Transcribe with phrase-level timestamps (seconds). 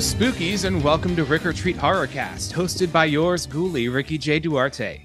[0.00, 4.38] spookies, and welcome to Rick or Treat Horrorcast, hosted by yours, ghoulie Ricky J.
[4.38, 5.04] Duarte.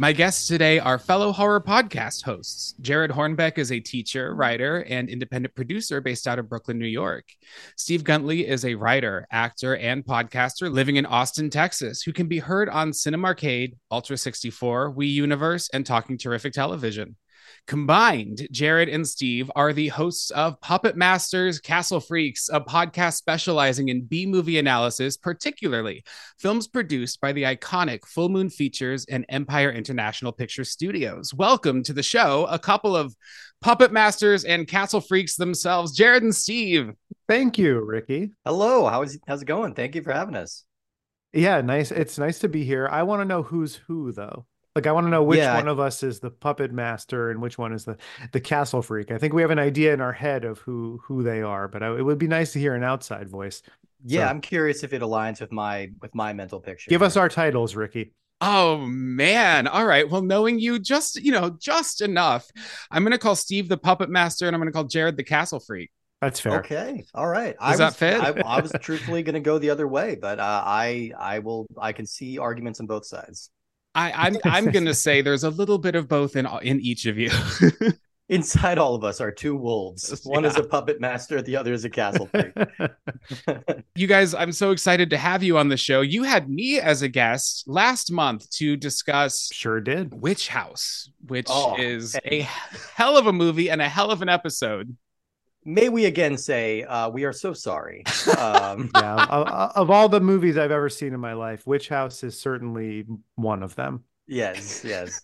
[0.00, 2.74] My guests today are fellow horror podcast hosts.
[2.82, 7.24] Jarrod Hornbeck is a teacher, writer, and independent producer based out of Brooklyn, New York.
[7.76, 12.40] Steve Guntli is a writer, actor, and podcaster living in Austin, Texas, who can be
[12.40, 17.14] heard on Cinemarcade, Ultra 64, Wii Universe, and Talking Terrific Television.
[17.68, 23.88] Combined, Jarrod and Steve are the hosts of Puppet Masters Castle Freaks, a podcast specializing
[23.88, 26.02] in B movie analysis, particularly
[26.38, 31.32] films produced by the iconic Full Moon Features and Empire International Picture Studios.
[31.32, 33.14] Welcome to the show, a couple of
[33.60, 36.92] Puppet Masters and Castle Freaks themselves, Jarrod and Steve.
[37.28, 38.32] Thank you, Ricky.
[38.44, 39.74] Hello, how's how's it going?
[39.74, 40.64] Thank you for having us.
[41.32, 41.92] Yeah, nice.
[41.92, 42.88] It's nice to be here.
[42.90, 44.46] I want to know who's who though.
[44.74, 47.30] Like I want to know which Yeah, one I- of us is the puppet master
[47.30, 47.96] and which one is the
[48.32, 49.10] the castle freak.
[49.10, 51.82] I think we have an idea in our head of who who they are, but
[51.82, 53.62] I, it would be nice to hear an outside voice.
[54.04, 56.88] Yeah, So- I'm curious if it aligns with my with my mental picture.
[56.88, 58.12] Give us our titles, Ricky.
[58.40, 59.68] Oh man.
[59.68, 60.10] All right.
[60.10, 62.50] Well, knowing you just, you know, just enough,
[62.90, 65.22] I'm going to call Steve the puppet master and I'm going to call Jarrod the
[65.22, 65.92] castle freak.
[66.20, 66.58] That's fair.
[66.58, 67.54] Okay, all right.
[67.60, 68.20] I Does that was, fit?
[68.20, 71.66] I, I was truthfully going to go the other way, but uh, I I will
[71.78, 73.50] I can see arguments on both sides.
[73.94, 77.18] I, I'm I'm gonna say there's a little bit of both in in each of
[77.18, 77.30] you.
[78.28, 80.20] Inside all of us are two wolves.
[80.24, 82.54] One is a puppet master, the other is a castle freak.
[83.94, 86.00] you guys, I'm so excited to have you on the show.
[86.00, 90.14] You had me as a guest last month to discuss sure did.
[90.14, 92.40] Witch House, which Oh, is hey.
[92.40, 92.48] a
[92.94, 94.96] hell of a movie and a hell of an episode.
[95.64, 98.02] May we again say uh, we are so sorry.
[98.38, 99.24] Um, Yeah.
[99.30, 103.04] of, of all the movies I've ever seen in my life, Witch House is certainly
[103.36, 104.04] one of them.
[104.26, 105.20] Yes, yes.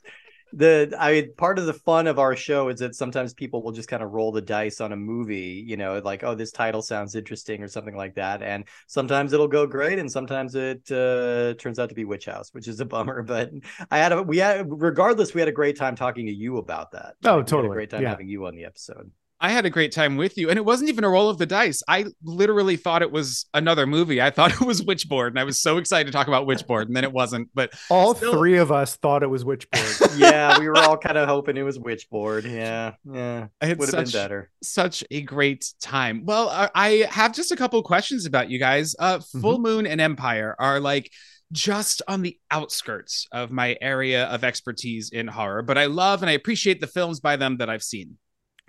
[0.55, 3.73] The I mean, part of the fun of our show is that sometimes people will
[3.73, 6.81] just kind of roll the dice on a movie, you know, like, oh, this title
[6.81, 8.41] sounds interesting or something like that.
[8.43, 12.49] And sometimes it'll go great, and sometimes it uh, turns out to be Witch House,
[12.55, 13.23] which is a bummer.
[13.23, 13.51] But
[13.91, 16.93] I had a we had regardless, we had a great time talking to you about
[16.93, 17.17] that.
[17.25, 17.69] Oh, we had totally.
[17.69, 18.09] a great time Yeah.
[18.11, 19.11] having you on the episode.
[19.41, 21.47] I had a great time with you, and it wasn't even a roll of the
[21.47, 21.83] dice.
[21.87, 24.21] I literally thought it was another movie.
[24.21, 26.97] I thought it was Witchboard, and I was so excited to talk about Witchboard, and
[26.97, 27.49] then it wasn't.
[27.55, 30.19] But All Still- three of us thought it was Witchboard.
[30.19, 32.45] yeah, we were all kind of hoping it was Witchboard.
[32.45, 34.51] Yeah, yeah, I had would have been such better.
[34.63, 36.25] such a great time.
[36.25, 38.97] Well, I, I have just a couple questions about you guys.
[38.99, 41.11] Uh, Full Moon and Empire are like
[41.53, 46.29] just on the outskirts of my area of expertise in horror, but I love and
[46.29, 48.19] I appreciate the films by them that I've seen.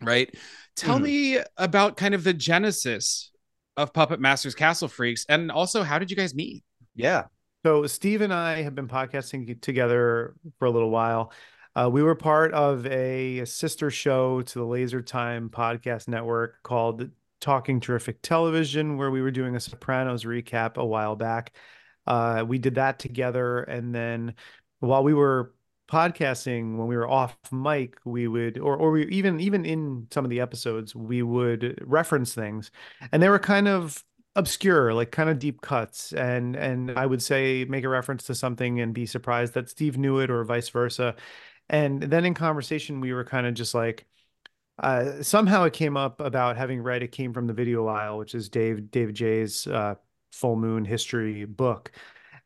[0.02, 0.34] Right?
[0.76, 1.04] Tell Mhm.
[1.04, 3.32] me about kind of the genesis
[3.78, 6.64] of Puppet Masters Castle Freaks, and also how did you guys meet?
[6.96, 7.26] Yeah,
[7.66, 11.32] So Steve and I have been podcasting together for a little while.
[11.76, 17.10] Uh, we were part of a sister show to the Laser Time podcast network called
[17.42, 21.54] Talking Terrific Television, where we were doing a Sopranos recap a while back.
[22.08, 24.34] Uh, we did that together, and then
[24.80, 25.54] while we were
[25.90, 30.24] podcasting, when we were off mic, we would, or or we even even in some
[30.26, 32.72] of the episodes, we would reference things,
[33.12, 34.04] and they were kind of
[34.36, 38.36] obscure like kind of deep cuts and and i would say make a reference to
[38.36, 41.16] something and be surprised that steve knew it or vice versa
[41.70, 44.06] and then in conversation we were kind of just like
[44.84, 48.36] uh somehow it came up about having read it came from the video aisle which
[48.36, 49.96] is dave david jay's uh
[50.32, 51.92] full moon history book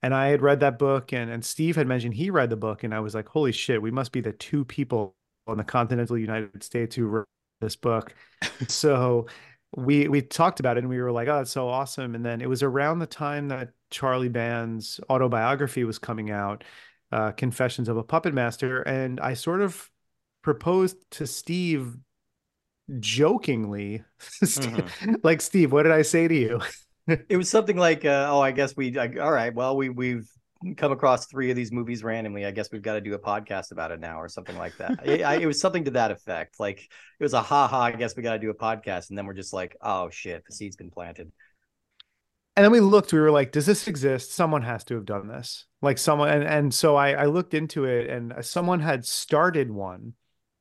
[0.03, 2.83] and i had read that book and and steve had mentioned he read the book
[2.83, 5.15] and i was like holy shit we must be the two people
[5.47, 7.25] in the continental united states who read
[7.61, 8.13] this book
[8.67, 9.25] so
[9.75, 12.15] we we talked about it and we were like, oh, that's so awesome.
[12.15, 16.63] And then it was around the time that Charlie Band's autobiography was coming out,
[17.11, 19.89] uh, Confessions of a Puppet Master, and I sort of
[20.41, 21.95] proposed to Steve
[22.99, 24.03] jokingly,
[25.23, 26.61] like Steve, what did I say to you?
[27.29, 30.29] it was something like, uh, oh, I guess we, I, all right, well, we we've
[30.77, 32.45] come across three of these movies randomly.
[32.45, 34.99] I guess we've got to do a podcast about it now, or something like that.
[35.05, 36.59] it, I, it was something to that effect.
[36.59, 37.81] Like it was a ha ha.
[37.81, 40.45] I guess we got to do a podcast, and then we're just like, oh shit,
[40.45, 41.31] the seed's been planted.
[42.55, 45.27] and then we looked we were like does this exist someone has to have done
[45.27, 49.71] this like someone and, and so I, I looked into it and someone had started
[49.71, 50.13] one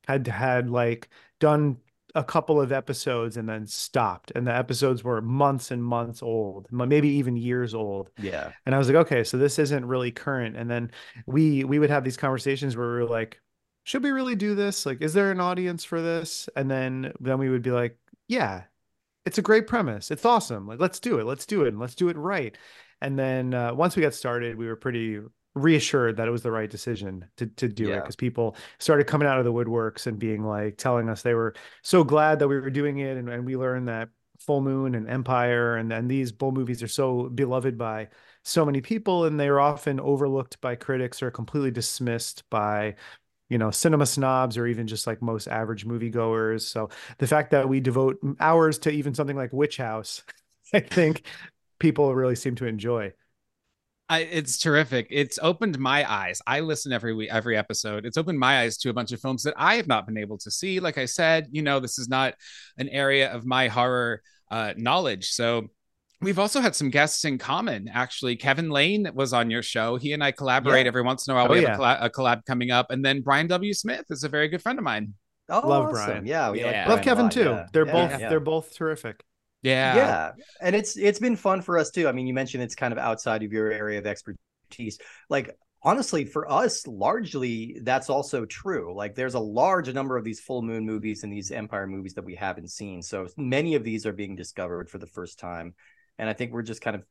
[0.06, 1.08] had had like
[1.38, 1.78] done
[2.14, 6.68] a couple of episodes and then stopped and the episodes were months and months old
[6.70, 8.10] maybe even years old.
[8.18, 8.52] Yeah.
[8.66, 10.56] and i was like okay so this isn't really current.
[10.56, 10.90] And then
[11.26, 13.40] we we would have these conversations where we were like
[13.84, 14.86] should we really do this?
[14.86, 16.48] Like is there an audience for this?
[16.54, 17.98] And then then we would be like
[18.28, 18.64] yeah
[19.24, 20.10] it's a great premise.
[20.10, 20.66] It's awesome.
[20.66, 21.24] Like let's do it.
[21.24, 21.68] Let's do it.
[21.68, 22.56] And let's do it right.
[23.00, 25.20] And then uh, once we got started we were pretty
[25.54, 29.28] reassured that it was the right decision to to do it because people started coming
[29.28, 32.58] out of the woodworks and being like telling us they were so glad that we
[32.58, 34.08] were doing it and, and we learned that
[34.38, 38.08] full moon and empire and then these bull movies are so beloved by
[38.44, 42.94] so many people and they are often overlooked by critics or completely dismissed by
[43.50, 46.62] you know cinema snobs or even just like most average moviegoers.
[46.62, 46.88] So
[47.18, 50.22] the fact that we devote hours to even something like witch house
[50.72, 51.26] i think
[51.78, 53.12] people really seem to enjoy
[54.12, 55.06] I, it's terrific.
[55.10, 56.42] It's opened my eyes.
[56.46, 58.04] I listen every week, every episode.
[58.04, 60.36] It's opened my eyes to a bunch of films that I have not been able
[60.38, 60.80] to see.
[60.80, 62.34] Like I said, you know, this is not
[62.76, 64.20] an area of my horror
[64.50, 65.30] uh, knowledge.
[65.30, 65.68] So
[66.20, 67.88] we've also had some guests in common.
[67.92, 69.96] Actually, Kevin Lane was on your show.
[69.96, 70.88] He and I collaborate Yeah.
[70.88, 71.46] every once in a while.
[71.48, 71.70] Oh, we yeah.
[71.70, 73.72] have a, colla- a collab coming up, and then Brian W.
[73.72, 75.14] Smith is a very good friend of mine.
[75.48, 75.92] Oh, Love awesome.
[76.06, 76.26] Brian.
[76.26, 76.84] Yeah, we like Yeah.
[76.84, 77.66] Brian love kevin lot, too yeah.
[77.72, 78.28] they're Yeah, both yeah.
[78.28, 79.22] they're both terrific
[79.62, 82.08] Yeah, yeah and it's it's been fun for us too.
[82.08, 84.98] I mean you mentioned it's kind of outside of your area of expertise.
[85.28, 88.94] Like honestly for us largely that's also true.
[88.94, 92.24] Like there's a large number of these full moon movies and these empire movies that
[92.24, 93.02] we haven't seen.
[93.02, 95.74] So many of these are being discovered for the first time.
[96.18, 97.02] And i think we're just kind of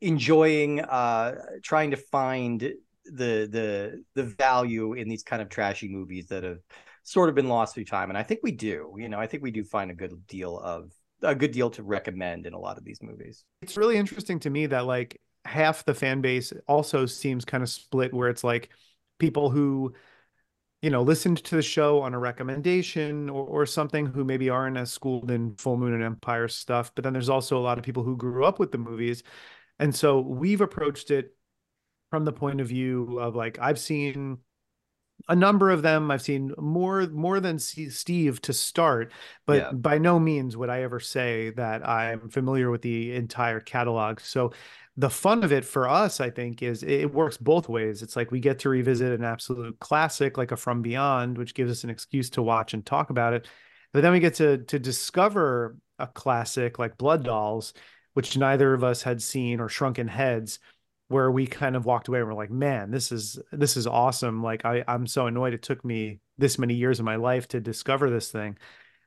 [0.00, 6.26] enjoying uh trying to find the the the value in these kind of trashy movies
[6.26, 6.58] that have
[7.02, 8.10] sort of been lost through time.
[8.10, 10.58] And i think we do you know i think we do find a good deal
[10.58, 10.90] of
[11.22, 13.44] a good deal to recommend in a lot of these movies.
[13.62, 17.68] It's really interesting to me that like half the fan base also seems kind of
[17.68, 18.70] split where it's like
[19.18, 19.92] people who
[20.82, 24.76] you know listened to the show on a recommendation or, or something who maybe aren't
[24.76, 27.84] as schooled in full moon and empire stuff but then there's also a lot of
[27.84, 29.22] people who grew up with the movies.
[29.78, 31.34] And so we've approached it
[32.10, 34.38] from the point of view of like i've seen
[35.28, 39.12] a number of them i've seen more more than steve to start
[39.46, 39.72] but Yeah.
[39.72, 44.20] by no means would i ever say that i'm familiar with the entire catalog.
[44.20, 44.52] So
[44.96, 48.02] the fun of it for us i think is it works both ways.
[48.02, 51.70] It's like we get to revisit an absolute classic like a from beyond which gives
[51.72, 53.48] us an excuse to watch and talk about it.
[53.92, 57.72] But then we get to to discover a classic like blood dolls
[58.12, 60.60] which neither of us had seen or shrunken heads
[61.08, 64.42] where we kind of walked away and we're like man this is this is awesome.
[64.42, 67.60] Like i i'm so annoyed it took me this many years of my life to
[67.60, 68.58] discover this thing.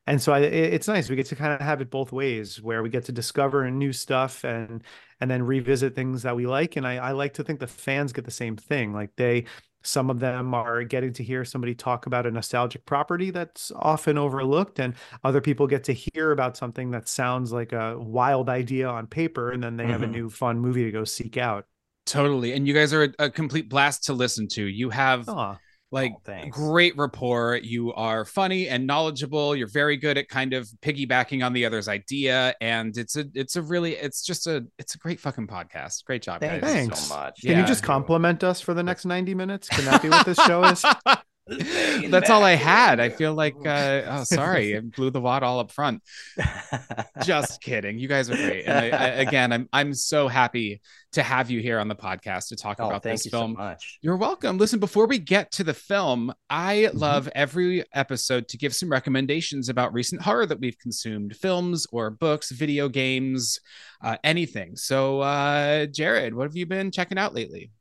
[0.06, 1.10] And so I, it- it's nice.
[1.10, 3.92] We get to kind of have it both ways where we get to discover new
[3.92, 4.84] stuff and
[5.20, 6.76] and then revisit things that we like.
[6.78, 8.94] And I, I like to think the fans get the same thing.
[8.94, 9.46] Like they
[9.84, 14.18] some of them are getting to hear somebody talk about a nostalgic property that's often
[14.18, 18.88] overlooked and other people get to hear about something that sounds like a wild idea
[18.88, 20.12] on paper and then they have a Mhm.
[20.12, 21.66] new fun movie to go seek out
[22.07, 22.54] totally.
[22.54, 24.63] And you guys are a, a complete blast to listen to.
[24.65, 25.57] You have Aw.
[25.92, 27.57] like Oh, great rapport.
[27.62, 29.56] You are funny and knowledgeable.
[29.56, 33.56] You're very good at kind of piggybacking on the other's idea, and it's a it's
[33.56, 36.04] a really it's just a it's a great fucking podcast.
[36.06, 36.71] Great job, Thank guys.
[36.74, 37.00] Thanks.
[37.01, 37.39] so much.
[37.44, 40.37] can you just compliment us for the next 90 minutes can that be what this
[40.40, 40.83] show is
[42.09, 42.99] That's all I had.
[42.99, 46.01] I feel like uh, oh sorry, I blew the wad all up front.
[47.23, 47.99] Just kidding.
[47.99, 48.66] You guys are great.
[48.66, 50.81] And I, I, again, I'm I'm so happy
[51.13, 53.54] to have you here on the podcast to talk oh, about thank this you film.
[53.54, 53.99] so much.
[54.01, 54.57] You're welcome.
[54.57, 56.97] Listen, before we get to the film, I Mm-hmm.
[56.99, 62.09] love every episode to give some recommendations about recent horror that we've consumed films or
[62.09, 63.59] books, video games,
[64.01, 64.75] uh, anything.
[64.75, 67.71] So, uh, Jarrod, what have you been checking out lately?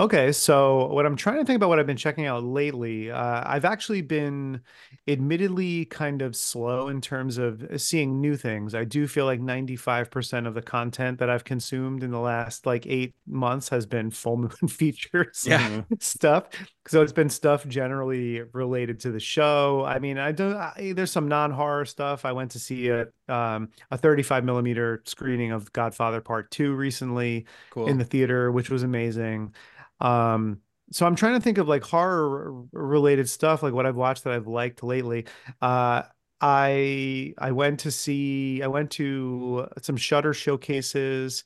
[0.00, 3.42] Okay, so what I'm trying to think about what I've been checking out lately, uh,
[3.46, 4.60] I've actually been
[5.06, 8.74] admittedly kind of slow in terms of seeing new things.
[8.74, 12.86] I do feel like 95% of the content that I've consumed in the last like
[12.88, 15.82] eight months has been full moon features Yeah.
[16.00, 16.48] stuff.
[16.88, 19.84] So it's been stuff generally related to the show.
[19.86, 22.24] I mean, I don't, I, there's some non-horror stuff.
[22.24, 27.46] I went to see a, um, a 35 millimeter screening of Godfather Part 2 recently
[27.70, 27.86] Cool.
[27.88, 29.54] in the theater, which was amazing.
[30.00, 30.60] Um,
[30.92, 34.32] so I'm trying to think of like horror related stuff, like what I've watched that
[34.34, 35.26] I've liked lately.
[35.60, 36.02] Uh,
[36.40, 41.44] I I went to see I went to some Shudder showcases.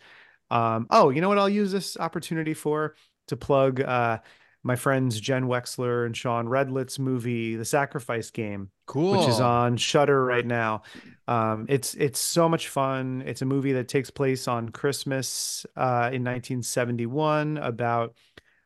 [0.50, 2.96] Um, oh, you know what I'll use this opportunity for
[3.28, 4.18] to plug uh
[4.64, 9.18] my friends Jenn Wexler and Sean Redlitz's movie, The Sacrifice Game, Cool.
[9.18, 10.82] which is on Shudder right now.
[11.28, 13.22] Um, it's it's so much fun.
[13.24, 18.14] It's a movie that takes place on Christmas uh, in 1971 about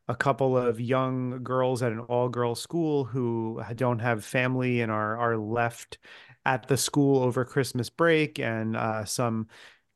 [0.09, 5.17] a couple of young girls at an all-girl school who don't have family and are
[5.17, 5.99] are left
[6.45, 9.47] at the school over Christmas break, and uh, some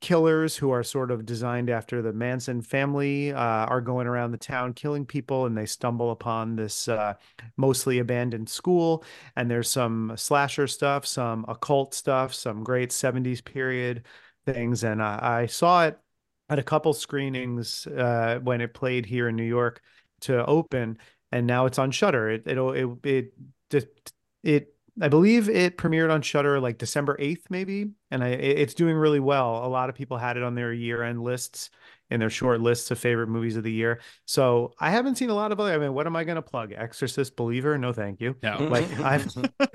[0.01, 4.39] killers who are sort of designed after the Manson family uh, are going around the
[4.39, 7.15] town killing people, and they stumble upon this uh,
[7.57, 9.05] mostly abandoned school.
[9.37, 14.05] And there's some slasher stuff, some occult stuff, some great 70s period
[14.45, 14.85] things.
[14.85, 15.99] And I saw it
[16.49, 19.83] at a couple screenings uh, when it played here in New York
[20.21, 20.99] to open,
[21.33, 22.31] and now it's on Shudder.
[22.31, 22.59] It it
[23.05, 23.33] it
[23.71, 24.13] it,
[24.43, 27.91] it I believe it premiered on Shudder like December 8th, maybe.
[28.11, 29.65] And I, it's doing really well.
[29.65, 31.71] A lot of people had it on their year end lists
[32.11, 34.01] in their short lists of favorite movies of the year.
[34.27, 35.73] So I haven't seen a lot of other.
[35.73, 36.73] I mean, what am I going to plug?
[36.73, 37.77] Exorcist Believer?
[37.79, 38.37] No, thank you.
[38.43, 38.59] No.
[38.59, 39.27] Like I've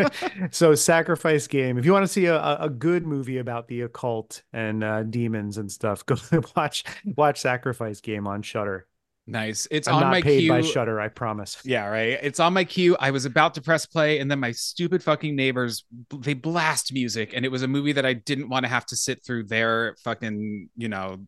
[0.52, 1.78] so Sacrifice Game.
[1.78, 5.58] If you want to see a, a good movie about the occult and uh, demons
[5.58, 6.16] and stuff, go
[6.56, 6.84] watch
[7.18, 8.88] watch Sacrifice Game on Shudder.
[9.28, 9.68] Nice.
[9.70, 10.50] It's I'm on not my paid queue.
[10.50, 11.62] by Shudder, I promise.
[11.64, 12.18] Yeah, right.
[12.22, 12.98] It's on my queue.
[13.00, 15.86] I was about to press play, and then my stupid fucking neighbors
[16.20, 18.96] they blast music, and it was a movie that I didn't want to have to
[18.96, 21.20] sit through their fucking you know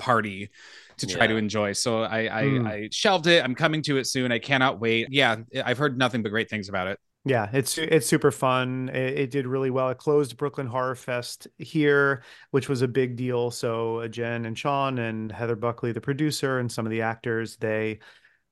[0.00, 0.50] party
[0.98, 1.28] to try Yeah.
[1.28, 1.72] to enjoy.
[1.74, 2.66] So I I, Hmm.
[2.66, 3.44] I shelved it.
[3.44, 4.32] I'm coming to it soon.
[4.32, 5.08] I cannot wait.
[5.10, 6.98] Yeah, I've heard nothing but great things about it.
[7.24, 8.88] Yeah, it's it's super fun.
[8.88, 9.90] It, it did really well.
[9.90, 13.50] It closed Brooklyn Horror Fest here, which was a big deal.
[13.50, 17.56] So uh, Jen and Sean and Heather Buckley, the producer, and some of the actors,
[17.58, 17.98] they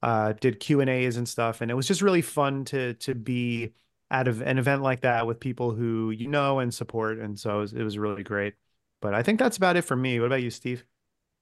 [0.02, 3.14] uh, did Q and A's and stuff, and it was just really fun to to
[3.14, 3.72] be
[4.10, 7.18] at of an event like that with people who you know and support.
[7.18, 8.54] And so it was, it was really great.
[9.00, 10.20] But I think that's about it for me.
[10.20, 10.84] What about you, Steve?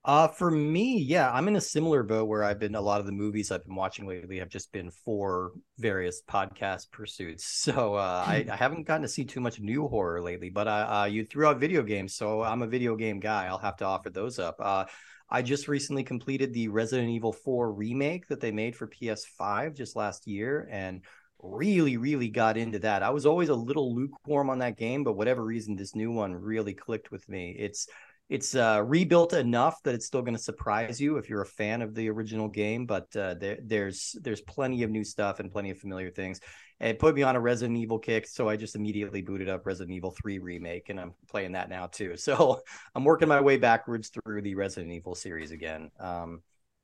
[0.07, 3.07] Uh, for me, yeah, I'm in a similar boat where I've been a lot of
[3.07, 7.45] the movies I've been watching lately have just been for various podcast pursuits.
[7.67, 11.01] So uh, I, I haven't gotten to see too much new horror lately, but uh,
[11.01, 13.47] uh, you threw out video games, so I'm a video game guy.
[13.47, 14.55] I'll have to offer those up.
[14.61, 14.85] Uh,
[15.29, 19.97] I just recently completed the Resident Evil 4 remake that they made for PS5 just
[19.97, 21.03] last year, and
[21.43, 23.03] really, really got into that.
[23.03, 26.33] I was always a little lukewarm on that game, but whatever reason, this new one
[26.35, 27.57] really clicked with me.
[27.59, 27.89] It's
[28.29, 31.81] it's uh, rebuilt enough that it's still going to surprise you if you're a fan
[31.81, 32.85] of the original game.
[32.85, 36.41] But uh, there, there's there's plenty of new stuff and plenty of familiar things.
[36.81, 39.97] It put me on a Resident Evil kick, so I just immediately booted up Resident
[39.97, 42.15] Evil 3 remake, and I'm playing that now too.
[42.27, 42.61] So
[42.95, 45.91] I'm working my way backwards through the Resident Evil series again.
[46.01, 46.43] Um,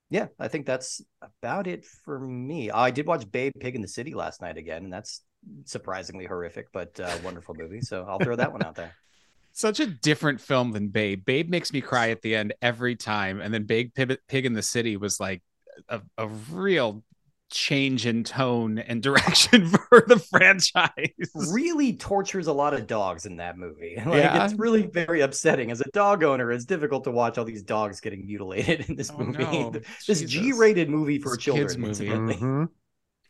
[0.08, 1.02] yeah, I think that's
[1.40, 2.70] about it for me.
[2.70, 5.22] I did watch Babe Pig in the City last night again, and that's
[5.64, 7.80] surprisingly horrific, but uh, wonderful movie.
[7.80, 8.94] So I'll throw that one out there.
[9.52, 11.25] Such a different film than Babe.
[11.25, 14.52] Babe makes me cry at the end every time, and then Big Pig, Pig in
[14.54, 15.42] the City was like
[15.88, 17.02] a, a real
[17.50, 21.11] change in tone and direction for the franchise.
[21.50, 23.94] really tortures a lot of dogs in that movie.
[24.06, 24.42] Like Yeah.
[24.44, 25.71] it's really very upsetting.
[25.71, 29.11] As a dog owner, it's difficult to watch all these dogs getting mutilated in this
[29.11, 29.42] Oh, movie.
[29.44, 29.71] no.
[29.71, 30.30] This Jesus.
[30.30, 31.80] G-rated movie for This kids' children.
[31.80, 31.88] movie.
[31.90, 32.35] incidentally.
[32.37, 32.64] Mm-hmm.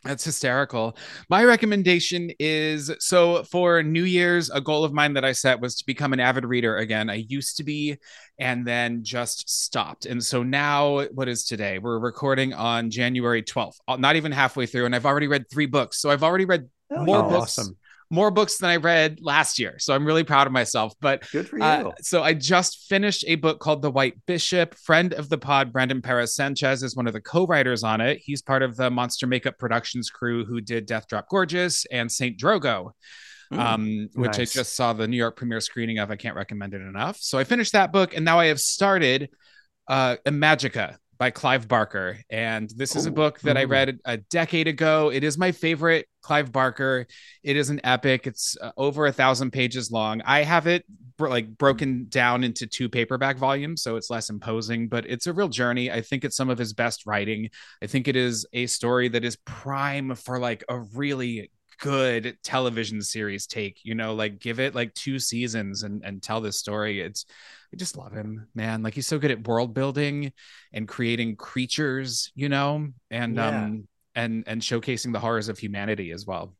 [0.03, 0.97] That's hysterical.
[1.29, 5.75] My recommendation is so for New Year's, a goal of mine that I set was
[5.75, 7.09] to become an avid reader again.
[7.09, 7.97] I used to be
[8.37, 10.05] and then just stopped.
[10.05, 11.79] And so now, what is today?
[11.79, 14.85] We're recording on January 12th, uh, not even halfway through.
[14.85, 16.01] And I've already read three books.
[16.01, 17.77] So I've already read Oh, more Oh, books, awesome.
[18.13, 19.79] More books than I read last year.
[19.79, 20.93] So I'm really proud of myself.
[21.01, 21.63] But Good for you.
[21.63, 24.75] uh, so I just finished a book called The White Bishop.
[24.75, 28.19] Friend of the pod, Brandon Perez Sanchez, is one of the co-writers on it.
[28.23, 32.37] He's part of the Monster Makeup Productions crew who did Death Drop Gorgeous and Saint
[32.37, 32.91] Drogo,
[33.51, 33.59] Mm.
[33.59, 34.55] um, which Nice.
[34.55, 36.09] I just saw the New York premiere screening of.
[36.09, 37.17] I can't recommend it enough.
[37.19, 39.29] So I finished that book, and now I have started
[39.87, 42.17] uh, Imajica by Clive Barker.
[42.29, 45.09] And this is a book that I read a decade ago.
[45.09, 47.07] It is my favorite Clive Barker.
[47.43, 48.27] It is an epic.
[48.27, 50.21] It's uh, over a thousand pages long.
[50.25, 50.83] I have it
[51.17, 55.31] bro- like broken down into two paperback volumes, so it's less imposing, but it's a
[55.31, 55.89] real journey.
[55.89, 57.49] I think it's some of his best writing.
[57.81, 63.01] I think it is a story that is prime for like a really good television
[63.01, 67.01] series take you know like give it like two seasons and and tell this story
[67.01, 67.25] it's
[67.73, 68.83] i just love him man.
[68.83, 70.31] Like he's so good at world building
[70.71, 73.65] and creating creatures you know and Yeah.
[73.65, 76.55] um and and showcasing the horrors of humanity as well.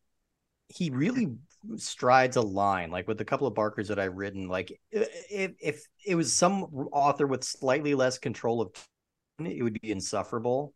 [0.70, 1.36] He really
[1.77, 5.88] strides a line like with a couple of barkers that i've written like if if
[6.05, 10.74] it was some author with slightly less control of tone, it would be insufferable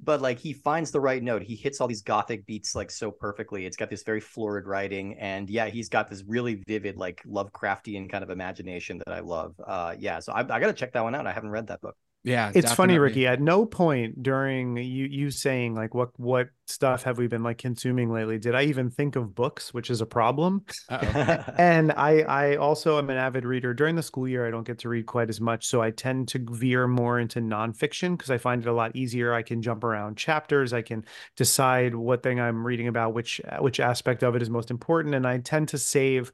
[0.00, 1.42] but like he finds the right note.
[1.42, 3.66] He hits all these gothic beats like so perfectly.
[3.66, 8.10] It's got this very florid writing and yeah he's got this really vivid like lovecraftian
[8.10, 9.54] kind of imagination that i love.
[9.66, 11.26] Uh yeah so i, I gotta check that one out.
[11.26, 12.98] I haven't read that book Yeah, it's funny.
[12.98, 13.26] Ricky.
[13.26, 17.58] At no point during you you saying like what what stuff have we been like
[17.58, 20.64] consuming lately did I even think of books, which is a problem.
[20.88, 23.74] And I I also am an avid reader.
[23.74, 26.28] During the school year, I don't get to read quite as much, so I tend
[26.28, 29.34] to veer more into nonfiction because I find it a lot easier.
[29.34, 30.72] I can jump around chapters.
[30.72, 31.04] I can
[31.36, 35.26] decide what thing I'm reading about, which which aspect of it is most important, and
[35.26, 36.32] I tend to save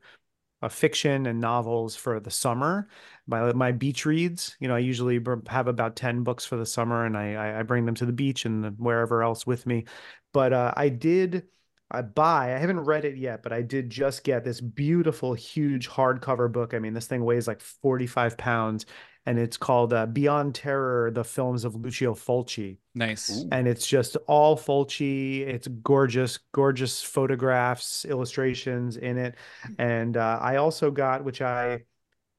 [0.69, 2.89] fiction and novels for the summer.
[3.27, 7.05] My my beach reads, you know, I usually have about ten books for the summer,
[7.07, 9.87] and I I bring them to the beach and wherever else with me.
[10.33, 11.47] But uh, I did.
[11.91, 12.55] I buy.
[12.55, 16.73] I haven't read it yet, but I did just get this beautiful, huge hardcover book.
[16.73, 18.87] I mean, this thing weighs like 45 pounds,
[19.31, 22.79] and it's called uh, Beyond Terror: The Films of Lucio Fulci.
[22.97, 23.45] nice.
[23.53, 25.43] And it's just all Fulci.
[25.43, 29.37] It's gorgeous, gorgeous photographs, illustrations in it.
[29.79, 31.85] And uh, I also got, which I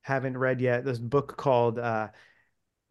[0.01, 2.09] haven't read yet, this book called uh,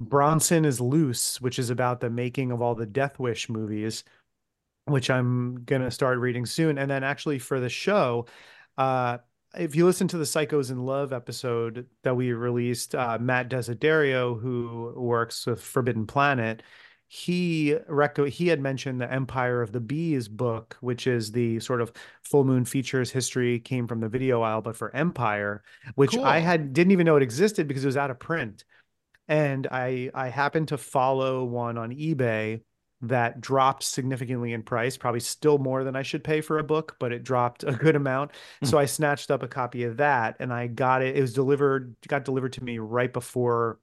[0.00, 4.02] Bronson is Loose, which is about the making of all the Death Wish movies,
[4.86, 6.78] which I'm gonna start reading soon.
[6.78, 8.24] And then actually for the show,
[8.78, 9.18] uh,
[9.56, 14.40] if you listen to the Psychos in Love episode that we released, uh, Matt Desiderio,
[14.40, 16.62] who works with Forbidden Planet,
[17.08, 21.80] he reco- he had mentioned the Empire of the B's book, which is the sort
[21.80, 21.92] of
[22.22, 25.64] full moon features history came from the video aisle, but for Empire,
[25.96, 28.64] which I had didn't even know it existed because it was out of print.
[29.26, 32.62] And I I happened to follow one on eBay
[33.02, 36.96] that dropped significantly in price, probably still more than I should pay for a book,
[36.98, 38.32] but it dropped a good amount.
[38.60, 38.66] Hmm.
[38.66, 41.16] So I snatched up a copy of that and I got it.
[41.16, 43.78] It was delivered, got delivered to me right before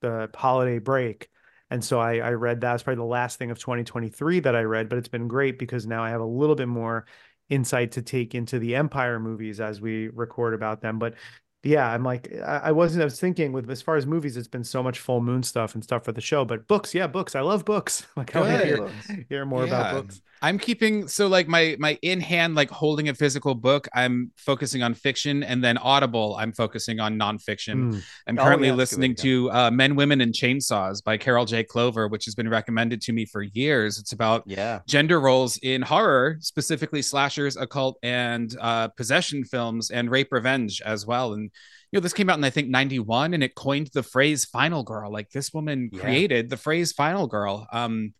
[0.00, 1.28] the holiday break.
[1.70, 2.74] And so I, I read that.
[2.74, 5.86] It's probably the last thing of 2023 that I read, but it's been great because
[5.86, 7.06] now I have a little bit more
[7.48, 10.98] insight to take into the Empire movies as we record about them.
[10.98, 11.14] But
[11.66, 14.48] yeah, I'm like, I, I wasn't, I was thinking with as far as movies, it's
[14.48, 17.34] been so much full moon stuff and stuff for the show, but books, yeah, books.
[17.34, 18.06] I love books.
[18.16, 20.22] Like I want to hear, hear more about books.
[20.46, 23.88] I'm keeping so like my my in hand like holding a physical book.
[23.92, 26.36] I'm focusing on fiction, and then Audible.
[26.38, 27.76] I'm focusing on nonfiction.
[27.94, 28.02] Mm.
[28.28, 31.02] I'm Oh, currently yeah, that's good way listening to to uh, Men, Women, and Chainsaws
[31.02, 31.64] by Carol J.
[31.64, 33.98] Clover, which has been recommended to me for years.
[33.98, 34.80] It's about Yeah.
[34.86, 41.04] gender roles in horror, specifically slashers, occult, and uh, possession films, and rape revenge as
[41.06, 41.32] well.
[41.32, 41.50] And
[41.90, 44.84] you know, this came out in I think '91, and it coined the phrase "final
[44.84, 46.00] girl." Like this woman Yeah.
[46.02, 48.14] created the phrase "final girl." Um,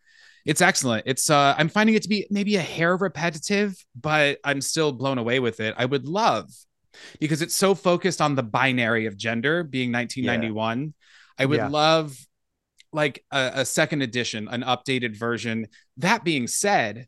[0.46, 1.04] it's excellent.
[1.06, 5.18] It's uh, I'm finding it to be maybe a hair repetitive, but I'm still blown
[5.18, 5.74] away with it.
[5.76, 6.48] I would love
[7.20, 10.94] because it's so focused on the binary of gender being 1991.
[11.38, 11.68] I would Yeah.
[11.68, 12.16] love
[12.92, 15.66] like a, a second edition, an updated version.
[15.98, 17.06] That being said,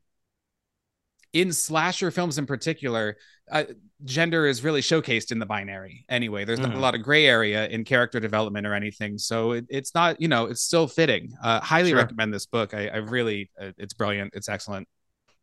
[1.33, 3.17] in slasher films in particular,
[3.51, 3.65] uh,
[4.05, 6.45] gender is really showcased in the binary anyway.
[6.45, 6.77] There's not Mhm.
[6.77, 9.19] a lot of gray area in character development or anything.
[9.19, 11.33] So it, it's not, you know, it's still fitting.
[11.43, 11.99] Uh, highly Sure.
[11.99, 12.75] recommend this book.
[12.75, 14.35] I, I really, uh, it's brilliant.
[14.35, 14.89] It's excellent.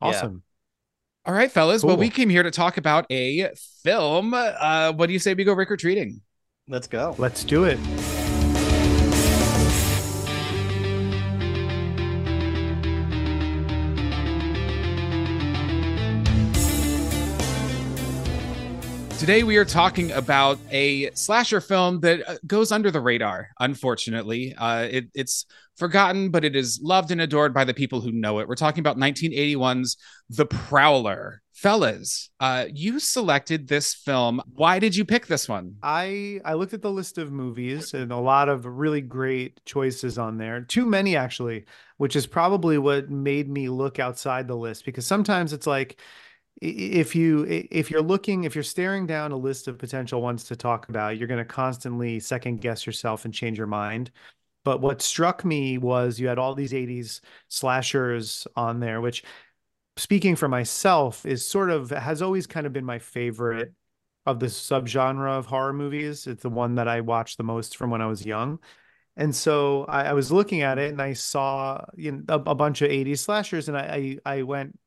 [0.02, 0.08] Yeah.
[0.10, 0.43] Awesome.
[1.26, 1.84] All right, fellas.
[1.84, 3.50] Well, we came here to talk about a
[3.84, 4.34] film.
[4.36, 6.21] Uh, what do you say we go Rick or treating?
[6.67, 7.15] Let's go.
[7.17, 7.80] Let's do it.
[19.17, 23.49] Today we are talking about a slasher film that uh, goes under the radar.
[23.62, 25.45] Unfortunately, uh, it, it's
[25.78, 28.47] forgotten, but it is loved and adored by the people who know it.
[28.47, 29.95] We're talking about 1981's
[30.30, 31.41] The Prowler.
[31.54, 34.41] Fellas, uh, you selected this film.
[34.54, 35.78] Why did you pick this one?
[35.82, 40.17] I I looked at the list of movies and a lot of really great choices
[40.17, 40.62] on there.
[40.62, 45.54] Too many actually, which is probably what made me look outside the list because sometimes
[45.54, 46.01] it's like
[46.62, 50.56] if you if you're looking if you're staring down a list of potential ones to
[50.56, 54.12] talk about, you're going to constantly second guess yourself and change your mind.
[54.63, 59.24] But what struck me was you had all these 80s slashers on there, which
[59.98, 63.74] speaking for myself is sort of has always kind of been my favorite
[64.26, 66.26] of the subgenre of horror movies.
[66.28, 68.60] It's the one that I watched the most from when I was young.
[69.18, 72.56] And so I, I was looking at it and I saw you know, a, a
[72.56, 74.78] bunch of 80s slashers and I, I, I went,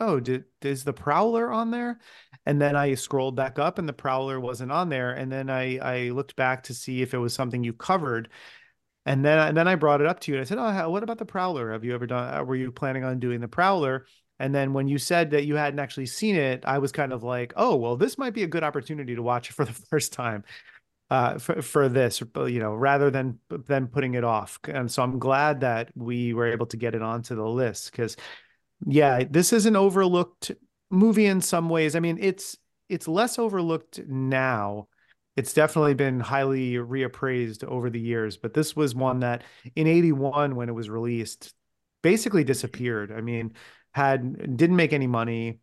[0.00, 1.98] oh, did, is the Prowler on there?
[2.44, 5.12] And then I scrolled back up and the Prowler wasn't on there.
[5.12, 8.28] And then I, I looked back to see if it was something you covered.
[9.04, 11.02] And then, and then I brought it up to you and I said, oh, what
[11.02, 11.72] about the Prowler?
[11.72, 14.06] Have you ever done, uh, were you planning on doing the Prowler?
[14.38, 17.22] And then when you said that you hadn't actually seen it, I was kind of
[17.22, 20.12] like, oh, well, this might be a good opportunity to watch it for the first
[20.12, 20.44] time
[21.10, 24.58] uh, for, for this, you know, rather than than putting it off.
[24.64, 28.16] And so I'm glad that we were able to get it onto the list because,
[28.84, 30.52] yeah, this is an overlooked
[30.90, 31.94] movie in some ways.
[31.94, 32.56] I mean, it's
[32.88, 34.88] it's less overlooked now
[35.36, 38.36] it's definitely been highly reappraised over the years.
[38.36, 39.44] But this was one that
[39.76, 41.52] in 81, when it was released,
[42.02, 43.12] basically disappeared.
[43.12, 43.52] I mean,
[43.92, 45.60] had didn't make any money.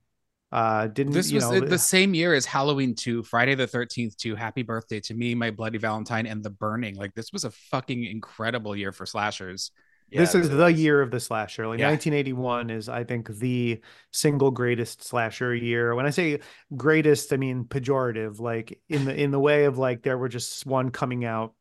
[0.52, 4.36] Uh, didn't this was know the same year as Halloween 2, Friday the 13th 2,
[4.36, 6.96] Happy Birthday to Me, My Bloody Valentine, and The Burning.
[6.96, 9.72] Like this was a fucking incredible year for slashers.
[10.14, 11.68] Yeah, this is the year of the slasher.
[11.68, 11.90] Like yeah.
[11.90, 15.96] 1981 is, I think, the single greatest slasher year.
[15.96, 16.40] When I say
[16.76, 18.40] greatest, I mean pejorative.
[18.40, 21.54] Like in the in the way of like there were just one coming out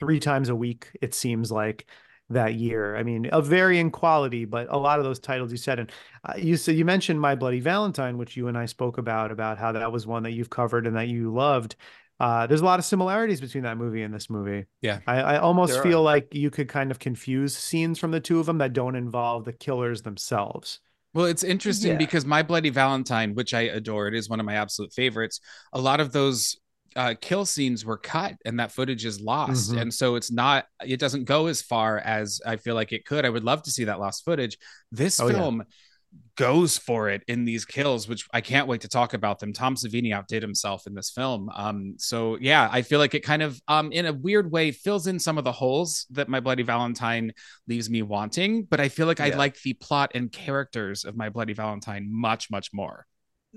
[0.00, 0.90] three times a week.
[1.00, 1.86] It seems like
[2.30, 2.96] that year.
[2.96, 5.92] I mean, of varying quality, but a lot of those titles you said, and
[6.24, 9.58] uh, you said you mentioned My Bloody Valentine, which you and I spoke about about
[9.58, 11.76] how that was one that you've covered and that you loved.
[12.18, 14.64] Uh, there's a lot of similarities between that movie and this movie.
[14.80, 16.04] Yeah, I, I almost there feel are.
[16.04, 19.44] like you could kind of confuse scenes from the two of them that don't involve
[19.44, 20.80] the killers themselves.
[21.12, 21.98] Well, it's interesting yeah.
[21.98, 25.40] because My Bloody Valentine, which I adore, it is one of my absolute favorites.
[25.72, 26.58] A lot of those
[26.94, 29.70] uh, kill scenes were cut and that footage is lost.
[29.70, 29.78] Mm-hmm.
[29.78, 33.24] And so it's not, it doesn't go as far as I feel like it could.
[33.24, 34.58] I would love to see that lost footage.
[34.92, 35.58] This oh, film.
[35.58, 35.74] Yeah
[36.36, 39.52] goes for it in these kills, which I can't wait to talk about them.
[39.52, 41.50] Tom Savini outdid himself in this film.
[41.54, 45.06] Um, so yeah, I feel like it kind of, um, in a weird way, fills
[45.06, 47.32] in some of the holes that My Bloody Valentine
[47.66, 48.64] leaves me wanting.
[48.64, 49.26] But I feel like yeah.
[49.26, 53.06] I like the plot and characters of My Bloody Valentine much, much more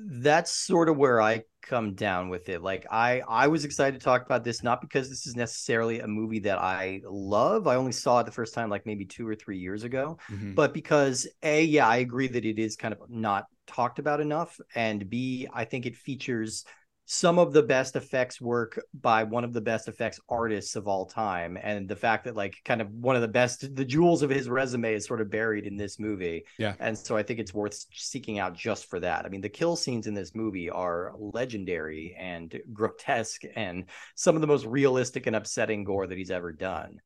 [0.08, 2.62] that's sort of where I come down with it.
[2.62, 6.08] Like I I was excited to talk about this not because this is necessarily a
[6.08, 7.68] movie that I love.
[7.68, 10.54] I only saw it the first time like maybe 2 or 3 years ago, mm-hmm.
[10.54, 14.60] but because A yeah, I agree that it is kind of not talked about enough
[14.74, 16.66] and B I think it features
[17.12, 21.08] some of the best effects work by one of the best effects artists of all
[21.08, 24.30] time and the fact that like kind of one of the best the jewels of
[24.30, 26.76] his resume is sort of buried in this movie yeah.
[26.80, 29.26] and so i think it's worth seeking out just for that.
[29.26, 34.42] I mean the kill scenes in this movie are legendary and grotesque and some of
[34.42, 37.00] the most realistic and upsetting gore that he's ever done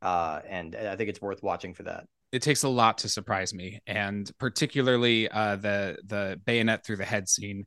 [0.00, 2.04] uh, and i think it's worth watching for that.
[2.32, 7.04] It takes a lot to surprise me and particularly uh, the the bayonet through the
[7.04, 7.66] head scene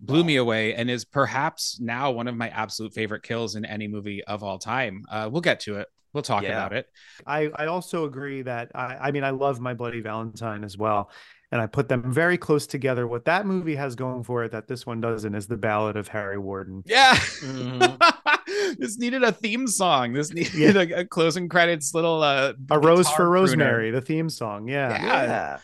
[0.00, 0.26] blew wow.
[0.26, 4.24] me away and is perhaps now one of my absolute favorite kills in any movie
[4.24, 5.04] of all time.
[5.10, 5.88] Uh, we'll get to it.
[6.12, 6.50] We'll talk yeah.
[6.50, 6.86] about it.
[7.26, 11.10] I, I also agree that I, I mean I love My Bloody Valentine as well.
[11.52, 13.08] And I put them very close together.
[13.08, 16.06] What that movie has going for it that this one doesn't is the Ballad of
[16.06, 16.84] Harry Warden.
[16.86, 17.14] Yeah.
[17.14, 18.74] Mm-hmm.
[18.78, 20.12] this needed a theme song.
[20.12, 20.98] This needed yeah.
[20.98, 24.68] a, a, closing credits little uh A Rose for Rosemary, the theme song.
[24.68, 24.90] Yeah.
[24.90, 25.22] Yeah.
[25.24, 25.58] yeah.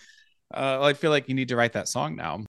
[0.54, 2.44] Uh, I feel like you need to write that song now.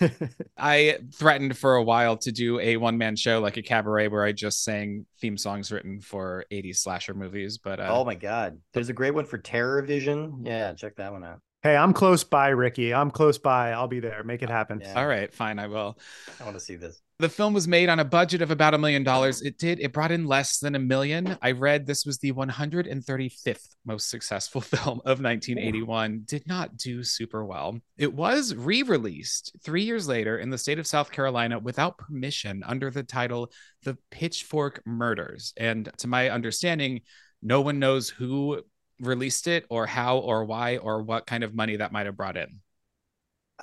[0.56, 4.24] I threatened for a while to do a one man show like a cabaret where
[4.24, 7.58] I just sang theme songs written for 80s slasher movies.
[7.58, 10.42] But uh, oh my God, there's a great one for Terror Vision.
[10.44, 11.40] Yeah, check that one out.
[11.62, 12.92] Hey, I'm close by, Ricky.
[12.92, 13.72] I'm close by.
[13.72, 14.22] I'll be there.
[14.22, 14.80] Make it happen.
[14.82, 15.00] Yeah.
[15.00, 15.58] All right, fine.
[15.58, 15.98] I will.
[16.38, 17.00] I want to see this.
[17.20, 19.40] The film was made on a budget of about a million dollars.
[19.40, 19.78] It did.
[19.78, 21.38] It brought in less than a million.
[21.40, 26.12] I read this was the 135th most successful film of 1981.
[26.12, 26.18] Ooh.
[26.26, 27.78] Did not do super well.
[27.96, 32.90] It was re-released three years later in the state of South Carolina without permission under
[32.90, 33.52] the title
[33.84, 37.02] "The Pitchfork Murders." And to my understanding,
[37.40, 38.60] no one knows who
[39.00, 42.36] released it or how or why or what kind of money that might have brought
[42.36, 42.60] in?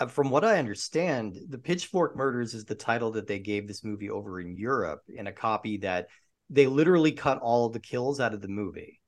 [0.01, 3.83] Uh, from what I understand, the Pitchfork Murders is the title that they gave this
[3.83, 6.07] movie over in Europe in a copy that
[6.49, 8.99] they literally cut all the kills out of the movie.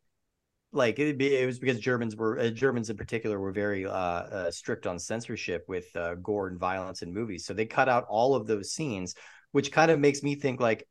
[0.71, 4.51] Like it, it was because Germans were uh, Germans in particular were very uh, uh,
[4.51, 8.35] strict on censorship with uh, gore and violence in movies, so they cut out all
[8.35, 9.15] of those scenes,
[9.51, 10.87] which kind of makes me think like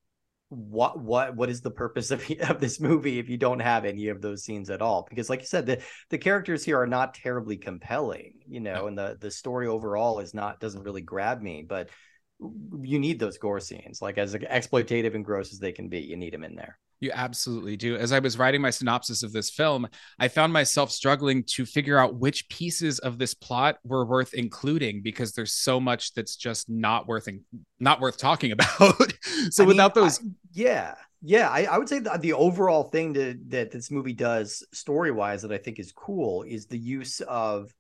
[0.53, 4.09] what what what is the purpose of, of this movie if you don't have any
[4.09, 5.07] of those scenes at all?
[5.09, 8.99] Because like you said the the characters here are not terribly compelling you know and
[8.99, 11.89] the the story overall is not doesn't really grab me but
[12.83, 16.17] you need those gore scenes like as exploitative and gross as they can be you
[16.17, 17.97] need them in there you absolutely do.
[17.97, 19.89] As I was writing my synopsis of this film,
[20.19, 25.03] I found myself struggling to figure out which pieces of this plot were worth including
[25.03, 27.29] because there's so much that's just not worth
[27.81, 29.13] not worth talking about.
[29.51, 32.85] so I without mean, those, I, yeah, yeah, I, I, would say the, the overall
[32.85, 36.79] thing to, that this movie does story wise that I think is cool is the
[36.79, 37.73] use of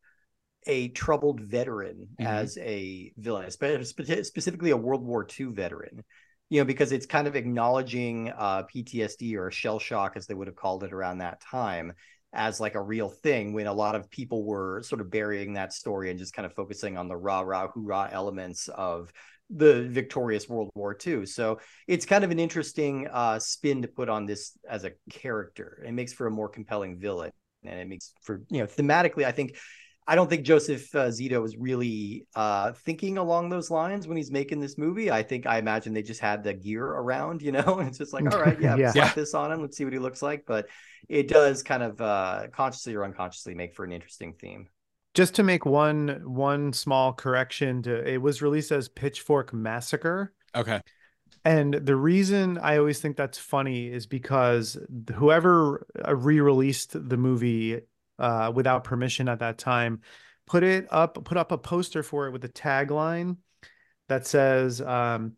[0.66, 2.26] a troubled veteran mm-hmm.
[2.26, 6.04] as a villain, specifically a World War II veteran
[6.52, 10.48] you know, because it's kind of acknowledging uh, PTSD or shell shock, as they would
[10.48, 11.94] have called it around that time,
[12.34, 15.72] as like a real thing when a lot of people were sort of burying that
[15.72, 19.10] story and just kind of focusing on the rah rah hoorah elements of
[19.48, 21.24] the victorious World War II.
[21.24, 25.82] So it's kind of an interesting uh, spin to put on this as a character.
[25.86, 27.32] It makes for a more compelling villain,
[27.64, 29.56] and it makes for you know thematically, I think
[30.06, 34.32] I don't think Joseph uh, Zito was really uh, thinking along those lines when he's
[34.32, 35.10] making this movie.
[35.10, 38.12] I think I imagine they just had the gear around, you know, and it's just
[38.12, 38.90] like, all right, yeah, Yeah.
[38.92, 39.12] slap Yeah.
[39.14, 39.60] this on him.
[39.60, 40.44] Let's see what he looks like.
[40.46, 40.66] But
[41.08, 44.68] it does kind of uh, consciously or unconsciously make for an interesting theme.
[45.14, 50.32] Just to make one one small correction to it was released as Pitchfork Massacre.
[50.54, 50.80] Okay.
[51.44, 54.78] And the reason I always think that's funny is because
[55.14, 57.80] whoever uh, re-released the movie
[58.22, 60.00] uh, without permission at that time
[60.46, 63.36] put it up, put up a poster for it with a tagline
[64.08, 65.32] that says, um,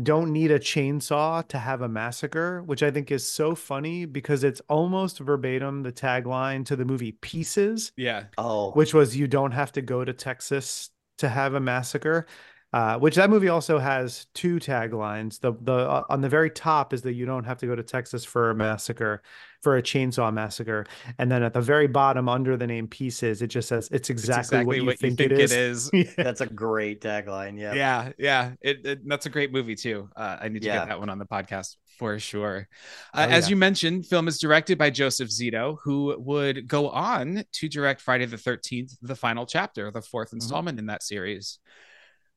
[0.00, 4.44] "Don't need a chainsaw to have a massacre," which I think is so funny because
[4.44, 8.24] it's almost verbatim the tagline to the movie Pieces Yeah.
[8.36, 12.26] Oh, which was you don't have to go to Texas to have a massacre.
[12.70, 15.40] Uh, which that movie also has two taglines.
[15.40, 17.82] The the uh, on the very top is that you don't have to go to
[17.82, 19.22] Texas for a massacre,
[19.62, 20.84] for a chainsaw massacre,
[21.18, 24.10] and then at the very bottom under the name Pieces, it just says it's It's
[24.10, 25.88] exactly, what, you, think it is.
[25.94, 26.04] Yeah.
[26.18, 27.58] that's a great tagline.
[27.58, 27.72] Yeah.
[27.72, 28.52] Yeah, yeah.
[28.60, 30.10] It, it- that's a great movie too.
[30.14, 30.80] Uh, I need to Yeah.
[30.80, 32.68] get that one on the podcast for sure.
[33.14, 33.50] Uh, Oh, as yeah.
[33.50, 38.26] you mentioned, film is directed by Joseph Zito, who would go on to direct Friday
[38.26, 41.60] the Thirteenth, the final chapter, the 4th installment in that series.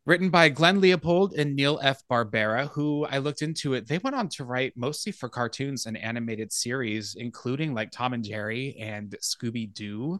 [0.05, 2.01] Written by Glenn Leopold and Neal F.
[2.09, 3.87] Barbera, who I looked into it.
[3.87, 8.23] They went on to write mostly for cartoons and animated series, including like Tom and
[8.23, 10.19] Jerry and Scooby Doo.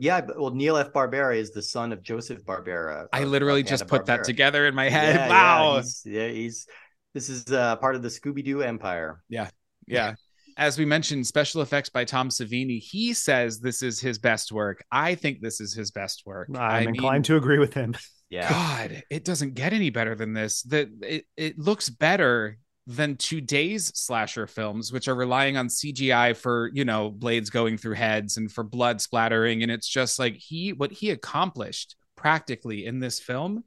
[0.00, 0.92] Yeah, well, Neal F.
[0.92, 3.06] Barbera is the son of Joseph Barbera.
[3.12, 5.14] I literally of just put that together in my head.
[5.14, 5.74] Yeah, wow.
[5.74, 6.66] Yeah, he's, yeah, he's
[7.14, 9.22] this is uh, part of the Scooby Doo empire.
[9.28, 9.50] Yeah,
[9.86, 10.14] yeah.
[10.56, 12.80] As we mentioned, special effects by Tom Savini.
[12.80, 14.82] He says this is his best work.
[14.90, 16.48] I think this is his best work.
[16.54, 17.94] I'm I inclined mean, to agree with him.
[18.30, 18.48] Yeah.
[18.48, 20.62] God, it doesn't get any better than this.
[20.62, 26.70] That it, it looks better than today's slasher films, which are relying on CGI for,
[26.72, 29.62] you know, blades going through heads and for blood splattering.
[29.62, 33.64] And it's just like he, what he accomplished practically in this film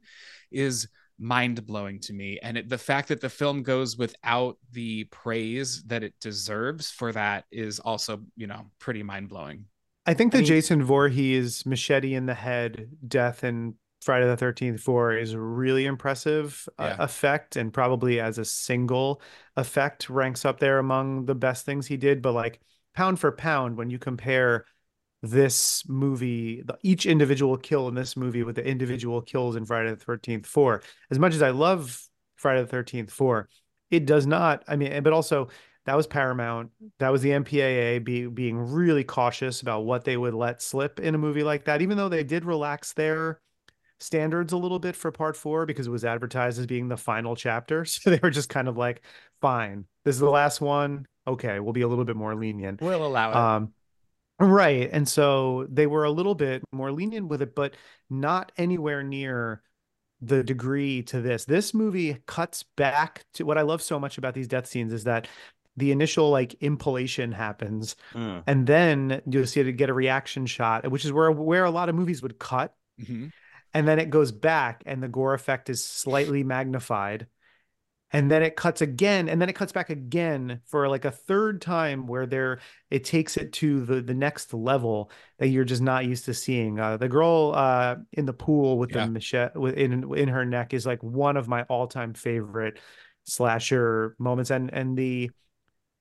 [0.50, 2.38] is mind blowing to me.
[2.42, 7.12] And it, the fact that the film goes without the praise that it deserves for
[7.12, 9.66] that is also, you know, pretty mind blowing.
[10.06, 14.80] I think I mean- Jason Voorhees machete in the head death in Friday the 13th
[14.80, 19.20] 4 is a really impressive uh, effect and probably as a single
[19.56, 22.60] effect ranks up there among the best things he did but like
[22.94, 24.64] pound for pound when you compare
[25.22, 29.90] this movie the, each individual kill in this movie with the individual kills in Friday
[29.90, 32.02] the 13th 4 as much as I love
[32.36, 33.48] Friday the 13th 4
[33.90, 35.48] it does not I mean but also
[35.86, 36.70] that was Paramount.
[36.98, 41.14] That was the MPAA be, being really cautious about what they would let slip in
[41.14, 43.40] a movie like that, even though they did relax their
[44.00, 47.36] standards a little bit for part four because it was advertised as being the final
[47.36, 47.84] chapter.
[47.84, 49.02] So they were just kind of like,
[49.40, 51.06] fine, this is the last one.
[51.26, 52.80] Okay, we'll be a little bit more lenient.
[52.80, 53.36] We'll allow it.
[53.36, 53.72] Um,
[54.38, 54.88] right.
[54.90, 57.74] And so they were a little bit more lenient with it, but
[58.08, 59.62] not anywhere near
[60.22, 61.44] the degree to this.
[61.44, 65.04] This movie cuts back to what I love so much about these death scenes is
[65.04, 65.28] that
[65.76, 68.42] the initial like impalation happens Mm.
[68.46, 71.88] and then you'll see it get a reaction shot, which is where where a lot
[71.88, 73.32] of movies would cut Mhm.
[73.74, 77.26] And then it goes back and the gore effect is slightly magnified.
[78.12, 81.62] And then it cuts again and then it cuts back again for like a third
[81.62, 82.58] time where there
[82.90, 86.80] it takes it to the the next level that you're just not used to seeing.
[86.80, 89.06] Uh the girl uh in the pool with Yeah.
[89.06, 92.80] the machete with- in in her neck is like one of my all-time favorite
[93.24, 94.50] slasher moments.
[94.50, 95.30] And and the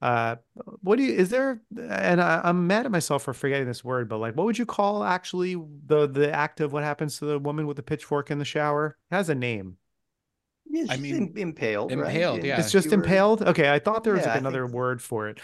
[0.01, 0.35] uh
[0.81, 4.07] what do you is there and I, i'm mad at myself for forgetting this word
[4.07, 5.55] but like what would you call actually
[5.87, 8.97] the the act of what happens to the woman with the pitchfork in the shower
[9.11, 9.75] it has a name
[10.69, 11.91] Yeah, I mean, im- impaled.
[11.91, 12.07] right?
[12.15, 12.59] impaled, yeah.
[12.59, 14.73] it's just You were- impaled okay i thought there was Yeah, like another so.
[14.73, 15.39] word for it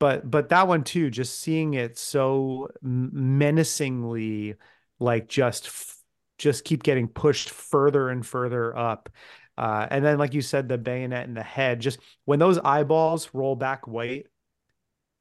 [0.00, 4.54] but but that one too just seeing it so menacingly
[4.98, 5.98] like just f-
[6.38, 9.08] just keep getting pushed further and further up
[9.58, 13.30] uh and then like you said the bayonet in the head just when those eyeballs
[13.32, 14.26] roll back white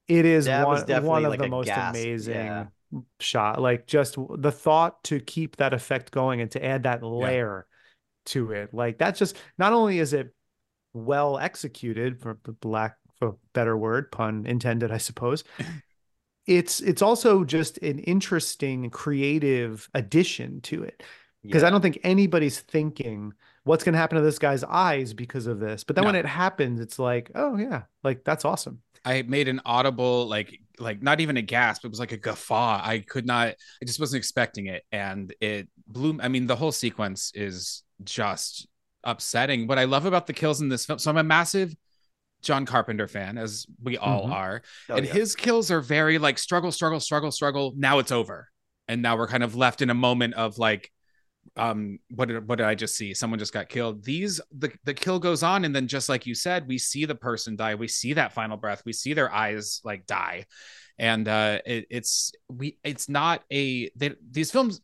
[0.08, 2.66] it is That one, one of like the most gasp, amazing yeah.
[3.20, 7.66] shot like just the thought to keep that effect going and to add that layer
[8.26, 10.34] to it like that's just not only is it
[10.94, 15.44] well executed for the lack of better word pun intended i suppose
[16.46, 21.02] it's it's also just an interesting creative addition to it
[21.48, 21.68] because Yeah.
[21.68, 25.60] i don't think anybody's thinking what's going to happen to this guy's eyes because of
[25.60, 26.08] this but then No.
[26.10, 30.58] when it happens it's like oh yeah like that's awesome I made an audible like
[30.80, 31.84] like not even a gasp.
[31.84, 32.80] It was like a guffaw.
[32.82, 33.50] I could not.
[33.50, 36.18] I just wasn't expecting it, and it blew.
[36.22, 38.66] I mean, the whole sequence is just
[39.04, 39.68] upsetting.
[39.68, 41.00] What I love about the kills in this film.
[41.00, 41.76] So I'm a massive
[42.44, 44.32] John Carpenter fan, as we all Mhm.
[44.32, 45.12] are, Oh, and yeah.
[45.12, 47.74] his kills are very like struggle, struggle, struggle, struggle.
[47.76, 48.48] Now it's over.
[48.88, 50.93] and now we're kind of left in a moment of like
[51.56, 53.14] um what did what did i just see?
[53.14, 54.04] Someone just got killed.
[54.04, 57.16] These the the kill goes on and then just like you said we see the
[57.16, 57.76] person die.
[57.76, 58.84] We see that final breath.
[58.86, 60.46] We see their eyes like die.
[60.98, 64.82] And uh it, it's we it's not a they, these films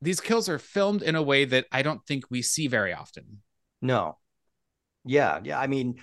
[0.00, 3.42] these kills are filmed in a way that i don't think we see very often.
[3.82, 4.18] No.
[5.04, 5.96] Yeah yeah i mean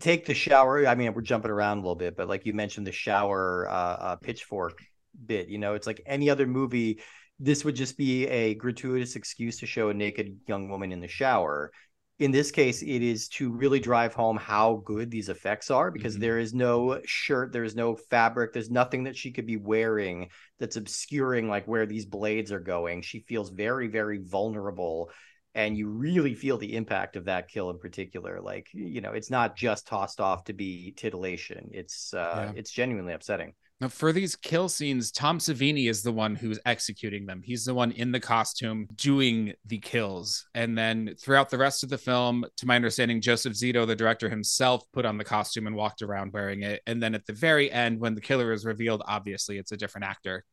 [0.00, 0.86] take the shower.
[0.86, 3.72] I mean we're jumping around a little bit but like you mentioned the shower uh,
[3.72, 4.80] uh pitchfork
[5.26, 7.00] bit you know it's like any other movie
[7.42, 11.08] this would just be a gratuitous excuse to show a naked young woman in the
[11.08, 11.72] shower.
[12.20, 16.14] In this case, it is to really drive home how good these effects are because
[16.14, 16.22] mm-hmm.
[16.22, 20.28] there is no shirt, there's no fabric, there's nothing that she could be wearing
[20.60, 23.02] that's obscuring like where these blades are going.
[23.02, 25.10] She feels very, very vulnerable
[25.54, 29.30] and you really feel the impact of that kill in particular like you know it's
[29.30, 32.52] not just tossed off to be titillation it's uh yeah.
[32.56, 33.52] it's genuinely upsetting
[33.88, 37.40] for these kill scenes, Tom Savini is the one who's executing them.
[37.42, 40.46] He's the one in the costume doing the kills.
[40.54, 44.28] And then throughout the rest of the film, to my understanding, Joseph Zito, the director
[44.28, 46.82] himself, put on the costume and walked around wearing it.
[46.86, 50.06] And then at the very end, when the killer is revealed, obviously it's a different
[50.06, 50.44] actor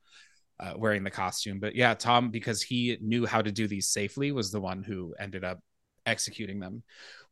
[0.59, 1.59] uh, wearing the costume.
[1.59, 5.15] But yeah, Tom, because he knew how to do these safely, was the one who
[5.19, 5.59] ended up
[6.05, 6.83] executing them.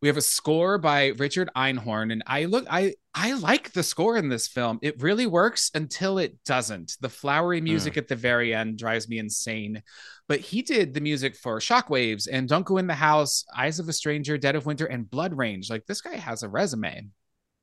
[0.01, 4.17] We have a score by Richard Einhorn, and I look, I I like the score
[4.17, 4.77] in this film.
[4.82, 6.97] It really works until it doesn't.
[7.01, 7.97] The flowery music mm.
[7.97, 9.82] at the very end drives me insane.
[10.27, 13.88] But he did the music for Shockwaves and Don't Go in the House, Eyes of
[13.89, 15.69] a Stranger, Dead of Winter, and Blood Range.
[15.69, 17.08] Like this guy has a resume.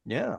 [0.07, 0.39] Yeah.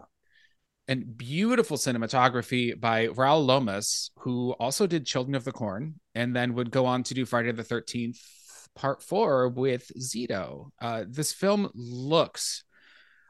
[0.87, 6.53] And beautiful cinematography by Raoul Lomas, who also did Children of the Corn and then
[6.55, 8.19] would go on to do Friday the 13th,
[8.75, 10.69] part four with Zito.
[10.81, 12.63] Uh, this film looks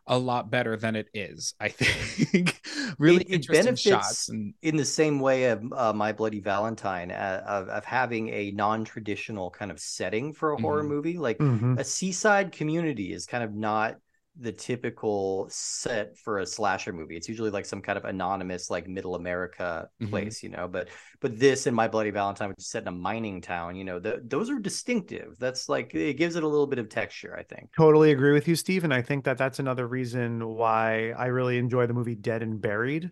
[0.07, 1.53] a lot better than it is.
[1.59, 2.61] I think
[2.99, 4.53] really it, it interesting shots and...
[4.61, 9.49] in the same way of uh, My Bloody Valentine uh, of, of having a non-traditional
[9.49, 10.65] kind of setting for a mm-hmm.
[10.65, 11.17] horror movie.
[11.17, 11.77] Like mm-hmm.
[11.77, 13.95] a seaside community is kind of not
[14.39, 17.15] the typical set for a slasher movie.
[17.15, 20.09] It's usually like some kind of anonymous, like middle America mm-hmm.
[20.09, 20.47] place, mm-hmm.
[20.47, 20.67] you know.
[20.67, 20.89] But
[21.21, 23.99] but this and My Bloody Valentine, which is set in a mining town, you know,
[23.99, 25.35] the, those are distinctive.
[25.39, 27.35] That's like it gives it a little bit of texture.
[27.37, 27.69] I think.
[27.77, 28.83] Totally agree with you, Steve.
[28.83, 32.61] And I think that that's another reason why I really enjoy the movie Dead and
[32.61, 33.11] Buried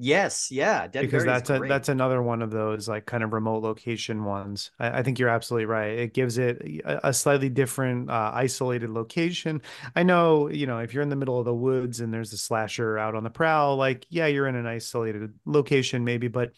[0.00, 3.64] Yes, yeah, Dead because that's a that's another one of those like kind of remote
[3.64, 4.70] location ones.
[4.78, 5.98] I, I think you're absolutely right.
[5.98, 9.60] It gives it a, a slightly different, uh, isolated location.
[9.96, 12.38] I know, you know, if you're in the middle of the woods and there's a
[12.38, 16.52] slasher out on the prowl, like yeah, you're in an isolated location maybe, but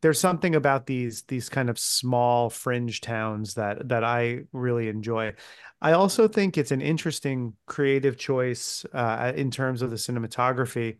[0.00, 5.34] there's something about these these kind of small fringe towns that that I really enjoy.
[5.80, 10.98] I also think it's an interesting creative choice uh, in terms of the cinematography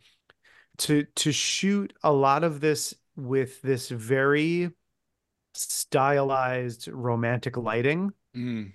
[0.78, 4.70] to to shoot a lot of this with this very
[5.54, 8.72] stylized romantic lighting mm.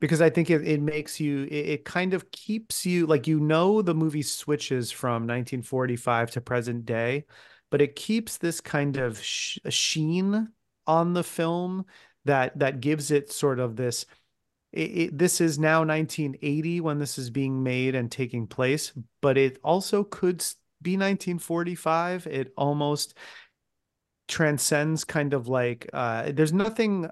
[0.00, 3.40] because i think it, it makes you it, it, kind of keeps you like you
[3.40, 7.24] know the movie switches from 1945 to present day
[7.70, 10.48] but it keeps this kind of sh- sheen
[10.86, 11.84] on the film
[12.24, 14.06] that that gives it sort of this
[14.72, 19.58] it, this is now 1980 when this is being made and taking place but it
[19.64, 20.44] also could
[20.82, 23.14] be 1945 it almost
[24.28, 27.08] transcends kind of like uh, there's nothing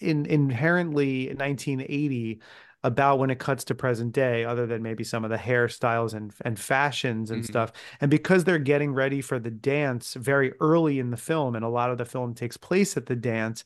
[0.00, 2.40] in inherently 1980
[2.84, 6.32] about when it cuts to present day other than maybe some of the hairstyles and
[6.44, 7.50] and fashions and mm-hmm.
[7.50, 11.64] stuff and because they're getting ready for the dance very early in the film and
[11.64, 13.64] a lot of the film takes place at the dance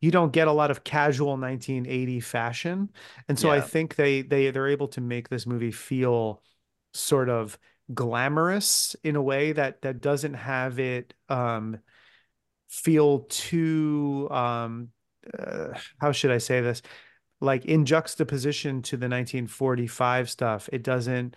[0.00, 2.90] you don't get a lot of casual 1980 fashion
[3.28, 3.54] and so yeah.
[3.54, 6.42] i think they they they're able to make this movie feel
[6.92, 7.58] sort of
[7.92, 11.78] glamorous in a way that that doesn't have it um
[12.68, 14.88] feel too um
[15.38, 15.68] uh,
[16.00, 16.82] how should I say this?
[17.40, 21.36] Like in juxtaposition to the 1945 stuff it doesn't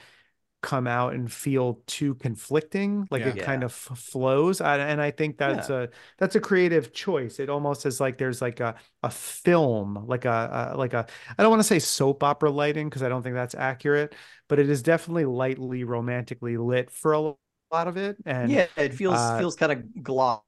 [0.65, 3.29] come out and feel too conflicting like yeah.
[3.29, 3.43] it yeah.
[3.43, 5.83] kind of f- flows I, and i think that's yeah.
[5.83, 8.73] a that's a creative choice it almost is like there's like a
[9.03, 11.05] a film like a, a like a
[11.37, 14.15] i don't want to say soap opera lighting because i don't think that's accurate
[14.47, 18.91] but it is definitely lightly romantically lit for a lot of it and yeah it
[18.91, 20.41] feels uh, feels kind of glossy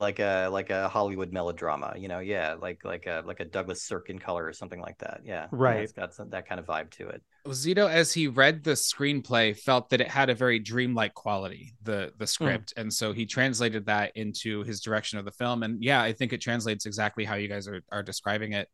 [0.00, 3.82] like a like a Hollywood melodrama, you know, yeah, like like a like a Douglas
[3.82, 5.20] Sirk in color or something like that.
[5.24, 5.76] Yeah, right.
[5.76, 7.22] Yeah, it's got some, that kind of vibe to it.
[7.48, 12.12] Zito, as he read the screenplay, felt that it had a very dreamlike quality, the
[12.18, 12.26] the hmm.
[12.26, 12.82] script, mm.
[12.82, 15.62] and so he translated that into his direction of the film.
[15.62, 18.68] And yeah, I think it translates exactly how you guys are are describing it.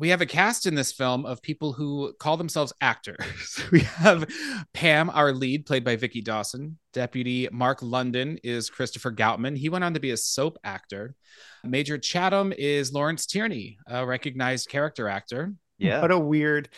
[0.00, 3.18] We have a cast in this film of people who call themselves actors.
[3.72, 4.28] we have
[4.72, 6.78] Pam, our lead, played by Vicky Dawson.
[6.92, 9.58] Deputy Mark London is Christopher Goutman.
[9.58, 11.16] He went on to be a soap actor.
[11.64, 15.54] Major Chatham is Lawrence Tierney, a recognized character actor.
[15.78, 16.00] Yeah.
[16.02, 16.68] What a weird,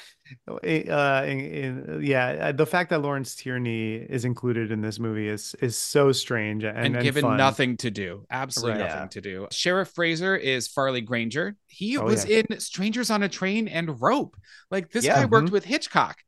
[0.46, 5.54] uh, in, in, yeah, the fact that Lawrence Tierney is included in this movie is
[5.62, 7.36] is so strange and, and, and given fun.
[7.38, 8.88] nothing to do, absolutely Right.
[8.88, 9.08] nothing Yeah.
[9.08, 9.48] to do.
[9.52, 11.56] Sheriff Fraser is Farley Granger.
[11.66, 12.42] He Oh, was yeah.
[12.50, 14.36] in Strangers on a Train and Rope.
[14.70, 15.20] Like this Yeah.
[15.20, 15.52] guy worked Mhm.
[15.52, 16.18] with Hitchcock.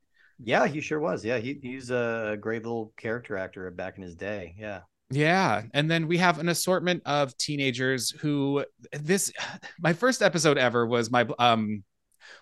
[0.42, 1.24] Yeah, he sure was.
[1.24, 4.54] Yeah, he, he's a great little character actor back in his day.
[4.58, 4.80] Yeah.
[5.10, 5.64] Yeah.
[5.74, 9.30] And then we have an assortment of teenagers who this
[9.78, 11.84] my first episode ever was my um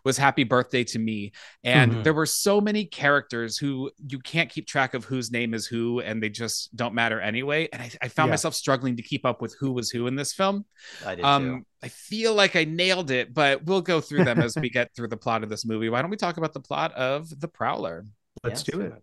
[0.05, 1.32] was happy birthday to me
[1.64, 2.05] and Mhm.
[2.05, 6.01] there were so many characters who you can't keep track of whose name is who
[6.01, 8.32] and they just don't matter anyway and i, I found Yeah.
[8.32, 10.64] myself struggling to keep up with who was who in this film
[11.05, 14.57] I did um i feel like i nailed it but we'll go through them as
[14.57, 16.92] we get through the plot of this movie why don't we talk about the plot
[16.94, 18.05] of the prowler.
[18.44, 18.94] Let's Yeah, do it.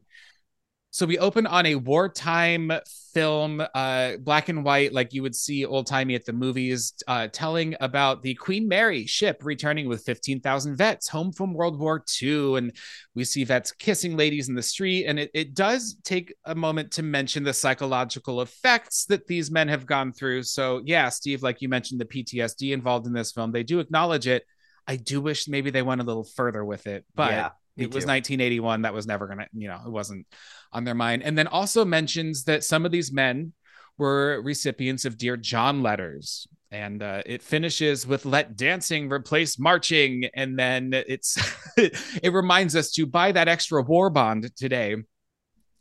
[0.97, 2.71] So we open on a wartime
[3.13, 7.27] film, uh, black and white, like you would see old timey at the movies, uh,
[7.31, 12.57] telling about the Queen Mary ship returning with 15,000 vets home from World War II.
[12.57, 12.75] And
[13.13, 15.05] we see vets kissing ladies in the street.
[15.05, 19.67] And it, it does take a moment to mention the psychological effects that these men
[19.67, 20.41] have gone through.
[20.41, 24.25] So, yeah, Steve, like you mentioned, the PTSD involved in this film, they do acknowledge
[24.25, 24.47] it.
[24.87, 27.93] I do wish maybe they went a little further with it, but yeah, me it
[27.93, 30.25] was 1981 that was never gonna you know it wasn't
[30.71, 31.23] on their mind.
[31.23, 33.53] And then also mentions that some of these men
[33.97, 36.47] were recipients of dear john letters.
[36.69, 40.29] And uh, it finishes with let dancing replace marching.
[40.33, 41.37] And then it's
[41.77, 44.97] it reminds us to buy that extra war bond today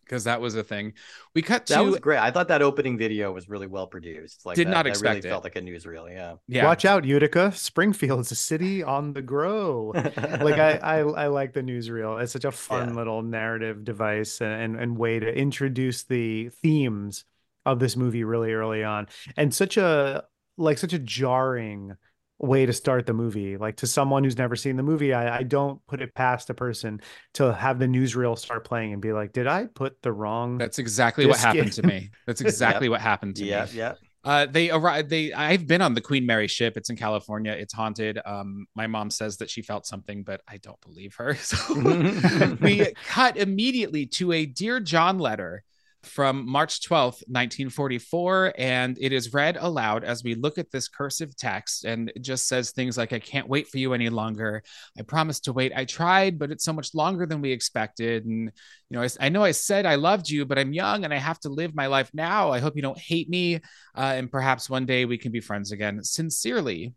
[0.07, 0.95] because that was a thing
[1.35, 2.19] we cut That to was great.
[2.19, 4.47] I thought that opening video was really well produced.
[4.47, 5.31] Like Did that, not that expect really it.
[5.31, 6.11] felt like a newsreel.
[6.11, 6.37] Yeah.
[6.49, 7.53] yeah Watch out, Utica.
[7.53, 9.93] Springfield's a city on the grow.
[9.95, 12.21] like I, I I like the newsreel.
[12.23, 12.95] It's such a fun Yeah.
[12.95, 17.25] little narrative device and, and and way to introduce the themes
[17.65, 19.09] of this movie really early on.
[19.37, 20.25] And such a
[20.57, 21.97] like such a jarring
[22.39, 23.57] way to start the movie.
[23.57, 26.55] Like to someone who's never seen the movie, I, I don't put it past a
[26.55, 27.01] person
[27.35, 30.79] to have the newsreel start playing and be like, did I put the wrong that's
[30.79, 33.95] exactly what This happened to me that's exactly what happened to me yeah, yeah.
[34.27, 35.09] Uh, they arrived.
[35.09, 36.77] They I've been on the Queen Mary ship.
[36.77, 37.53] It's in California.
[37.53, 38.19] It's haunted.
[38.27, 41.37] Um, my mom says that she felt something, but I don't believe her.
[41.47, 45.63] So we cut immediately to a Dear John letter
[46.07, 51.37] from March 12th, 1944, and it is read aloud as we look at this cursive
[51.37, 54.63] text, and it just says things like, "I can't wait for you any longer.
[54.99, 55.73] I promised to wait.
[55.75, 58.53] I tried, but it's so much longer than we expected." And
[58.91, 61.19] you know, I, I know I said I loved you, but I'm young and I
[61.19, 62.51] have to live my life now.
[62.51, 63.61] I hope you don't hate me, uh,
[63.97, 66.03] and perhaps one day we can be friends again.
[66.03, 66.95] Sincerely,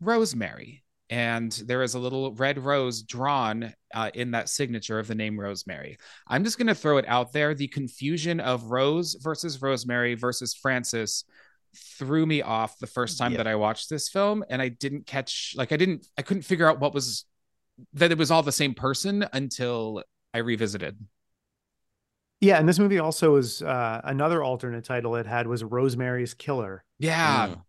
[0.00, 0.81] Rosemary.
[1.12, 5.38] And there is a little red rose drawn uh, in that signature of the name
[5.38, 5.98] Rosemary.
[6.26, 7.54] I'm just going to throw it out there.
[7.54, 11.24] The confusion of Rose versus Rosemary versus Francis
[11.98, 13.38] threw me off the first time Yeah.
[13.38, 14.42] that I watched this film.
[14.48, 17.26] And I didn't catch, like, I didn't, I couldn't figure out what was,
[17.92, 20.02] that it was all the same person until
[20.32, 20.96] I revisited.
[22.40, 26.84] Yeah, and this movie also was uh, another alternate title it had was Rosemary's Killer.
[26.98, 27.48] Yeah.
[27.48, 27.62] Mm.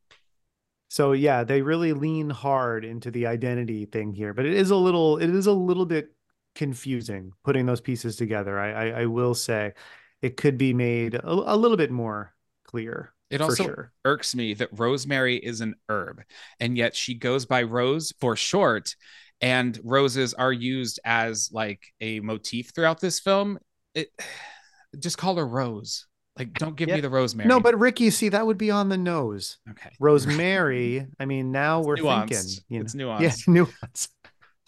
[0.94, 4.76] So yeah, they really lean hard into the identity thing here, but it is a
[4.76, 6.14] little it is a little bit
[6.54, 8.60] confusing putting those pieces together.
[8.60, 9.74] I I, I will say
[10.22, 12.36] it could be made a, a little bit more
[12.68, 13.12] clear.
[13.32, 13.92] It also sure.
[14.06, 16.22] irks me that rosemary is an herb
[16.60, 18.96] and yet she goes by rose for short
[19.42, 23.58] and roses are used as like a motif throughout this film
[23.96, 24.10] it
[25.00, 26.06] just call her rose
[26.38, 28.98] like don't give me the rosemary No, but Ricky, see that would be on the
[28.98, 29.58] nose.
[29.70, 31.06] okay Rosemary.
[31.20, 32.30] I mean, now we're nuanced.
[32.30, 32.64] thinking.
[32.70, 34.10] You know, it's yeah, nuanced nuance.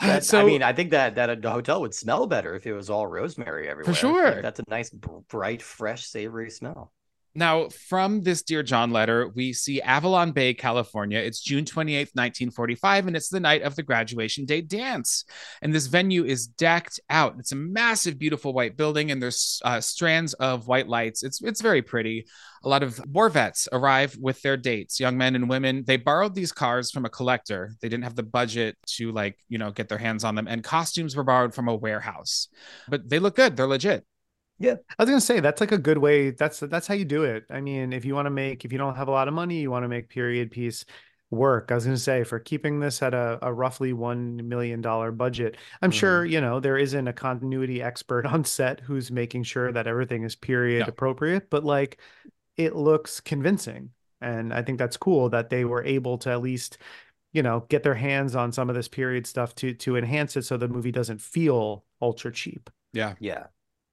[0.01, 2.73] That- so I mean, I think that that a hotel would smell better if it
[2.73, 3.93] was all rosemary everywhere.
[3.93, 4.41] For sure.
[4.41, 6.91] that's a nice, bright, fresh, savory smell.
[7.37, 11.19] Now, from this Dear John letter, we see Avalon Bay, California.
[11.19, 15.25] It's June 28th, 1945, and it's the night of the graduation day dance.
[15.61, 17.35] And this venue is decked out.
[17.37, 21.23] It's a massive, beautiful white building, and there's uh, strands of white lights.
[21.23, 22.25] It's, it's very pretty.
[22.63, 25.83] A lot of war vets arrive with their dates, young men and women.
[25.85, 27.73] They borrowed these cars from a collector.
[27.81, 30.63] They didn't have the budget to, like, you know, get their hands on them, and
[30.63, 32.47] costumes were borrowed from a warehouse.
[32.87, 34.05] But they look good, they're legit.
[34.61, 36.31] I was gonna say that's like a good way.
[36.31, 37.45] That's that's how you do it.
[37.49, 39.59] I mean, if you want to make, if you don't have a lot of money,
[39.59, 40.85] you want to make period piece
[41.31, 41.71] work.
[41.71, 45.57] I was gonna say for keeping this at a, a roughly one million dollar budget,
[45.81, 45.93] I'm Mhm.
[45.93, 50.23] sure you know there isn't a continuity expert on set who's making sure that everything
[50.23, 50.87] is period No.
[50.87, 51.99] appropriate, but like
[52.57, 53.91] it looks convincing,
[54.21, 56.77] and I think that's cool that they were able to at least
[57.33, 60.43] you know, get their hands on some of this period stuff to to enhance it
[60.43, 62.69] so the movie doesn't feel ultra cheap.
[62.93, 63.15] Yeah.
[63.19, 63.47] Yeah.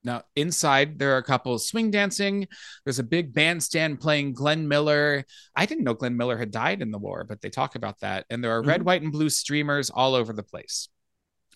[0.05, 2.48] Now, inside, there are a couple swing dancing.
[2.84, 5.24] There's a big bandstand playing Glenn Miller.
[5.55, 8.26] I didn't know Glenn Miller had died in the war, but they talk about that.
[8.28, 8.84] And there are red, Mhm.
[8.84, 10.88] white, and blue streamers all over the place.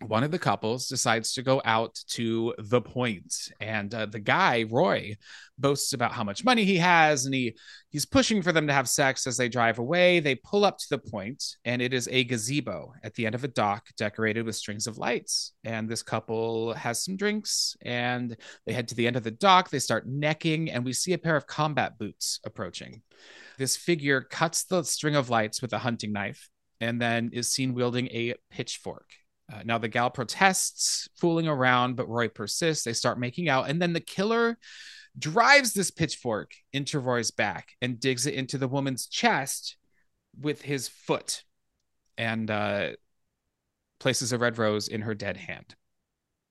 [0.03, 4.67] One of the couples decides to go out to the point, and uh, the guy
[4.69, 5.17] Roy
[5.57, 7.57] boasts about how much money he has, and he
[7.89, 10.21] he's pushing for them to have sex as they drive away.
[10.21, 13.45] They pull up to the point, and it is a gazebo at the end of
[13.45, 15.55] a dock decorated with strings of lights.
[15.65, 18.37] And this couple has some drinks, and
[18.67, 19.71] they head to the end of the dock.
[19.71, 23.01] They start necking, and we see a pair of combat boots approaching.
[23.57, 27.73] This figure cuts the string of lights with a hunting knife and then is seen
[27.73, 29.07] wielding a pitchfork.
[29.53, 32.85] Uh, now, the gal protests, fooling around, but Roy persists.
[32.85, 34.59] They start making out, and then the killer
[35.19, 39.77] drives this pitchfork into Roy's back and digs it into the woman's chest
[40.39, 41.45] with his foot
[42.19, 42.91] and uh,
[43.99, 45.75] places a red rose in her dead hand.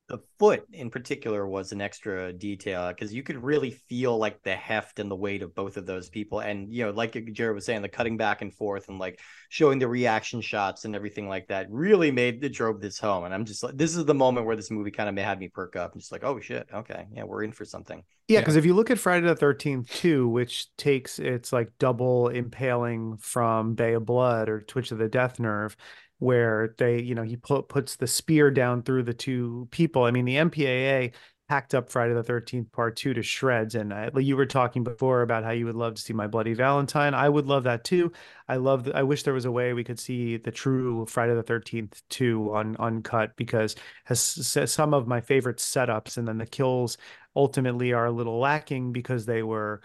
[0.07, 4.55] The foot in particular was an extra detail because you could really feel like the
[4.55, 6.41] heft and the weight of both of those people.
[6.41, 9.79] And you know like Jarrod was saying the cutting back and forth and like showing
[9.79, 13.23] the reaction shots and everything like that really made the drove this home.
[13.23, 15.47] And i'm just like this is the moment where this movie kind of had me
[15.47, 15.93] perk up.
[15.93, 16.67] And just like oh shit.
[16.71, 17.07] Okay.
[17.11, 18.03] Yeah we're in for something.
[18.27, 18.41] Yeah, Yeah.
[18.41, 23.17] because if you look at Friday the 13th too, which takes its like double impaling
[23.17, 25.75] from Bay of Blood or Twitch of the Death Nerve,
[26.19, 30.03] where they, you know, he put puts the spear down through the two people.
[30.03, 31.13] I mean, the MPAA
[31.49, 33.75] hacked up Friday the 13th part two to shreds.
[33.75, 36.53] And I, you were talking before about how you would love to see My Bloody
[36.53, 37.13] Valentine.
[37.13, 38.11] I would love that too.
[38.47, 41.43] I love, I wish there was a way we could see the true Friday the
[41.43, 44.19] 13th two on uncut because has
[44.65, 46.97] some of my favorite setups and then the kills
[47.35, 49.81] ultimately are a little lacking because they were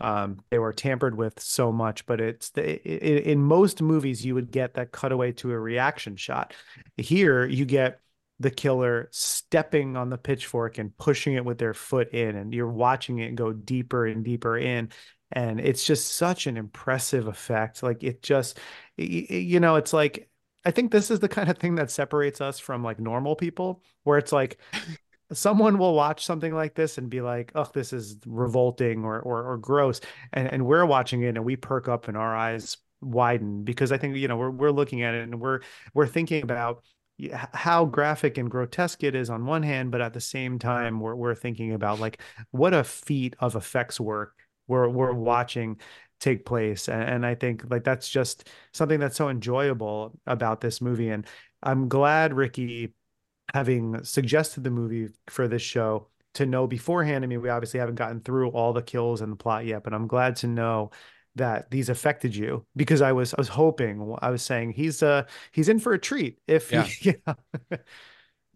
[0.00, 2.06] um, they were tampered with so much.
[2.06, 6.16] But it's the, i in most movies you would get that cutaway to a reaction
[6.16, 6.54] shot.
[6.96, 8.00] Here you get
[8.38, 12.70] the killer stepping on the pitchfork and pushing it with their foot in, and you're
[12.70, 14.90] watching it go deeper and deeper in.
[15.32, 17.82] And it's just such an impressive effect.
[17.82, 18.58] Like it just,
[18.96, 20.28] you know, it's like
[20.64, 23.82] I think this is the kind of thing that separates us from like normal people,
[24.04, 24.58] where it's like
[25.32, 29.52] someone will watch something like this and be like, "Oh, this is revolting or or,
[29.52, 30.00] or gross,"
[30.32, 33.98] and and we're watching it and we perk up and our eyes widen because I
[33.98, 35.60] think you know we're we're looking at it and we're
[35.94, 36.82] we're thinking about
[37.52, 41.14] how graphic and grotesque it is on one hand, but at the same time we're
[41.14, 42.20] we're thinking about like
[42.50, 44.34] what a feat of effects work
[44.68, 45.78] we're we're watching
[46.20, 46.88] take place.
[46.88, 51.26] And, and I think like that's just something that's so enjoyable about this movie and
[51.62, 52.94] I'm glad Ricky
[53.54, 57.24] having suggested the movie for this show to know beforehand.
[57.24, 59.94] I mean, we obviously haven't gotten through all the kills and the plot yet, but
[59.94, 60.90] I'm glad to know
[61.36, 65.24] that these affected you because I was I was hoping I was saying he's uh
[65.52, 66.82] he's in for a treat if Yeah.
[67.00, 67.34] he, know.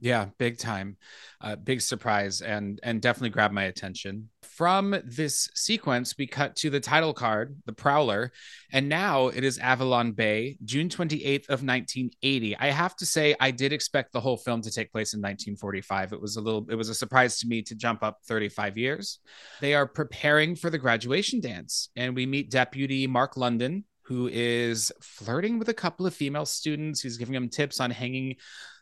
[0.01, 0.97] Yeah, big time.
[1.41, 4.29] Uh, big surprise and and definitely grabbed my attention.
[4.57, 8.31] From this sequence, we cut to the title card, The Prowler,
[8.73, 12.57] and now it is Avalon Bay, June 28th of 1980.
[12.59, 16.13] I have to say I did expect the whole film to take place in 1945.
[16.13, 19.19] It was a little it was a surprise to me to jump up 35 years.
[19.61, 24.93] They are preparing for the graduation dance and we meet Deputy Mark London who is
[25.01, 27.01] flirting with a couple of female students.
[27.01, 28.37] He's giving them tips on hanging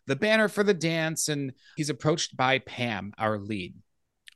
[0.06, 3.74] the banner for the dance, and he's approached by Pam, our lead.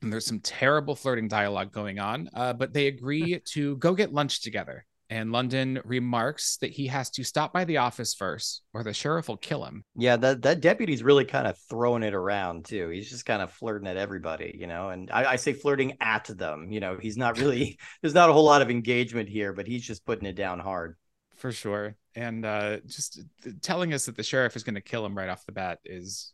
[0.02, 4.12] And there's some terrible flirting dialogue going on, uh, but they agree to go get
[4.12, 4.84] lunch together.
[5.08, 9.28] And London remarks that he has to stop by the office first, or the sheriff
[9.28, 9.84] will kill him.
[9.94, 13.52] yeah that that deputy's really kind of throwing it around too he's just kind of
[13.52, 17.16] flirting at everybody you know and I, I say flirting at them you know he's
[17.16, 20.34] not really there's not a whole lot of engagement here but he's just putting it
[20.34, 20.96] down hard
[21.36, 21.96] for sure.
[22.14, 23.20] And uh, just
[23.60, 26.32] telling us that the sheriff is going to kill him right off the bat is,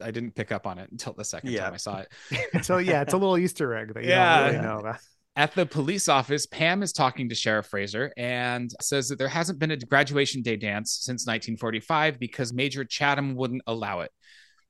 [0.00, 1.64] I didn't pick up on it until the second Yeah.
[1.64, 1.98] time I saw
[2.30, 2.64] it.
[2.64, 4.38] so yeah, it's a little Easter egg that you Yeah.
[4.44, 4.98] don't really know about.
[5.34, 9.58] At the police office, Pam is talking to Sheriff Fraser and says that there hasn't
[9.58, 14.10] been a graduation day dance since 1945 because Major Chatham wouldn't allow it.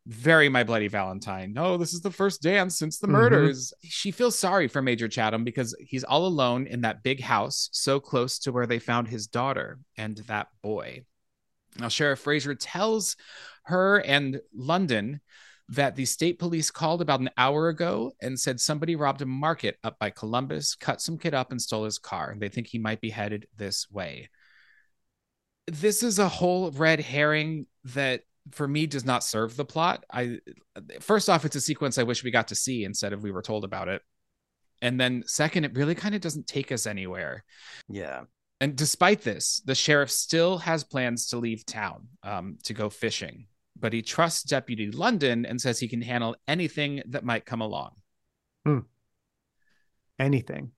[0.09, 1.53] Very My Bloody Valentine.
[1.53, 3.13] No, this is the first dance since the Mhm.
[3.13, 3.73] murders.
[3.85, 7.99] She feels sorry for Major Chatham because he's all alone in that big house, so
[8.01, 11.05] close to where they found his daughter and that boy.
[11.79, 13.17] Now, Sheriff Fraser tells
[13.67, 15.21] her and London
[15.69, 19.77] that the state police called about an hour ago and said somebody robbed a market
[19.83, 22.31] up by Columbus, cut some kid up, and stole his car.
[22.31, 24.31] And they think he might be headed this way.
[25.67, 30.05] This is a whole red herring that for me does not serve the plot.
[30.13, 30.39] I
[31.01, 33.43] first off, it's a sequence I wish we got to see instead of we were
[33.43, 34.03] told about it.
[34.83, 37.45] And then second, it really kind of doesn't take us anywhere.
[37.89, 38.23] yeah
[38.61, 43.47] And despite this, the sheriff still has plans to leave town um, to go fishing,
[43.79, 47.93] but he trusts Deputy London and says he can handle anything that might come along.
[48.65, 48.81] Hmm.
[50.19, 50.73] Anything.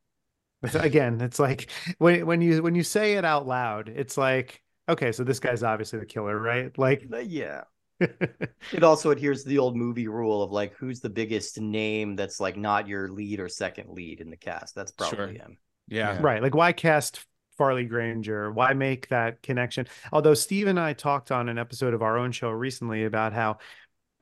[0.74, 5.12] Again, it's like when when you when you say it out loud, it's like okay,
[5.12, 6.76] so this guy's obviously the killer, right?
[6.78, 7.64] Like, uh, yeah.
[8.00, 12.38] it also adheres to the old movie rule of like who's the biggest name that's
[12.38, 14.74] like not your lead or second lead in the cast.
[14.74, 15.26] That's probably sure.
[15.28, 15.58] him.
[15.88, 16.18] Yeah.
[16.20, 16.40] Right.
[16.40, 17.24] Like why cast
[17.58, 18.50] Farley Granger?
[18.52, 19.86] Why make that connection?
[20.12, 23.58] Although Steve and I talked on an episode of our own show recently about how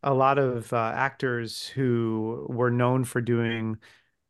[0.02, 3.76] a lot of uh, actors who were known for doing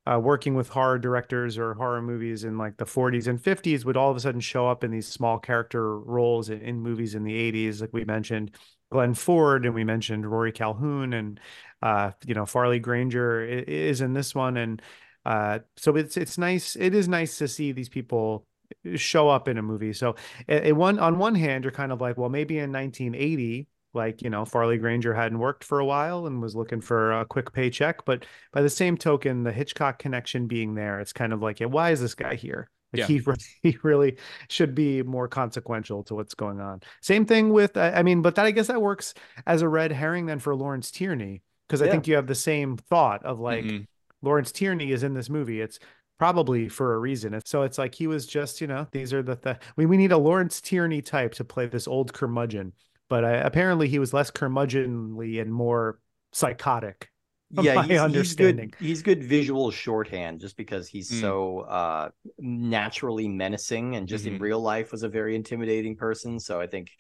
[0.06, 3.96] uh, working with horror directors or horror movies in like the 40s and 50s would
[3.96, 7.24] all of a sudden show up in these small character roles in, in movies in
[7.24, 8.52] the 80s like we mentioned
[8.90, 11.40] Glenn Ford and we mentioned Rory Calhoun and
[11.82, 14.80] uh, you know Farley Granger is in this one and
[15.24, 18.46] uh, so it's it's nice it is nice to see these people
[18.94, 19.92] show up in a movie.
[19.92, 23.68] So it, it one on one hand, you're kind of like, well, maybe in 1980,
[23.94, 27.24] like you know, Farley Granger hadn't worked for a while and was looking for a
[27.24, 28.04] quick paycheck.
[28.04, 31.66] But by the same token, the Hitchcock connection being there, it's kind of like, yeah,
[31.66, 32.68] why is this guy here?
[32.92, 33.06] Like yeah.
[33.06, 34.16] he really, he really
[34.48, 36.82] should be more consequential to what's going on.
[37.00, 39.14] Same thing with, I mean, but that I guess that works
[39.46, 41.92] as a red herring then for Lawrence Tierney because I yeah.
[41.92, 43.64] think you have the same thought of like.
[43.64, 43.84] Mm-hmm.
[44.22, 45.60] Lawrence Tierney is in this movie.
[45.60, 45.78] It's
[46.18, 47.38] probably for a reason.
[47.44, 50.12] So it's like he was just, you know, these are the, the we, we need
[50.12, 52.72] a Lawrence Tierney type to play this old curmudgeon.
[53.08, 55.98] But uh, apparently he was less curmudgeonly and more
[56.32, 57.10] psychotic.
[57.62, 58.74] Yeah, he's, he's, good.
[58.80, 61.20] He's good visual shorthand just because he's mm.
[61.20, 62.08] so uh,
[62.40, 64.34] naturally menacing and just mm-hmm.
[64.34, 66.40] in real life was a very intimidating person.
[66.40, 66.90] So I think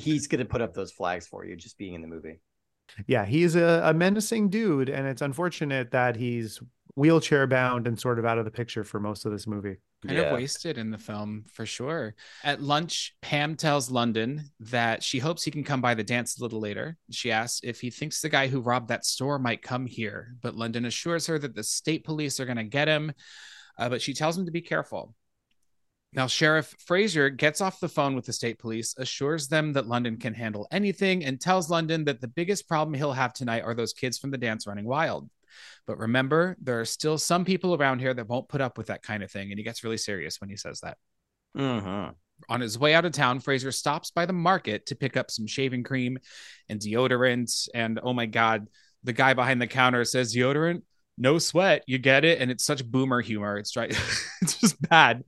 [0.00, 2.40] he's going to put up those flags for you just being in the movie.
[3.06, 6.60] Yeah, he's a, a menacing dude, and it's unfortunate that he's
[6.96, 9.76] wheelchair bound and sort of out of the picture for most of this movie.
[10.04, 10.24] Kind yeah.
[10.24, 12.14] of wasted in the film for sure.
[12.42, 16.42] At lunch, Pam tells London that she hopes he can come by the dance a
[16.42, 16.96] little later.
[17.10, 20.56] She asks if he thinks the guy who robbed that store might come here, but
[20.56, 23.12] London assures her that the state police are going to get him.
[23.78, 25.14] Uh, but she tells him to be careful.
[26.14, 30.16] Now, Sheriff Fraser gets off the phone with the state police, assures them that London
[30.16, 33.92] can handle anything, and tells London that the biggest problem he'll have tonight are those
[33.92, 35.28] kids from the dance running wild.
[35.86, 39.02] But remember, there are still some people around here that won't put up with that
[39.02, 39.50] kind of thing.
[39.50, 40.98] And he gets really serious when he says that.
[41.56, 42.10] Mm-hmm.
[42.48, 45.46] On his way out of town, Fraser stops by the market to pick up some
[45.46, 46.18] shaving cream
[46.68, 47.68] and deodorant.
[47.74, 48.68] And oh my God,
[49.04, 50.82] the guy behind the counter says, Deodorant?
[51.16, 51.82] No sweat.
[51.86, 52.40] You get it?
[52.40, 53.56] And it's such boomer humor.
[53.56, 53.90] It's right.
[54.42, 55.24] it's just bad.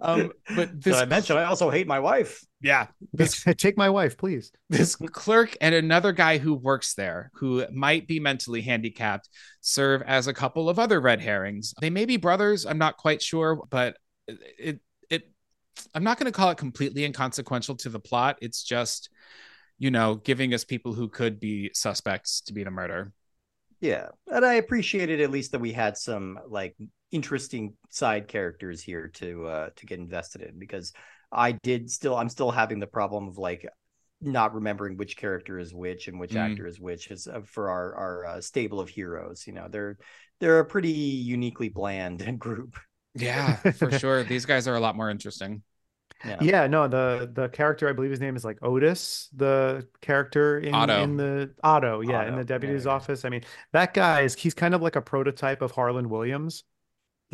[0.00, 2.44] Um, but this, I mentioned I also hate my wife.
[2.64, 4.50] Yeah, this, take my wife, please.
[4.70, 9.28] This clerk and another guy who works there, who might be mentally handicapped,
[9.60, 11.74] serve as a couple of other red herrings.
[11.82, 12.64] They may be brothers.
[12.64, 15.30] I'm not quite sure, but it it.
[15.94, 18.38] I'm not going to call it completely inconsequential to the plot.
[18.40, 19.10] It's just,
[19.78, 23.12] you know, giving us people who could be suspects to be in a murder.
[23.82, 26.76] Yeah, and I appreciated at least that we had some like
[27.10, 30.92] interesting side characters here to uh to get invested in because
[31.34, 33.66] I did still I'm still having the problem of like
[34.20, 36.38] not remembering which character is which and which mm.
[36.38, 39.46] actor is which is uh, for our our uh, stable of heroes.
[39.46, 39.98] You know, they're
[40.40, 42.76] they're a pretty uniquely bland group.
[43.14, 44.24] Yeah, for sure.
[44.24, 45.62] These guys are a lot more interesting.
[46.24, 46.38] Yeah.
[46.40, 46.66] yeah.
[46.66, 51.02] no, the the character I believe his name is like Otis, the character in, Otto.
[51.02, 52.28] in the Otto, yeah, Otto.
[52.28, 52.96] in the deputy's yeah, yeah.
[52.96, 53.24] office.
[53.24, 56.64] I mean, that guy is he's kind of like a prototype of Harland Williams.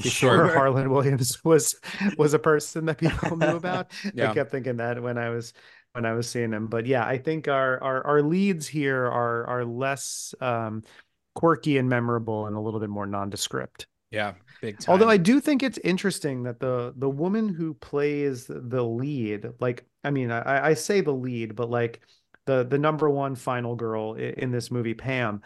[0.11, 1.77] Sure, Harland Williams was
[2.17, 3.91] was a person that people knew about.
[4.15, 4.31] yeah.
[4.31, 5.53] I kept thinking that when I was
[5.93, 6.67] when I was seeing him.
[6.67, 10.83] But yeah, I think our our our leads here are are less um
[11.35, 13.87] quirky and memorable and a little bit more nondescript.
[14.11, 14.93] Yeah, big time.
[14.93, 19.85] Although I do think it's interesting that the the woman who plays the lead, like
[20.03, 22.01] I mean, I, I say the lead, but like
[22.47, 25.43] the the number one final girl in, in this movie, Pam,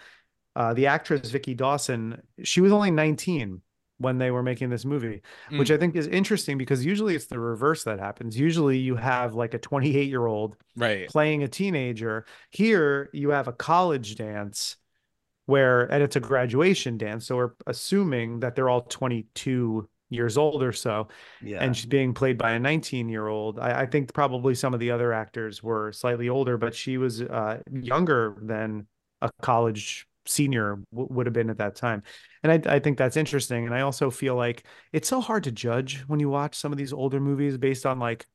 [0.57, 3.61] uh, the actress Vicky Dawson, she was only 19
[4.05, 5.59] when they were making this movie, mm.
[5.59, 8.39] which I think is interesting because usually it's the reverse that happens.
[8.39, 12.27] Usually you have like a 28 year old right playing a teenager.
[12.51, 14.77] Here you have a college dance
[15.47, 20.63] where and it's a graduation dance so we're assuming that they're all 22 years old
[20.63, 21.09] or so
[21.43, 24.73] yeah and she's being played by a 19 year old I, I, think probably some
[24.73, 28.87] of the other actors were slightly older but she was uh, younger than
[29.21, 32.03] a college senior w- would have been at that time
[32.43, 35.53] and I, I think that's interesting and i also feel like it's so hard to
[35.53, 38.27] judge when you watch some of these older movies based on like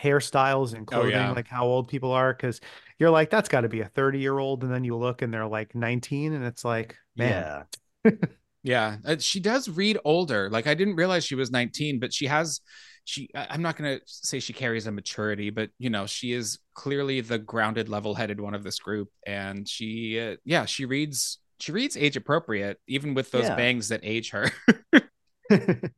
[0.00, 1.32] hairstyles and oh, clothing, oh, yeah.
[1.32, 2.60] like how old people are, because
[2.98, 5.32] you're like, that's got to be a 30 year old, and then you look and
[5.32, 7.64] they're like 19, and it's like, man.
[8.04, 8.12] Yeah.
[8.62, 10.50] Yeah, uh, she does read older.
[10.50, 12.60] Like I didn't realize she was 19, but she has
[13.04, 16.58] she I'm not going to say she carries a maturity, but you know, she is
[16.74, 21.72] clearly the grounded level-headed one of this group and she uh, yeah, she reads she
[21.72, 23.56] reads age appropriate even with those Yeah.
[23.56, 24.50] bangs that age her.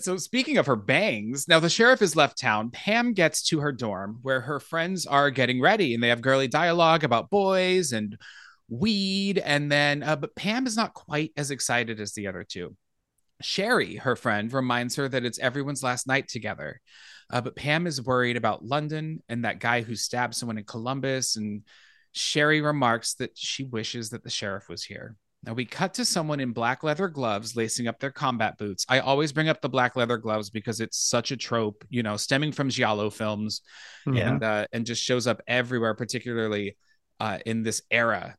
[0.00, 2.70] So speaking of her bangs, now the sheriff has left town.
[2.70, 6.48] Pam gets to her dorm where her friends are getting ready and they have girly
[6.48, 8.18] dialogue about boys and
[8.68, 12.76] weed and then uh, but Pam is not quite as excited as the other two.
[13.40, 16.80] Sherry, her friend, reminds her that it's everyone's last night together.
[17.30, 21.36] Uh, but Pam is worried about London and that guy who stabbed someone in Columbus
[21.36, 21.62] and
[22.12, 25.16] Sherry remarks that she wishes that the sheriff was here.
[25.42, 28.86] Now we cut to someone in black leather gloves lacing up their combat boots.
[28.88, 32.16] I always bring up the black leather gloves because it's such a trope, you know,
[32.16, 33.60] stemming from giallo films
[34.06, 34.28] Yeah.
[34.30, 36.76] and uh, and just shows up everywhere, particularly
[37.20, 38.36] uh, in this era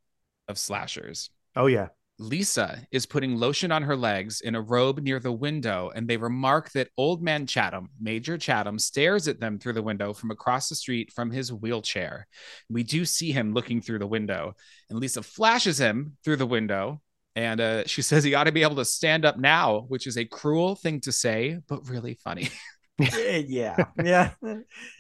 [0.48, 1.30] of slashers.
[1.56, 1.90] Oh yeah.
[2.18, 6.16] Lisa is putting lotion on her legs in a robe near the window, and they
[6.16, 10.70] remark that old man Chatham, Major Chatham, stares at them through the window from across
[10.70, 12.28] the street from his wheelchair.
[12.70, 14.56] We do see him looking through the window,
[14.90, 17.02] and Lisa flashes him through the window.
[17.38, 20.18] And uh, she says he ought to be able to stand up now, which is
[20.18, 22.50] a cruel thing to say, but really funny.
[22.98, 24.32] Eh, yeah, yeah.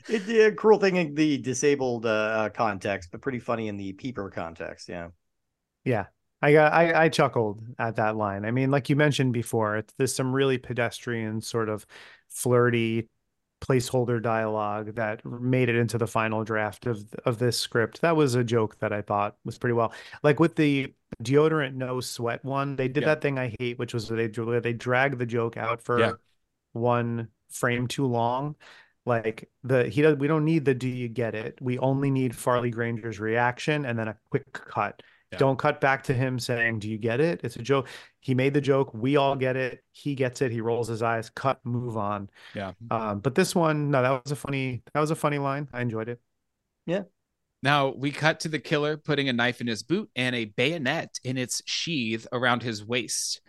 [0.10, 3.94] It, yeah, cruel thing in the disabled uh, uh, context, but pretty funny in the
[3.94, 4.90] peeper context.
[4.90, 5.12] Yeah.
[5.86, 6.08] Yeah.
[6.42, 8.46] I got I, I chuckled at that line.
[8.46, 11.86] I mean, like you mentioned before, it's there's some really pedestrian sort of
[12.30, 13.10] flirty
[13.62, 18.02] placeholder dialogue that made it into the final draft of of this script.
[18.02, 19.94] That was a joke that I thought was pretty well.
[20.24, 23.08] Like with the deodorant no sweat one, they did Yeah.
[23.08, 26.14] that thing I hate, which was they they dragged the joke out for Yeah.
[26.74, 28.56] one frame too long.
[29.06, 31.60] Like the he does we don't need the do you get it?
[31.62, 35.02] We only need Farley Granger's reaction and then a quick cut.
[35.32, 35.40] Yeah.
[35.40, 37.42] Don't cut back to him saying, Do you get it?
[37.44, 37.88] It's a joke.
[38.20, 38.94] He made the joke.
[38.94, 39.84] We all get it.
[39.92, 40.52] He gets it.
[40.52, 42.30] He rolls his eyes, cut, move on.
[42.54, 42.74] Yeah.
[42.92, 45.68] Um, but this one, no, that was a funny, that was a funny line.
[45.74, 46.20] I enjoyed it.
[46.86, 47.04] Yeah.
[47.64, 51.20] Now we cut to the killer putting a knife in his boot and a bayonet
[51.24, 53.42] in its sheath around his waist.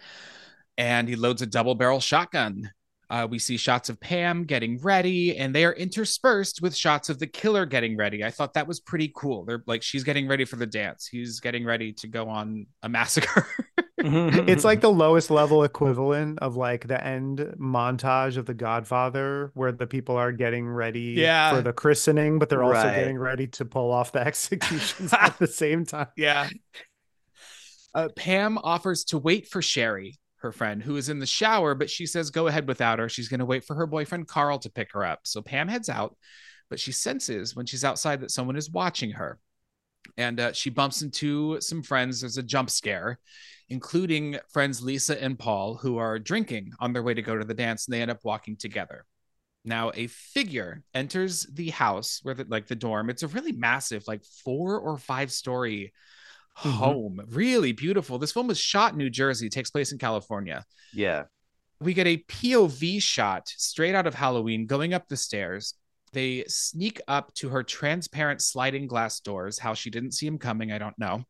[0.78, 2.70] And he loads a double barrel shotgun.
[3.08, 7.18] Uh, we see shots of Pam getting ready, and they are interspersed with shots of
[7.20, 8.24] the killer getting ready.
[8.24, 9.44] I thought that was pretty cool.
[9.44, 11.06] They're like, she's getting ready for the dance.
[11.06, 13.46] He's getting ready to go on a massacre.
[13.98, 19.72] It's like the lowest level equivalent of like the end montage of The Godfather, where
[19.72, 21.54] the people are getting ready Yeah.
[21.54, 22.94] for the christening, but they're also Right.
[22.94, 26.08] getting ready to pull off the executions at the same time.
[26.16, 26.48] Yeah.
[27.94, 31.90] Uh, Pam offers to wait for Sherry, her friend, who is in the shower, but
[31.90, 33.08] she says go ahead without her.
[33.08, 35.20] She's going to wait for her boyfriend Carl to pick her up.
[35.24, 36.16] So Pam heads out,
[36.70, 39.38] but she senses when she's outside that someone is watching her.
[40.16, 42.20] And uh, she bumps into some friends.
[42.20, 43.18] There's a jump scare,
[43.68, 47.54] including friends Lisa and Paul, who are drinking on their way to go to the
[47.54, 49.04] dance, and they end up walking together.
[49.64, 54.04] Now, a figure enters the house where, the, like the dorm, it's a really massive,
[54.06, 55.92] like four or five story
[56.58, 56.70] Mhm.
[56.70, 57.20] home.
[57.28, 58.18] Really beautiful.
[58.18, 60.64] This film was shot in New Jersey, takes place in California.
[60.92, 61.24] yeah.
[61.78, 65.74] We get a POV shot straight out of Halloween going up the stairs.
[66.14, 69.58] They sneak up to her transparent sliding glass doors.
[69.58, 71.24] How she didn't see him coming, I don't know.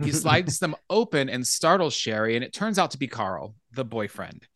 [0.00, 3.84] He slides them open and startles Sherry, and it turns out to be Carl, the
[3.84, 4.46] boyfriend.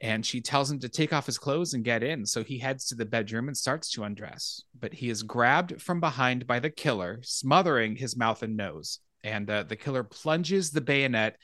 [0.00, 2.24] And she tells him to take off his clothes and get in.
[2.24, 4.62] So he heads to the bedroom and starts to undress.
[4.78, 9.00] But he is grabbed from behind by the killer, smothering his mouth and nose.
[9.22, 11.36] And uh, the killer plunges the bayonet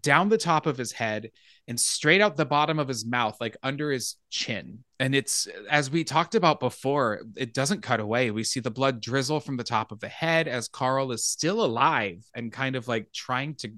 [0.00, 1.30] down the top of his head
[1.66, 4.84] and straight out the bottom of his mouth, like under his chin.
[4.98, 8.30] And it's, as we talked about before, it doesn't cut away.
[8.30, 11.64] We see the blood drizzle from the top of the head as Carl is still
[11.64, 13.72] alive and kind of like trying to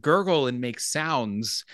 [0.00, 1.64] gurgle and make sounds.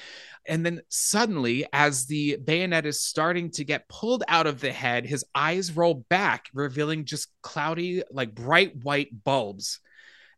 [0.47, 5.07] And then suddenly, as the bayonet is starting to get pulled out of the head,
[5.07, 9.81] his eyes roll back, revealing just cloudy, like bright white bulbs.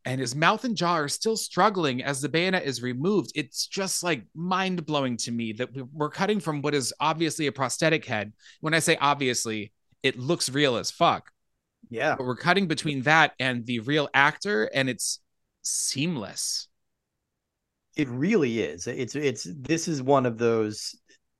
[0.06, 3.32] And his mouth and jaw are still struggling as the bayonet is removed.
[3.34, 7.46] It's just like mind blowing to me that we- we're cutting from what is obviously
[7.46, 8.32] a prosthetic head.
[8.60, 11.30] When I say obviously, it looks real as fuck
[11.88, 12.16] Yeah.
[12.16, 15.20] but we're cutting between that and the real actor and it's
[15.62, 16.68] seamless
[17.96, 18.86] It really is.
[18.88, 20.94] It's it's this is one of those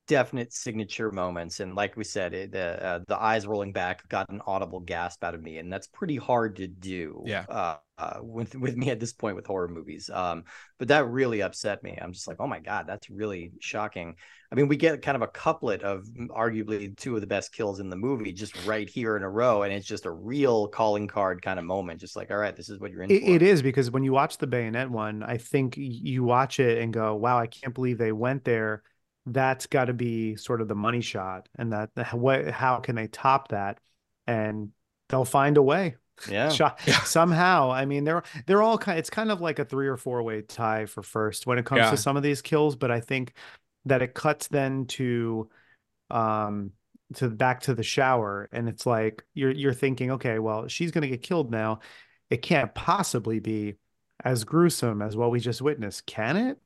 [0.07, 4.29] definite signature moments and like we said it, the uh, the eyes rolling back got
[4.29, 7.45] an audible gasp out of me and that's pretty hard to do yeah.
[7.49, 10.45] uh, uh, with with me at this point with horror movies um
[10.79, 11.97] but that really upset me.
[12.01, 14.15] I'm just like oh my god that's really shocking.
[14.53, 17.81] I mean we get kind of a couplet of arguably two of the best kills
[17.81, 21.09] in the movie just right here in a row and it's just a real calling
[21.09, 23.43] card kind of moment just like all right this is what you're in it, it
[23.43, 27.17] is because when you watch the bayonet one i think you watch it and go
[27.17, 28.83] wow i can't believe they went there
[29.27, 33.07] that's got to be sort of the money shot and that what how can they
[33.07, 33.79] top that
[34.27, 34.71] and
[35.09, 35.97] they'll find a way
[36.31, 36.49] yeah.
[36.51, 37.01] shot Yeah.
[37.03, 40.23] somehow i mean they're they're all kind it's kind of like a three or four
[40.23, 41.91] way tie for first when it comes Yeah.
[41.91, 43.33] to some of these kills but i think
[43.87, 45.49] that it cuts then to
[46.11, 46.73] um
[47.15, 51.03] to back to the shower and it's like you're you're thinking okay well she's going
[51.03, 51.81] to get killed now
[52.31, 53.75] it can't possibly be
[54.25, 56.59] as gruesome as what we just witnessed can it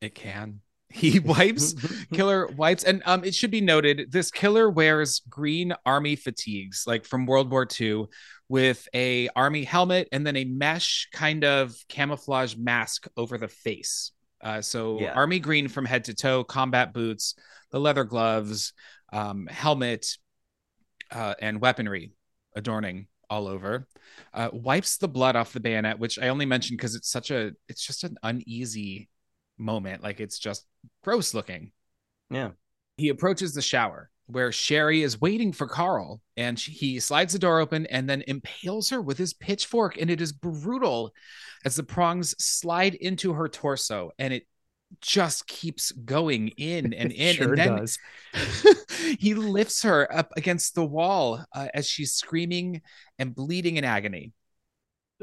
[0.00, 0.60] it can
[0.90, 1.74] he wipes
[2.12, 7.04] killer wipes and um it should be noted this killer wears green army fatigues like
[7.04, 8.04] from world war ii
[8.48, 14.10] with a army helmet and then a mesh kind of camouflage mask over the face.
[14.42, 15.12] Uh, so Yeah.
[15.12, 17.36] army green from head to toe combat boots
[17.70, 18.72] the leather gloves
[19.12, 20.18] um, helmet
[21.12, 22.12] uh, and weaponry
[22.56, 23.86] adorning all over.
[24.34, 27.52] Uh, wipes the blood off the bayonet which i only mentioned because it's such a
[27.68, 29.08] it's just an uneasy
[29.58, 30.02] moment.
[30.02, 30.66] Like it's just
[31.02, 31.72] gross looking
[32.30, 32.50] yeah
[32.96, 37.38] he approaches the shower where Sherry is waiting for Carl and she, he slides the
[37.38, 40.00] door open and then impales her with his pitchfork.
[40.00, 41.12] And it is brutal
[41.64, 44.46] as the prongs slide into her torso and it
[45.00, 47.34] just keeps going in and in.
[47.34, 47.98] sure and then does
[49.18, 52.82] he lifts her up against the wall uh, as she's screaming
[53.18, 54.32] and bleeding in agony.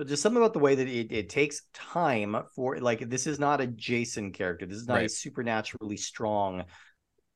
[0.05, 3.61] Just something about the way that it, it takes time for like this is not
[3.61, 4.65] a jason character.
[4.65, 6.63] This is not a supernaturally strong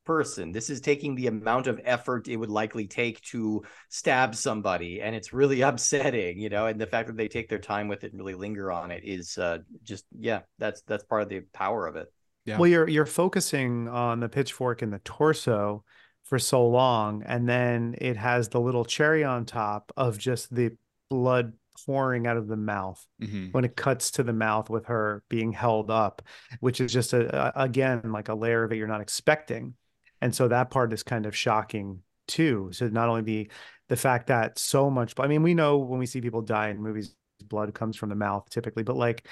[0.06, 0.52] person.
[0.52, 5.16] This is taking the amount of effort it would likely take to stab somebody and
[5.16, 8.12] it's really upsetting you know and the fact that they take their time with it
[8.12, 11.88] and really linger on it is uh just yeah that's that's part of the power
[11.88, 12.12] of it.
[12.46, 12.58] Yeah.
[12.58, 15.84] Well, you're you're focusing on the pitchfork and the torso
[16.24, 20.72] for so long, and then it has the little cherry on top of just the
[21.10, 21.54] blood
[21.86, 23.54] pouring out of the mouth Mhm.
[23.54, 26.22] when it cuts to the mouth with her being held up,
[26.60, 29.76] which is just a, a again like a layer that you're not expecting,
[30.22, 32.70] and so that part is kind of shocking too.
[32.72, 33.52] So not only the
[33.90, 36.82] the fact that so much, I mean, we know when we see people die in
[36.82, 37.16] movies,
[37.46, 39.28] blood comes from the mouth typically, but like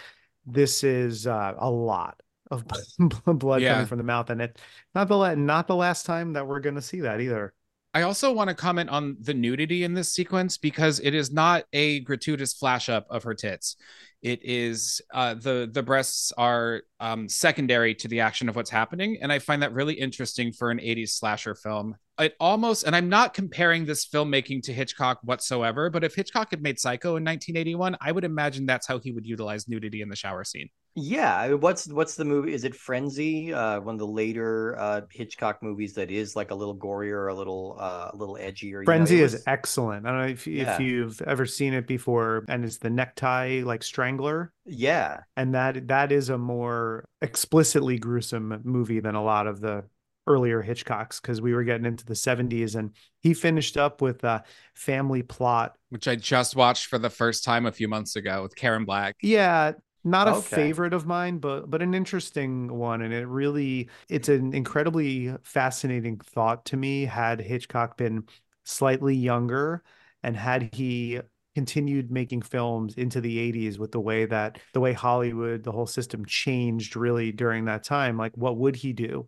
[0.46, 2.20] this is uh, a lot
[2.52, 2.66] of
[3.28, 3.74] blood Yeah.
[3.74, 4.60] coming from the mouth, and it
[4.96, 7.54] not the not the last time that we're gonna see that either.
[7.94, 11.64] I also want to comment on the nudity in this sequence because it is not
[11.74, 13.78] a gratuitous flash up of her tits.
[14.22, 19.18] It is uh, the the breasts are um, secondary to the action of what's happening,
[19.22, 21.96] and I find that really interesting for an '80s slasher film.
[22.20, 26.62] It almost, and I'm not comparing this filmmaking to Hitchcock whatsoever, but if Hitchcock had
[26.62, 30.18] made Psycho in 1981, I would imagine that's how he would utilize nudity in the
[30.18, 30.70] shower scene.
[30.96, 34.76] Yeah I mean, what's what's the movie is it frenzy uh one of the later
[34.78, 38.62] uh hitchcock movies that is like a little gorier a little uh a little edgier
[38.64, 40.06] you know, Frenzy is excellent.
[40.06, 40.74] I don't know if Yeah.
[40.74, 44.52] if you've ever seen it before, and it's the necktie like strangler.
[44.66, 49.86] yeah and that that is a more explicitly gruesome movie than a lot of the
[50.28, 54.44] earlier Hitchcocks because we were getting into the 70s and he finished up with a
[54.76, 55.76] family plot.
[55.90, 59.16] Which I just watched for the first time a few months ago with Karen Black.
[59.24, 59.72] Yeah,
[60.04, 60.34] not a Okay.
[60.34, 66.18] favorite of mine, but but an interesting one and it really it's an incredibly fascinating
[66.20, 68.24] thought to me had Hitchcock been
[68.64, 69.84] slightly younger
[70.24, 71.20] and had he
[71.56, 75.88] continued making films into the 80s with the way that the way Hollywood the whole
[75.88, 79.28] system changed really during that time like what would he do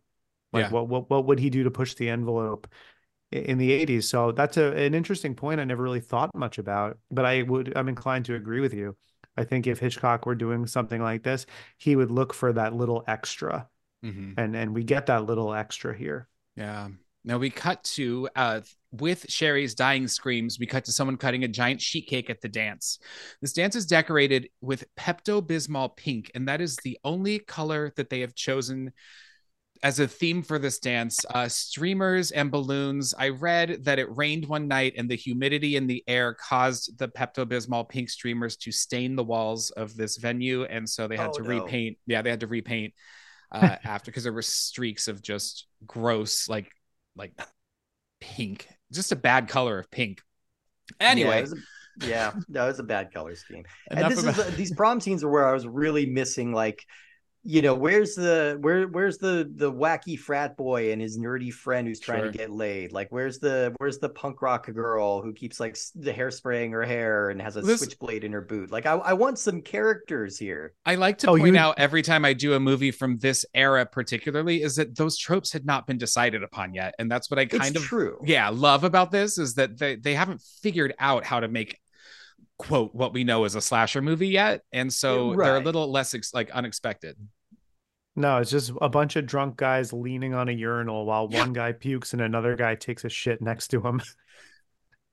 [0.53, 0.71] like Yeah.
[0.71, 2.67] what, what what would he do to push the envelope
[3.31, 6.97] in the 80s so that's a, an interesting point I never really thought much about
[7.09, 8.97] but I would I'm inclined to agree with you
[9.37, 11.45] I think if Hitchcock were doing something like this
[11.77, 13.67] he would look for that little extra
[14.03, 14.33] Mhm.
[14.37, 16.89] and and we get that little extra here Yeah.
[17.23, 18.61] Now we cut to uh
[18.91, 22.49] with Sherry's dying screams, we cut to someone cutting a giant sheet cake at the
[22.49, 22.99] dance.
[23.41, 28.09] This dance is decorated with Pepto Bismol pink, and that is the only color that
[28.09, 28.91] they have chosen
[29.83, 31.25] as a theme for this dance.
[31.33, 33.13] Uh, streamers and balloons.
[33.17, 37.07] I read that it rained one night, and the humidity in the air caused the
[37.07, 41.29] Pepto Bismol pink streamers to stain the walls of this venue, and so they had
[41.29, 41.49] Oh, to no.
[41.49, 41.97] repaint.
[42.05, 42.93] Yeah, they had to repaint
[43.51, 46.71] uh, after because there were streaks of just gross, like
[47.15, 47.33] like
[48.19, 50.21] pink, just a bad color of pink.
[50.99, 51.45] Anyway,
[52.01, 53.63] yeah, that was a bad color scheme.
[53.91, 56.53] enough and this about- is the, these prom scenes are where I was really missing
[56.53, 56.85] like
[57.43, 61.87] you know where's the where where's the the wacky frat boy and his nerdy friend
[61.87, 62.31] who's trying Sure.
[62.31, 62.91] to get laid?
[62.91, 66.83] Like where's the where's the punk rock girl who keeps like s- the hairspraying her
[66.83, 68.71] hair and has a This- switchblade in her boot?
[68.71, 70.73] Like I, I want some characters here.
[70.85, 73.43] I like to Oh, point you- out every time I do a movie from this
[73.55, 77.39] era, particularly, is that those tropes had not been decided upon yet, and that's what
[77.39, 78.19] I kind it's of true.
[78.23, 81.79] yeah love about this is that they they haven't figured out how to make
[82.61, 86.13] quote what we know as a slasher movie yet, and so they're a little less
[86.13, 87.15] ex- like unexpected.
[88.15, 91.39] No, it's just a bunch of drunk guys leaning on a urinal while Yeah.
[91.39, 94.01] one guy pukes and another guy takes a shit next to him.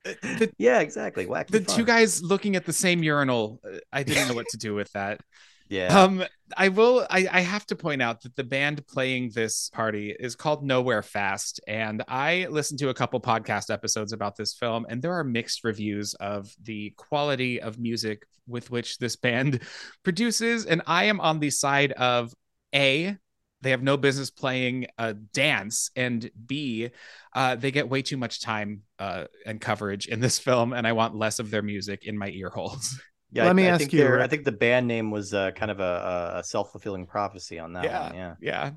[0.04, 1.76] The, yeah exactly wacky the fun.
[1.76, 4.90] two guys looking at the same urinal, uh, I didn't know what to do with
[4.92, 5.20] that.
[5.68, 6.24] Yeah Um,
[6.56, 7.06] I will.
[7.10, 11.02] I, I have to point out that the band playing this party is called Nowhere
[11.02, 15.24] Fast, and I listened to a couple podcast episodes about this film, and there are
[15.24, 19.60] mixed reviews of the quality of music with which this band
[20.04, 22.32] produces, and I am on the side of
[22.74, 23.16] a.
[23.60, 26.90] They have no business playing a dance, and B,
[27.34, 30.92] uh, they get way too much time uh, and coverage in this film, and I
[30.92, 33.00] want less of their music in my ear holes.
[33.32, 35.34] yeah Let I, me I ask think you, they're- i think the band name was
[35.34, 38.06] uh, kind of a, a self-fulfilling prophecy on that Yeah.
[38.06, 38.70] one yeah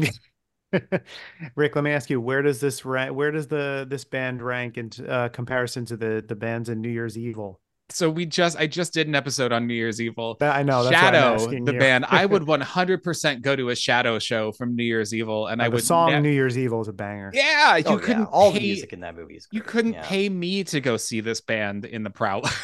[0.74, 0.80] Yeah,
[1.56, 3.14] Rick, let me ask you, where does this rank?
[3.14, 6.90] Where does the this band rank in uh, comparison to the the bands in New
[6.90, 7.60] Year's Evil?
[7.90, 10.38] so we just I just did an episode on New Year's Evil.
[10.40, 10.82] That, I know.
[10.86, 11.78] That's Shadow, the you.
[11.80, 12.06] band.
[12.08, 15.68] I would 100% go to a Shadow show from New Year's Evil, and Uh, I
[15.68, 17.32] the would song ne- New Year's Evil is a banger.
[17.34, 19.94] Yeah, you Oh, yeah, couldn't all the pay, music in that movie is you couldn't
[19.94, 20.04] Yeah.
[20.08, 22.50] pay me to go see this band in the Prowler.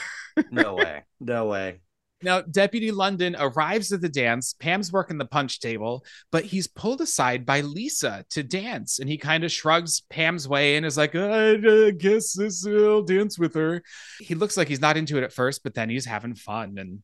[0.51, 1.79] no way no way
[2.23, 4.55] Now, Deputy London arrives at the dance.
[4.59, 8.97] Pam's working the punch table, but he's pulled aside by Lisa to dance.
[8.97, 13.38] And he kind of shrugs Pam's way and is like, I guess this will dance
[13.38, 13.83] with her.
[14.19, 16.79] He looks like he's not into it at first, but then he's having fun.
[16.79, 17.03] And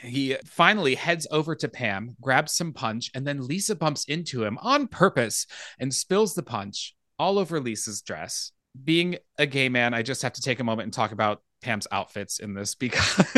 [0.00, 4.56] he finally heads over to Pam, grabs some punch, and then Lisa bumps into him
[4.62, 5.46] on purpose
[5.78, 8.52] and spills the punch all over Lisa's dress.
[8.82, 11.86] Being a gay man, I just have to take a moment and talk about Pam's
[11.90, 13.16] outfits in this because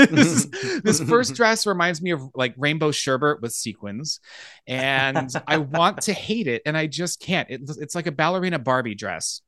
[0.82, 4.20] this first dress reminds me of like rainbow sherbet with sequins
[4.66, 7.48] and i want to hate it and i just can't.
[7.50, 9.42] It, it's like a ballerina barbie dress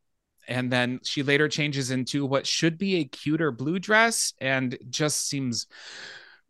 [0.48, 5.28] and then she later changes into what should be a cuter blue dress and just
[5.28, 5.66] seems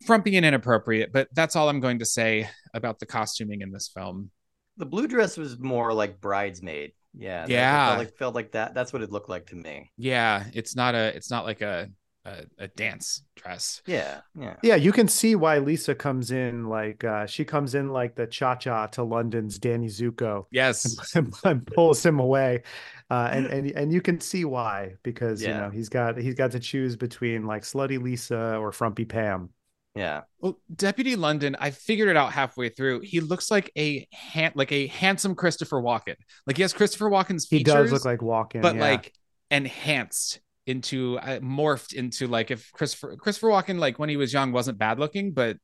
[0.05, 3.89] frumpy and inappropriate but that's all i'm going to say about the costuming in this
[3.89, 4.31] film.
[4.77, 6.93] The blue dress was more like bridesmaid.
[7.13, 7.87] Yeah Yeah.
[7.87, 8.73] felt like felt like that.
[8.73, 9.91] That's what it looked like to me.
[9.97, 11.89] Yeah it's not a it's not like a
[12.25, 17.03] a, a dance dress yeah yeah Yeah, you can see why Lisa comes in like
[17.03, 21.65] uh, she comes in like the cha cha to London's Danny Zuko yes and, and
[21.65, 22.63] pulls him away,
[23.09, 26.51] uh, and and and you can see why because you know he's got he's got
[26.51, 29.49] to choose between like slutty Lisa or frumpy Pam.
[29.95, 33.01] yeah Well, Deputy London, I figured it out halfway through.
[33.01, 36.15] He looks like a han- like a handsome Christopher Walken.
[36.45, 38.81] Like he has Christopher Walken's He does look like Walken, but yeah.
[38.81, 39.13] like
[39.49, 44.51] enhanced into uh, morphed into like if Christopher Christopher Walken like when he was young
[44.51, 45.57] wasn't bad looking, but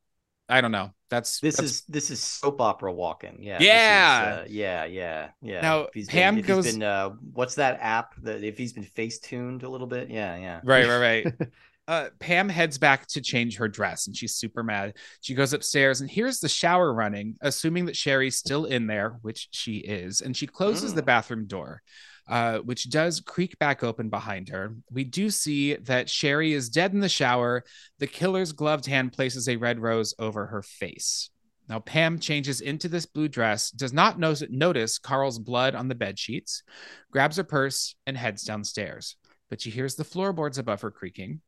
[0.49, 0.91] I don't know.
[1.09, 4.37] That's this that's- is this is soap opera Walken yeah this is, Yeah.
[4.41, 8.43] uh, yeah yeah yeah Now, Pam been, if goes- been uh what's that app that
[8.43, 11.33] if he's been face tuned a little bit yeah yeah right, right, right.
[11.87, 14.95] uh, Pam heads back to change her dress and she's super mad.
[15.21, 19.47] She goes upstairs and here's the shower running, assuming that Sherry's still in there, which
[19.51, 20.19] she is.
[20.19, 21.05] And she closes the Mm.
[21.05, 21.81] bathroom door,
[22.27, 24.75] uh, which does creak back open behind her.
[24.91, 27.63] We do see that Sherry is dead in the shower.
[27.99, 31.29] The killer's gloved hand places a red rose over her face.
[31.69, 35.95] Now, Pam changes into this blue dress, does not no- notice Carl's blood on the
[35.95, 36.63] bed sheets,
[37.11, 39.17] grabs her purse, and heads downstairs.
[39.49, 41.41] But she hears the floorboards above her creaking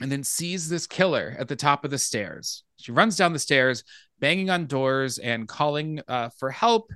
[0.00, 2.64] and then sees this killer at the top of the stairs.
[2.76, 3.82] She runs down the stairs,
[4.18, 6.90] banging on doors and calling uh, for help,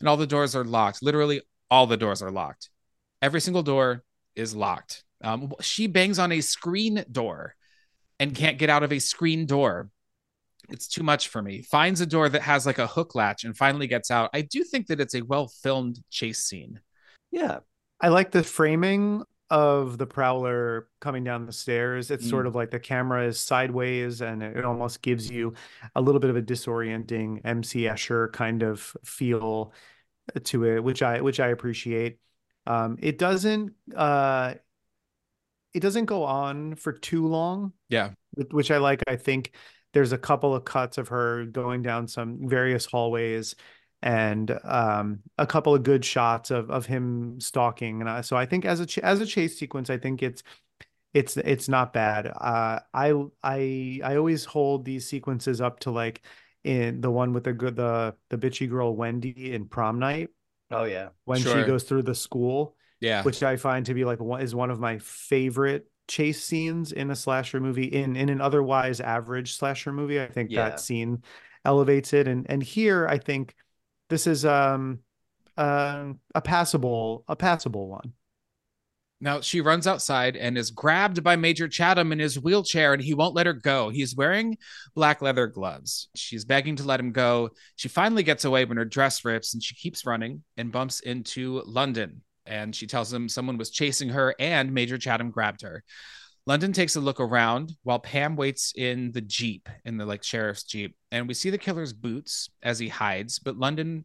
[0.00, 1.02] and all the doors are locked.
[1.02, 1.40] Literally,
[1.72, 2.68] all the doors are locked.
[3.22, 4.04] Every single door
[4.36, 5.04] is locked.
[5.24, 7.54] Um, she bangs on a screen door
[8.20, 9.88] and can't get out of a screen door.
[10.68, 11.62] It's too much for me.
[11.62, 14.28] Finds a door that has like a hook latch and finally gets out.
[14.34, 16.80] I do think that it's a well filmed chase scene.
[17.30, 17.60] yeah
[18.00, 22.10] I like the framing of the prowler coming down the stairs.
[22.10, 22.30] It's Mm.
[22.30, 25.54] sort of like the camera is sideways and it almost gives you
[25.94, 29.72] a little bit of a disorienting MC Escher kind of feel
[30.44, 32.18] to it, which I which I appreciate.
[32.66, 34.54] Um, it doesn't uh,
[35.74, 37.72] it doesn't go on for too long.
[37.88, 38.10] Yeah.
[38.50, 39.02] which I like.
[39.08, 39.52] I think
[39.92, 43.54] there's a couple of cuts of her going down some various hallways
[44.02, 48.00] and um, a couple of good shots of of him stalking.
[48.00, 50.42] And I, so I think as a ch- as a chase sequence, I think it's
[51.14, 52.26] it's it's not bad.
[52.26, 56.22] Uh, I I I always hold these sequences up to like
[56.64, 60.28] in the one with the good the the bitchy girl Wendy in Prom Night
[60.70, 61.08] Oh yeah.
[61.24, 61.60] when Sure.
[61.60, 63.22] she goes through the school, Yeah.
[63.24, 67.10] which I find to be like one is one of my favorite chase scenes in
[67.10, 70.20] a slasher movie in in an otherwise average slasher movie.
[70.20, 70.68] I think Yeah.
[70.70, 71.22] that scene
[71.64, 73.54] elevates it and and here I think
[74.08, 75.00] this is um
[75.56, 78.12] um a passable a passable one.
[79.22, 83.14] Now she runs outside and is grabbed by Major Chatham in his wheelchair, and he
[83.14, 83.88] won't let her go.
[83.88, 84.58] He's wearing
[84.96, 86.08] black leather gloves.
[86.16, 87.50] She's begging to let him go.
[87.76, 91.62] She finally gets away when her dress rips, and she keeps running and bumps into
[91.66, 92.22] London.
[92.46, 95.84] And she tells him someone was chasing her, and Major Chatham grabbed her.
[96.44, 100.64] London takes a look around while Pam waits in the Jeep, in the like sheriff's
[100.64, 100.96] Jeep.
[101.12, 104.04] And we see the killer's boots as he hides, but London,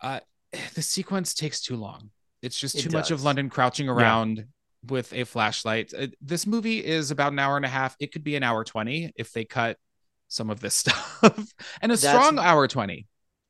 [0.00, 0.18] uh,
[0.74, 2.10] the sequence takes too long.
[2.42, 3.22] It's just It too much of.
[3.22, 4.44] London crouching around
[4.90, 5.92] with a flashlight.
[5.92, 7.96] Uh, this movie is about an hour and a half.
[8.00, 9.78] It could be an hour 20 if they cut
[10.28, 13.06] some of this stuff and a That's- strong hour 20.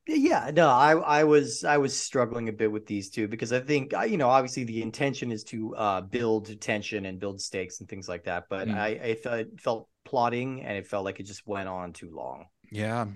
[0.09, 3.59] Yeah, no, I I was I was struggling a bit with these two because I
[3.59, 7.89] think you know obviously the intention is to uh, build tension and build stakes and
[7.89, 8.77] things like that, but Mm.
[8.77, 12.45] I I felt, felt plotting and it felt like it just went on too long.
[12.71, 13.07] Yeah.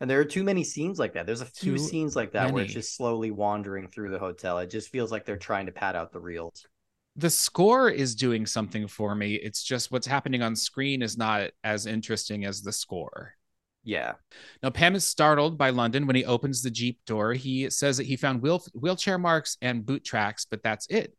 [0.00, 1.26] And there are too many scenes like that.
[1.26, 4.58] There's a few Too scenes like that where it's just slowly wandering through the hotel.
[4.58, 6.64] It just feels like they're trying to pad out the reels.
[7.16, 9.34] The score is doing something for me.
[9.34, 13.34] It's just what's happening on screen is not as interesting as the score.
[13.84, 14.12] Yeah.
[14.62, 17.34] Now, Pam is startled by London when he opens the Jeep door.
[17.34, 21.16] He says that he found wheel- wheelchair marks and boot tracks, but that's it.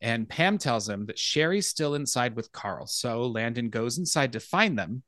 [0.00, 2.86] And Pam tells him that Sherry's still inside with Carl.
[2.86, 5.02] So London goes inside to find them.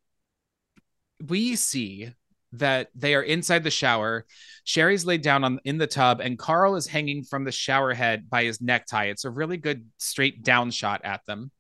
[1.27, 2.13] We see
[2.53, 4.27] that they are inside the shower.
[4.65, 8.29] Sherry's laid down on in the tub, and Carl is hanging from the shower head
[8.29, 9.07] by his necktie.
[9.07, 11.51] It's a really good straight down shot at them.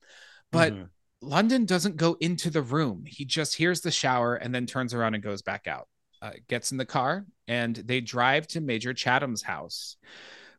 [0.50, 0.88] But Mhm.
[1.22, 3.04] London doesn't go into the room.
[3.06, 5.88] He just hears the shower and then turns around and goes back out.
[6.20, 9.96] Uh, gets in the car and they drive to Major Chatham's house,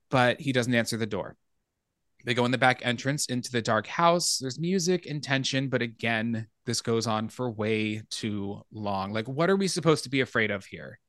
[0.09, 1.37] but he doesn't answer the door.
[2.23, 4.37] They go in the back entrance into the dark house.
[4.37, 9.11] There's music and tension, but again, this goes on for way too long.
[9.11, 10.99] Like, what are we supposed to be afraid of here?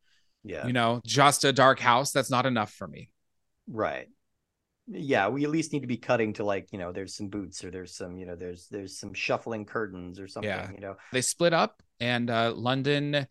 [0.42, 0.66] yeah.
[0.66, 2.10] You know, just a dark house.
[2.12, 3.10] That's not enough for me.
[3.66, 4.08] Right.
[4.86, 7.64] Yeah, we at least need to be cutting to like, you know, there's some boots
[7.64, 10.70] or there's some, you know, there's there's some shuffling curtains or something, Yeah.
[10.72, 10.96] you know.
[11.12, 13.26] They split up, and uh, London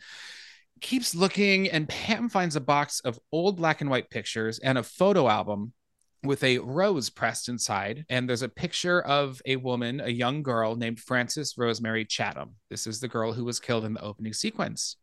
[0.81, 4.83] keeps looking, and Pam finds a box of old black and white pictures and a
[4.83, 5.73] photo album
[6.23, 8.05] with a rose pressed inside.
[8.09, 12.55] And there's a picture of a woman, a young girl named Frances Rosemary Chatham.
[12.69, 14.97] This is the girl who was killed in the opening sequence.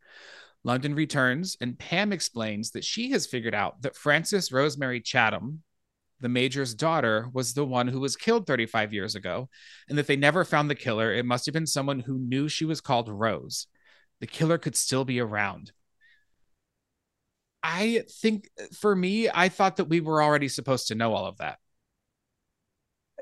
[0.65, 5.63] London returns, and Pam explains that she has figured out that Frances Rosemary Chatham,
[6.21, 9.49] the major's daughter, was the one who was killed 35 years ago,
[9.89, 11.15] and that they never found the killer.
[11.15, 13.67] It must have been someone who knew she was called Rose.
[14.21, 15.73] The killer could still be around.
[17.63, 21.27] I think uh, for me, I thought that we were already supposed to know all
[21.27, 21.59] of that.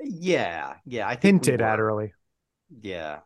[0.03, 2.12] Yeah, yeah, I think we Hinted at early.
[2.80, 3.20] Yeah.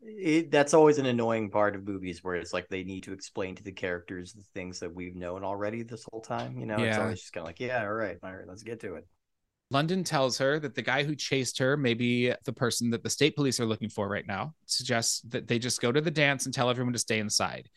[0.00, 3.54] It, that's always an annoying part of movies where it's like they need to explain
[3.56, 6.58] to the characters the things that we've known already this whole time.
[6.58, 8.80] You know, it's always just kind of like, yeah, all right, all right, let's get
[8.80, 9.06] to it.
[9.70, 13.10] London tells her that the guy who chased her may be the person that the
[13.10, 14.54] state police are looking for right now.
[14.66, 17.68] Suggests that they just go to the dance and tell everyone to stay inside.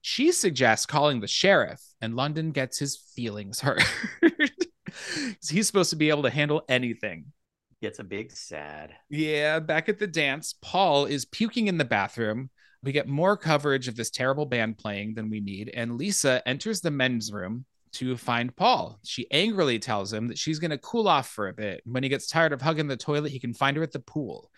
[0.00, 3.82] She suggests calling the sheriff, and London gets his feelings hurt.
[5.48, 7.32] He's supposed to be able to handle anything.
[7.80, 8.94] Gets a big sad.
[9.08, 12.50] Yeah, back at the dance, Paul is puking in the bathroom.
[12.82, 16.80] We get more coverage of this terrible band playing than we need, and Lisa enters
[16.80, 18.98] the men's room to find Paul.
[19.04, 21.82] She angrily tells him that she's going to cool off for a bit.
[21.84, 24.50] When he gets tired of hugging the toilet, he can find her at the pool.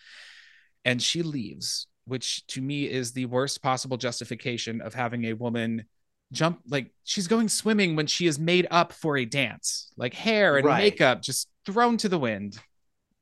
[0.85, 5.85] And she leaves, which to me is the worst possible justification of having a woman
[6.33, 9.93] jump like she's going swimming when she is made up for a dance.
[9.97, 10.85] Like hair and Right.
[10.85, 12.59] makeup just thrown to the wind.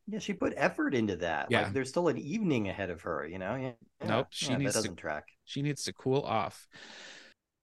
[0.07, 1.47] Yeah, she put effort into that.
[1.51, 1.62] Yeah.
[1.64, 3.55] Like there's still an evening ahead of her, you know?
[3.55, 3.72] Yeah.
[4.01, 4.09] yeah.
[4.09, 5.26] Nope, she yeah, needs that to- doesn't track.
[5.45, 6.66] She needs to cool off.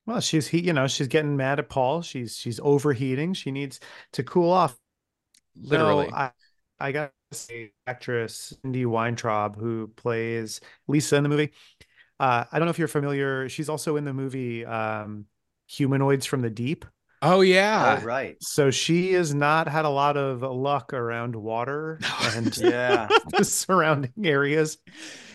[0.07, 2.01] Well, she's he, you know, she's getting mad at Paul.
[2.03, 3.33] She's she's overheating.
[3.33, 3.79] She needs
[4.13, 4.77] to cool off.
[5.55, 6.09] Literally.
[6.09, 6.31] So I,
[6.79, 7.24] I got to say,
[7.87, 11.51] actress Cindy Weintraub, who plays Lisa in the movie.
[12.19, 13.49] Uh, I don't know if you're familiar.
[13.49, 15.25] She's also in the movie um,
[15.67, 16.85] Humanoids from the Deep.
[17.21, 17.99] oh yeah.
[18.01, 18.37] oh, right.
[18.41, 21.99] So she has not had a lot of luck around water
[22.35, 23.07] and Yeah.
[23.37, 24.77] the surrounding areas.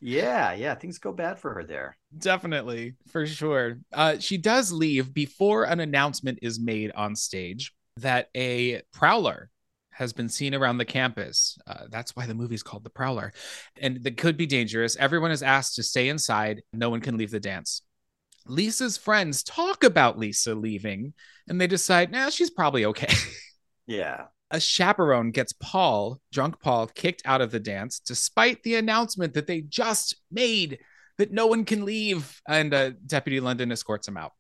[0.01, 0.53] yeah.
[0.55, 0.75] Yeah.
[0.75, 1.97] Things go bad for her there.
[2.17, 3.79] Definitely, for sure.
[3.93, 9.51] Uh, she does leave before an announcement is made on stage that a prowler
[10.01, 11.57] has been seen around the campus.
[11.67, 13.33] Uh, that's why the movie's called The Prowler.
[13.81, 14.97] And that could be dangerous.
[14.97, 16.63] Everyone is asked to stay inside.
[16.73, 17.83] No one can leave the dance.
[18.47, 21.13] Lisa's friends talk about Lisa leaving
[21.47, 23.13] and they decide, nah, she's probably okay.
[23.87, 24.27] Yeah.
[24.53, 29.47] a chaperone gets Paul, drunk Paul, kicked out of the dance despite the announcement that
[29.49, 30.79] they just made
[31.19, 32.41] that no one can leave.
[32.49, 34.33] And uh, Deputy London escorts him out.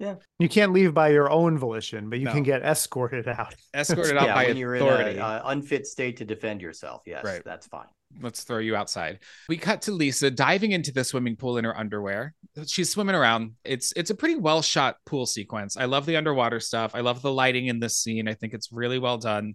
[0.00, 2.32] You can't leave by your own volition, but you No.
[2.32, 3.54] can get escorted out.
[3.74, 5.12] Escorted out yeah, by when you're authority.
[5.12, 7.02] in an unfit state to defend yourself.
[7.06, 7.42] Yes, Right.
[7.44, 7.86] that's fine.
[8.20, 9.20] Let's throw you outside.
[9.48, 12.34] We cut to Lisa diving into the swimming pool in her underwear.
[12.66, 13.54] She's swimming around.
[13.64, 15.76] It's it's a pretty well shot pool sequence.
[15.76, 16.92] I love the underwater stuff.
[16.94, 18.28] I love the lighting in this scene.
[18.28, 19.54] I think it's really well done.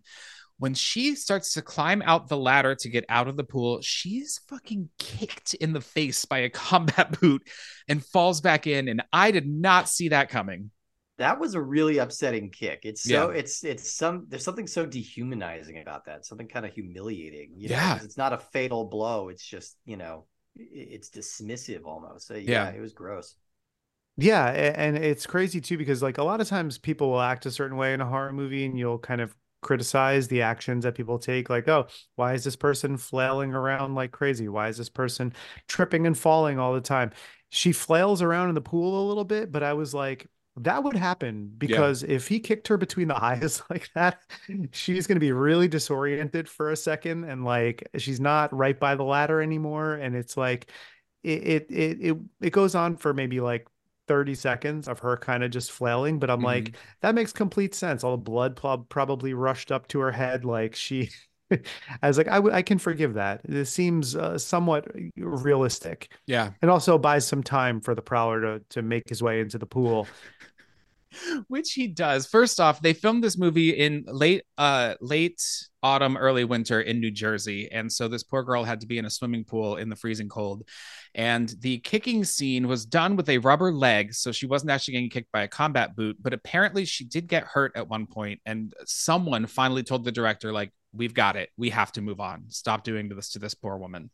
[0.60, 4.40] When she starts to climb out the ladder to get out of the pool, she's
[4.48, 7.48] fucking kicked in the face by a combat boot
[7.88, 8.88] and falls back in.
[8.90, 10.72] And I did not see that coming.
[11.18, 12.82] That was a really upsetting kick.
[12.84, 16.26] It's so it's it's some there's something so dehumanizing about that.
[16.26, 17.52] Something kind of humiliating.
[17.58, 17.94] You know, Yeah.
[17.94, 19.28] 'cause It's not a fatal blow.
[19.28, 22.28] It's just you know, it's dismissive almost.
[22.28, 22.70] So, Yeah.
[22.70, 23.36] yeah, it was gross.
[24.18, 27.52] Yeah, and it's crazy too because like a lot of times people will act a
[27.52, 31.20] certain way in a horror movie and you'll kind of criticize the actions that people
[31.20, 34.48] take like, "Oh, why is this person flailing around like crazy?
[34.50, 35.34] Why is this person
[35.68, 37.12] tripping and falling all the time?"
[37.50, 40.28] She flails around in the pool a little bit, but I was like
[40.58, 44.22] that would happen because if he kicked her between the eyes like that,
[44.72, 48.96] she's going to be really disoriented for a second and like she's not right by
[48.96, 50.72] the ladder anymore and it's like
[51.24, 53.68] it it it it, it goes on for maybe like
[54.10, 58.04] 30 seconds of her kind of just flailing but i'm like that makes complete sense.
[58.04, 58.56] All the blood
[58.90, 61.12] probably rushed up to her head like she
[61.52, 63.42] i was like I, w- I can forgive that.
[63.44, 66.12] This seems uh, somewhat realistic.
[66.26, 66.52] Yeah.
[66.64, 69.68] and also buys some time for the prowler to to make his way into the
[69.68, 70.08] pool
[71.48, 72.28] which he does.
[72.28, 75.42] First off, they filmed this movie in late uh late
[75.82, 79.06] autumn, early winter in New Jersey, and so this poor girl had to be in
[79.06, 80.68] a swimming pool in the freezing cold.
[81.16, 85.10] And the kicking scene was done with a rubber leg, so she wasn't actually getting
[85.10, 88.74] kicked by a combat boot, but apparently she did get hurt at one point and
[88.86, 91.50] someone finally told the director like we've got it.
[91.58, 92.46] We have to move on.
[92.50, 94.10] Stop doing this to this poor woman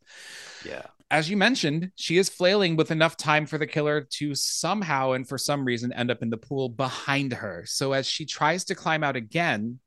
[0.66, 0.84] Yeah.
[1.10, 5.28] as you mentioned, she is flailing with enough time for the killer to somehow and
[5.28, 7.64] for some reason end up in the pool behind her.
[7.66, 9.80] So as she tries to climb out again,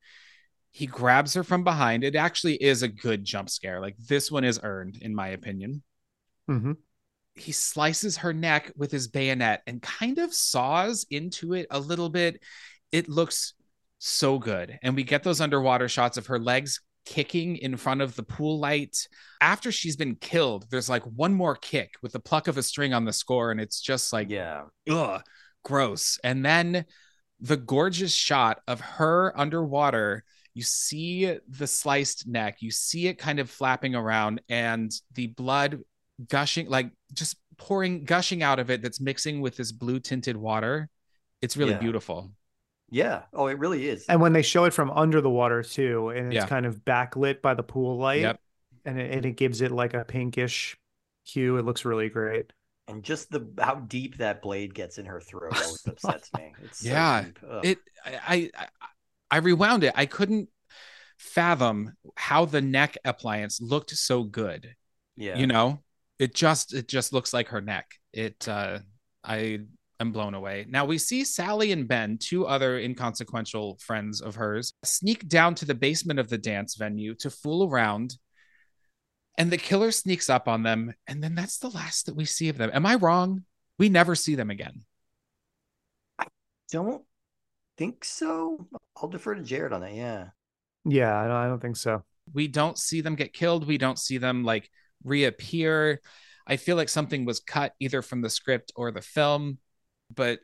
[0.71, 2.03] he grabs her from behind.
[2.03, 3.81] It actually is a good jump scare.
[3.81, 5.83] Like this one is earned, in my opinion.
[6.49, 6.73] Mm-hmm.
[7.35, 12.09] He slices her neck with his bayonet and kind of saws into it a little
[12.09, 12.41] bit.
[12.91, 13.53] It looks
[13.99, 14.79] so good.
[14.81, 18.59] And we get those underwater shots of her legs kicking in front of the pool
[18.59, 19.07] light
[19.41, 22.93] after she's been killed, there's like one more kick with the pluck of a string
[22.93, 24.63] on the score, and it's just like, yeah.
[24.89, 25.21] ugh,
[25.63, 26.19] gross.
[26.23, 26.85] And then
[27.39, 30.23] the gorgeous shot of her underwater.
[30.53, 35.79] You see the sliced neck, you see it kind of flapping around, and the blood
[36.27, 40.89] gushing, like just pouring, gushing out of it that's mixing with this blue tinted water.
[41.41, 41.79] It's really Yeah.
[41.79, 42.31] beautiful.
[42.91, 43.23] Yeah.
[43.33, 44.05] Oh, it really is.
[44.07, 46.47] and when they show it from under the water too and it's Yeah.
[46.47, 48.39] kind of backlit by the pool light Yep.
[48.85, 50.77] and it, and it gives it like a pinkish
[51.25, 52.51] hue it looks really great
[52.87, 56.53] and just the how deep that blade gets in her throat always upsets me.
[56.63, 57.39] It's Yeah, deep.
[57.47, 57.65] Ugh.
[57.65, 58.67] it I, I
[59.31, 59.93] I rewound it.
[59.95, 60.49] I couldn't
[61.19, 64.75] fathom how the neck appliance looked so good.
[65.15, 65.37] yeah.
[65.37, 65.83] You know,
[66.17, 67.91] it just it just looks like her neck.
[68.13, 68.79] It uh
[69.23, 69.59] I
[69.99, 70.65] am blown away.
[70.69, 75.65] Now we see Sally and Ben, two other inconsequential friends of hers, sneak down to
[75.65, 78.17] the basement of the dance venue to fool around.
[79.37, 82.49] And the killer sneaks up on them, and then that's the last that we see
[82.49, 82.71] of them.
[82.73, 83.45] Am I wrong?
[83.77, 84.83] We never see them again.
[86.17, 86.25] I
[86.69, 87.03] don't
[87.77, 88.67] think so.
[88.97, 89.93] I'll defer to Jarrod on that.
[89.93, 90.27] Yeah.
[90.83, 92.03] yeah I don't, I don't think so
[92.33, 94.69] we don't see them get killed we don't see them like
[95.03, 96.01] reappear
[96.47, 99.57] i feel like something was cut either from the script or the film
[100.13, 100.39] but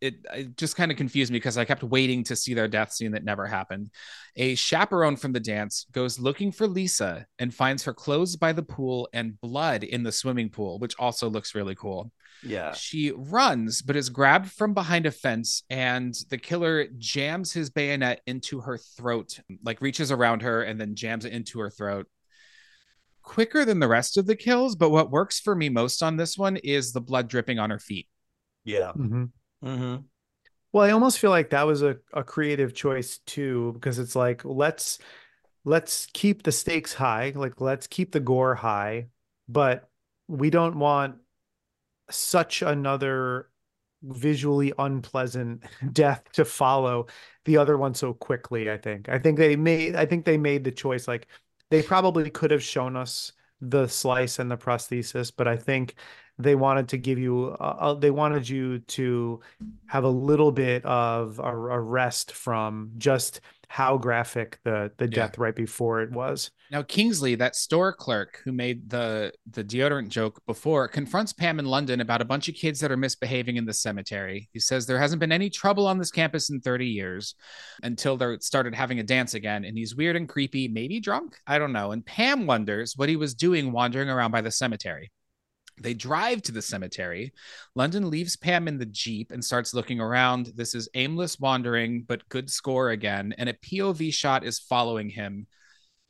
[0.00, 2.92] it, it just kind of confused me because i kept waiting to see their death
[2.92, 3.90] scene that never happened
[4.36, 8.62] a chaperone from the dance goes looking for lisa and finds her clothes by the
[8.62, 12.10] pool and blood in the swimming pool which also looks really cool
[12.42, 12.72] Yeah.
[12.74, 18.20] she runs, but is grabbed from behind a fence, and the killer jams his bayonet
[18.26, 22.06] into her throat, like reaches around her and then jams it into her throat.
[23.22, 26.36] Quicker than the rest of the kills, but what works for me most on this
[26.36, 28.06] one is the blood dripping on her feet.
[28.64, 28.92] Yeah.
[28.92, 29.24] hmm
[29.62, 30.02] Mm-hmm.
[30.72, 34.44] well i almost feel like that was a, a creative choice too because it's like
[34.44, 34.98] let's
[35.64, 39.08] let's keep the stakes high like let's keep the gore high
[39.48, 39.88] but
[40.28, 41.16] we don't want
[42.10, 43.50] such another
[44.02, 45.62] visually unpleasant
[45.92, 47.06] death to follow
[47.46, 50.64] the other one so quickly i think i think they made i think they made
[50.64, 51.28] the choice like
[51.70, 55.94] they probably could have shown us the slice and the prosthesis but i think
[56.38, 59.40] they wanted to give you uh, they wanted you to
[59.86, 65.14] have a little bit of a, a rest from just how graphic the the Yeah.
[65.14, 66.50] death right before it was.
[66.70, 71.64] Now Kingsley, that store clerk who made the the deodorant joke before, confronts Pam in
[71.66, 74.48] London about a bunch of kids that are misbehaving in the cemetery.
[74.52, 77.34] He says there hasn't been any trouble on this campus in 30 years
[77.82, 81.58] until they started having a dance again, and he's weird and creepy, maybe drunk, I
[81.58, 81.92] don't know.
[81.92, 85.10] And Pam wonders what he was doing wandering around by the cemetery.
[85.80, 87.32] They drive to the cemetery.
[87.74, 90.52] London leaves Pam in the Jeep and starts looking around.
[90.54, 93.34] This is aimless wandering, but good score again.
[93.38, 95.46] And a POV shot is following him,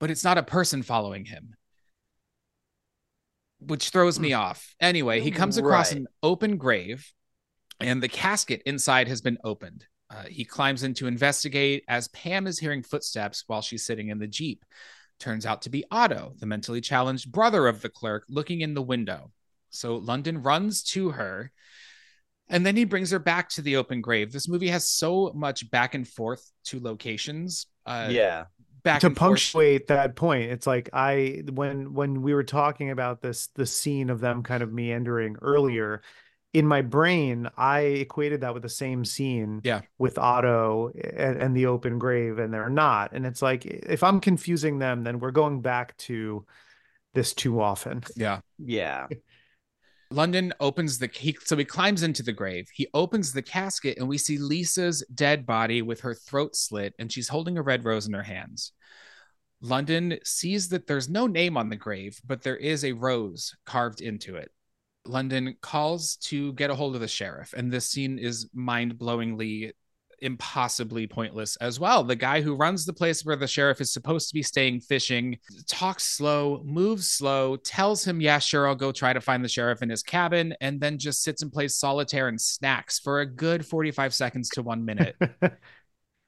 [0.01, 1.55] but it's not a person following him,
[3.61, 4.75] which throws me off.
[4.81, 6.01] Anyway, he comes across Right.
[6.01, 7.11] an open grave,
[7.81, 9.87] and the casket inside has been opened.
[10.11, 14.19] Uh, he climbs in to investigate as Pam is hearing footsteps while she's sitting in
[14.19, 14.65] the Jeep.
[15.19, 18.83] Turns out to be Otto, the mentally challenged brother of the clerk, looking in the
[18.83, 19.33] window.
[19.75, 21.51] So London runs to her
[22.49, 24.31] and then he brings her back to the open grave.
[24.33, 27.67] This movie has so much back and forth to locations.
[27.87, 28.45] Uh, yeah.
[28.83, 29.31] back to and forth.
[29.31, 34.09] punctuate that point it's like i when when we were talking about this the scene
[34.11, 36.01] of them kind of meandering earlier
[36.55, 39.81] in my brain i equated that with the same scene Yeah.
[39.99, 44.21] with otto and, and the open grave and they're not and it's like if i'm
[44.21, 46.45] confusing them then we're going back to
[47.15, 48.41] this too often Yeah.
[48.59, 49.09] Yeah.
[50.15, 52.69] London opens the he, so he climbs into the grave.
[52.73, 57.11] He opens the casket and we see Lisa's dead body with her throat slit and
[57.11, 58.73] she's holding a red rose in her hands.
[59.61, 64.01] London sees that there's no name on the grave, but there is a rose carved
[64.01, 64.53] into it.
[65.05, 69.73] London calls to get a hold of the sheriff, and this scene is mind blowingly,
[70.25, 72.03] impossibly pointless as well.
[72.03, 75.39] The guy who runs the place where the sheriff is supposed to be staying fishing
[75.69, 79.83] talks slow, moves slow, tells him, Yeah, sure, I'll go try to find the sheriff
[79.83, 83.65] in his cabin, and then just sits and plays solitaire and snacks for a good
[83.65, 85.17] 45 seconds to one minute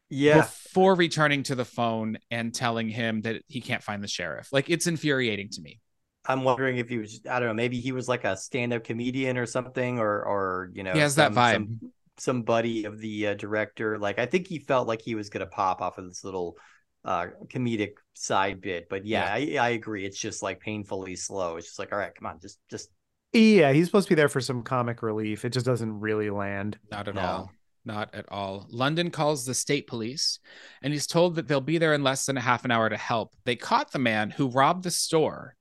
[0.09, 0.43] Yeah.
[0.43, 4.49] before returning to the phone and telling him that he can't find the sheriff.
[4.53, 5.81] Like, it's infuriating to me.
[6.29, 9.37] I'm wondering if he was I don't know, maybe he was like a stand-up comedian
[9.39, 11.53] or something or or you know He has that some- vibe.
[11.55, 13.99] some, some buddy of the uh, director.
[13.99, 16.57] Like I think he felt like he was gonna pop off of this little
[17.05, 18.89] uh comedic side bit.
[18.89, 20.05] But yeah, I, I agree.
[20.05, 21.57] It's just like painfully slow.
[21.57, 22.91] It's just like, all right, come on, just just
[23.33, 26.79] yeah he's supposed to be there for some comic relief it just doesn't really land
[26.91, 27.21] Not at No.
[27.21, 27.51] all.
[27.85, 28.67] Not at all.
[28.71, 30.39] London calls the state police
[30.81, 32.97] and he's told that they'll be there in less than a half an hour to
[32.97, 33.35] help.
[33.45, 35.55] They caught the man who robbed the store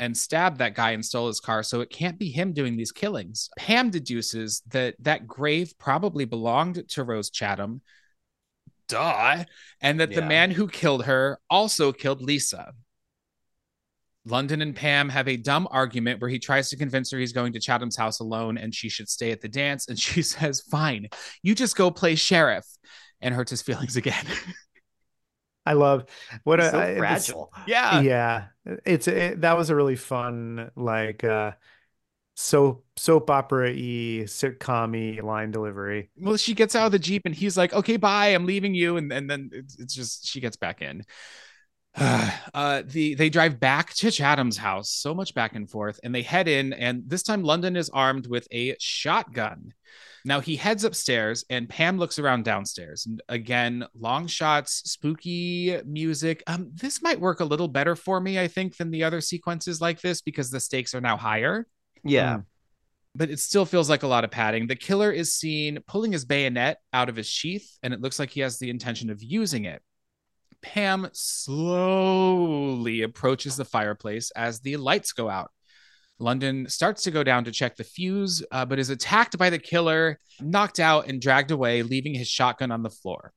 [0.00, 2.92] and stabbed that guy and stole his car, so it can't be him doing these
[2.92, 3.48] killings.
[3.56, 7.80] Pam deduces that that grave probably belonged to Rose Chatham.
[8.88, 9.44] Duh.
[9.80, 12.72] And that the man who killed her also killed Lisa.
[14.26, 17.52] London and Pam have a dumb argument where he tries to convince her he's going
[17.52, 19.88] to Chatham's house alone and she should stay at the dance.
[19.88, 21.08] And she says, Fine,
[21.42, 22.64] you just go play sheriff
[23.20, 24.26] and hurts his feelings again.
[25.66, 26.04] i love
[26.44, 27.52] what so a, this- fragile.
[27.66, 28.00] yeah.
[28.00, 28.44] yeah
[28.84, 31.52] it's it, that was a really fun like uh
[32.36, 37.34] soap soap opera y sitcom line delivery Well, she gets out of the Jeep and
[37.34, 38.96] he's like, Okay, bye, I'm leaving you.
[38.96, 41.04] And, and then it's, it's just, she gets back in.
[41.96, 46.22] uh the they drive back to Chatham's house so much back and forth and they
[46.22, 49.72] head in and this time London is armed with a shotgun
[50.24, 56.42] now he heads upstairs and Pam looks around downstairs and again long shots spooky music
[56.46, 59.80] um this might work a little better for me I think than the other sequences
[59.80, 61.66] like this because the stakes are now higher
[62.04, 62.40] Yeah.
[63.14, 64.66] but it still feels like a lot of padding.
[64.66, 68.30] The killer is seen pulling his bayonet out of his sheath, and it looks like
[68.30, 69.82] he has the intention of using it.
[70.62, 75.50] Pam slowly approaches the fireplace as the lights go out.
[76.18, 79.58] London starts to go down to check the fuse, uh, but is attacked by the
[79.58, 83.32] killer, knocked out, and dragged away, leaving his shotgun on the floor.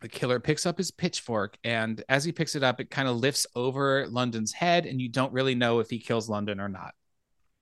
[0.00, 3.16] The killer picks up his pitchfork, and as he picks it up, it kind of
[3.16, 6.94] lifts over London's head, and you don't really know if he kills London or not.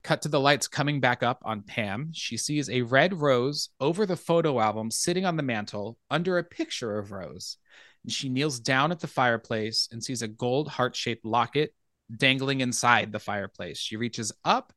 [0.02, 2.10] Cut to the lights coming back up on Pam.
[2.12, 6.44] She sees a red rose over the photo album sitting on the mantle under a
[6.44, 7.56] picture of Rose.
[8.04, 11.74] And she kneels down at the fireplace and sees a gold heart shaped locket
[12.14, 13.78] dangling inside the fireplace.
[13.78, 14.72] She reaches up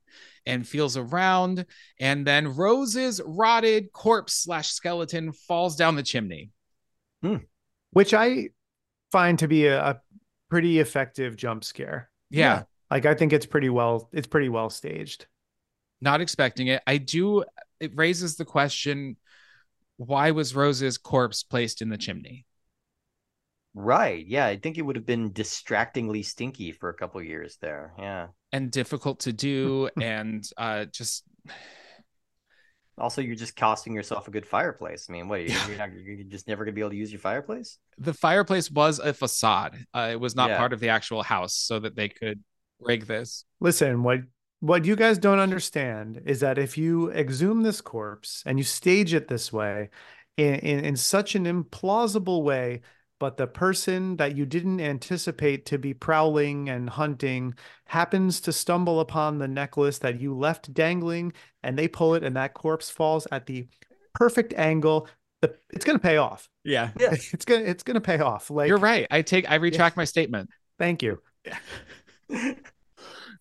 [0.46, 1.66] and feels around,
[2.00, 6.52] and then Rose's rotted corpse slash skeleton falls down the chimney.
[7.22, 7.38] Hmm.
[7.92, 8.48] which i
[9.12, 10.02] find to be a, a
[10.50, 15.28] pretty effective jump scare Yeah, like i think it's pretty well it's pretty well staged
[16.02, 16.82] not expecting it.
[16.88, 17.44] I do,
[17.80, 19.18] it raises the question
[19.98, 22.46] why was Rose's corpse placed in the chimney?
[23.74, 24.26] Right.
[24.26, 24.46] Yeah.
[24.48, 27.94] I think it would have been distractingly stinky for a couple years there.
[27.98, 28.28] Yeah.
[28.52, 31.24] and difficult to do and uh just
[32.98, 35.06] Also, you're just costing yourself a good fireplace.
[35.10, 37.22] I mean, what you're, you're, not, you're just never gonna be able to use your
[37.22, 37.78] fireplace.
[37.98, 39.78] The fireplace was a facade.
[39.94, 40.58] Uh, it was not Yeah.
[40.58, 42.44] part of the actual house, so that they could
[42.80, 43.46] rig this.
[43.62, 44.22] Listen, what
[44.62, 49.14] what you guys don't understand is that if you exhume this corpse and you stage
[49.14, 49.90] it this way
[50.36, 52.82] in, in, in such an implausible way,
[53.20, 57.54] but the person that you didn't anticipate to be prowling and hunting
[57.86, 61.34] happens to stumble upon the necklace that you left dangling
[61.64, 63.68] and they pull it and that corpse falls at the
[64.16, 65.08] perfect angle,
[65.42, 66.50] the, it's gonna pay off.
[66.64, 68.50] Yeah, It's gonna it's gonna pay off.
[68.50, 69.08] Like you're right.
[69.12, 69.50] I take.
[69.50, 70.50] I retract my statement.
[70.78, 71.22] thank you.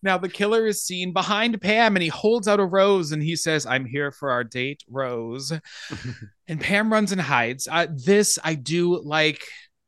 [0.01, 3.35] Now the killer is seen behind Pam and he holds out a rose and he
[3.35, 5.51] says, I'm here for our date, Rose.
[6.47, 7.67] and Pam runs and hides.
[7.69, 9.43] Uh, this, I do like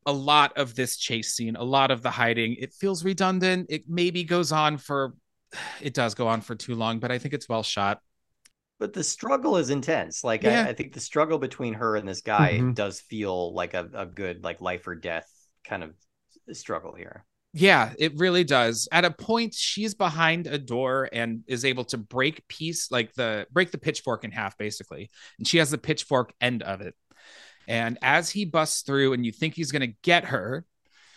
[0.05, 2.55] a lot of this chase scene, a lot of the hiding.
[2.59, 3.67] It feels redundant.
[3.69, 5.13] It maybe goes on for,
[5.81, 7.99] it does go on for too long, but I think it's well shot.
[8.79, 10.23] But the struggle is intense.
[10.23, 10.63] Like Yeah.
[10.65, 12.73] I, I think the struggle between her and this guy Mhm.
[12.73, 15.29] does feel like a, a good like life or death
[15.63, 15.93] kind of
[16.55, 17.23] struggle here.
[17.53, 18.87] Yeah, it really does.
[18.93, 23.45] At a point, she's behind a door and is able to break piece like the
[23.51, 25.11] break the pitchfork in half, basically.
[25.37, 26.95] And she has the pitchfork end of it.
[27.71, 30.65] And as he busts through and you think he's gonna get her,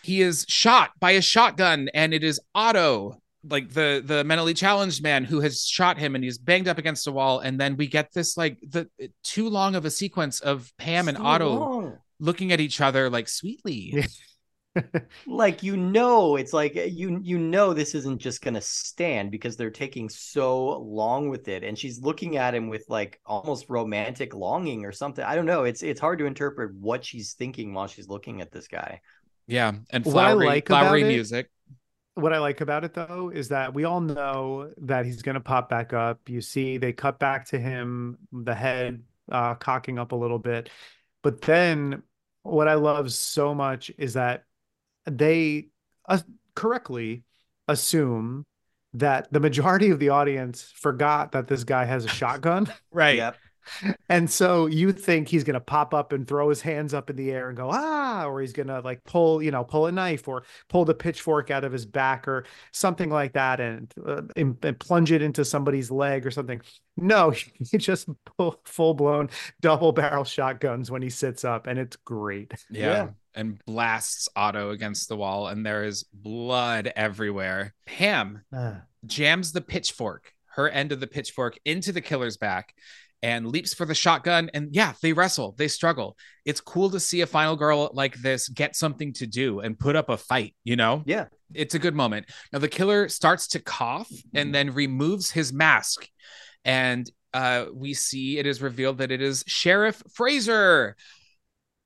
[0.03, 5.03] he is shot by a shotgun, and it is Otto, like the the mentally challenged
[5.03, 7.39] man who has shot him and he's banged up against a wall.
[7.39, 8.87] And then we get this like the
[9.23, 11.97] too long of a sequence of Pam and So Otto long.
[12.19, 14.05] looking at each other like sweetly.
[14.75, 14.81] Yeah.
[15.25, 19.69] like you know it's like you you know this isn't just gonna stand because they're
[19.71, 24.83] taking so long with it and she's looking at him with like almost romantic longing
[24.85, 28.07] or something i don't know it's it's hard to interpret what she's thinking while she's
[28.09, 28.99] looking at this guy
[29.47, 31.49] Yeah, and What I flowery, like about flowery it- music.
[32.15, 35.41] what I like about it though is that we all know that he's going to
[35.41, 36.19] pop back up.
[36.27, 40.69] You see, they cut back to him, the head uh, cocking up a little bit.
[41.21, 42.03] But then
[42.43, 44.45] what I love so much is that
[45.05, 45.67] they
[46.07, 46.19] uh,
[46.55, 47.23] correctly
[47.67, 48.45] assume
[48.93, 52.71] that the majority of the audience forgot that this guy has a shotgun.
[52.91, 53.17] Right.
[53.17, 53.35] yep
[54.09, 57.31] And so you think he's gonna pop up and throw his hands up in the
[57.31, 60.43] air and go ah, or he's gonna like pull, you know, pull a knife or
[60.69, 64.79] pull the pitchfork out of his back or something like that, and, uh, and, and
[64.79, 66.61] plunge it into somebody's leg or something.
[66.97, 67.31] No,
[67.71, 68.07] he just
[68.65, 69.29] full blown
[69.61, 72.53] double barrel shotguns when he sits up, and it's great.
[72.69, 72.85] Yeah.
[72.85, 73.07] Yeah.
[73.35, 77.73] And blasts Otto against the wall, and there is blood everywhere.
[77.85, 78.43] Pam
[79.05, 82.73] jams the pitchfork, her end of the pitchfork, into the killer's back
[83.21, 84.49] and leaps for the shotgun.
[84.53, 86.15] And yeah, they wrestle, they struggle.
[86.45, 89.95] It's cool to see a final girl like this get something to do and put
[89.95, 91.03] up a fight, you know?
[91.05, 92.27] yeah it's a good moment.
[92.51, 96.07] Now the killer starts to cough and then removes his mask,
[96.63, 100.95] and uh, we see it is revealed that it is Sheriff Fraser.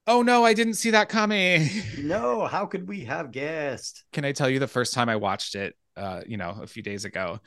[0.09, 1.69] Oh no, I didn't see that coming.
[1.99, 5.55] no how could we have guessed Can I tell you the first time I watched
[5.55, 7.39] it, uh, you know, a few days ago,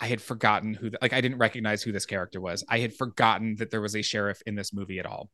[0.00, 2.64] I had forgotten who, like, I didn't recognize who this character was.
[2.68, 5.30] I had forgotten that there was a sheriff in this movie at all.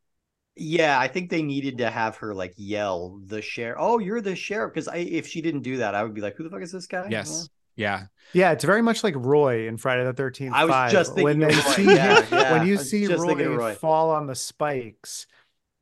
[0.56, 4.34] yeah i think they needed to have her like yell the sheriff oh you're the
[4.34, 6.62] sheriff because i if she didn't do that i would be like who the fuck
[6.62, 7.48] is this guy Yes.
[7.76, 8.06] Yeah.
[8.32, 10.52] Yeah, it's very much like Roy in Friday the Thirteenth.
[10.52, 11.74] I was just when thinking they Roy.
[11.76, 12.52] see Yeah, him- yeah.
[12.52, 13.74] when I you see just thinking of Roy, Roy.
[13.76, 15.28] fall on the spikes,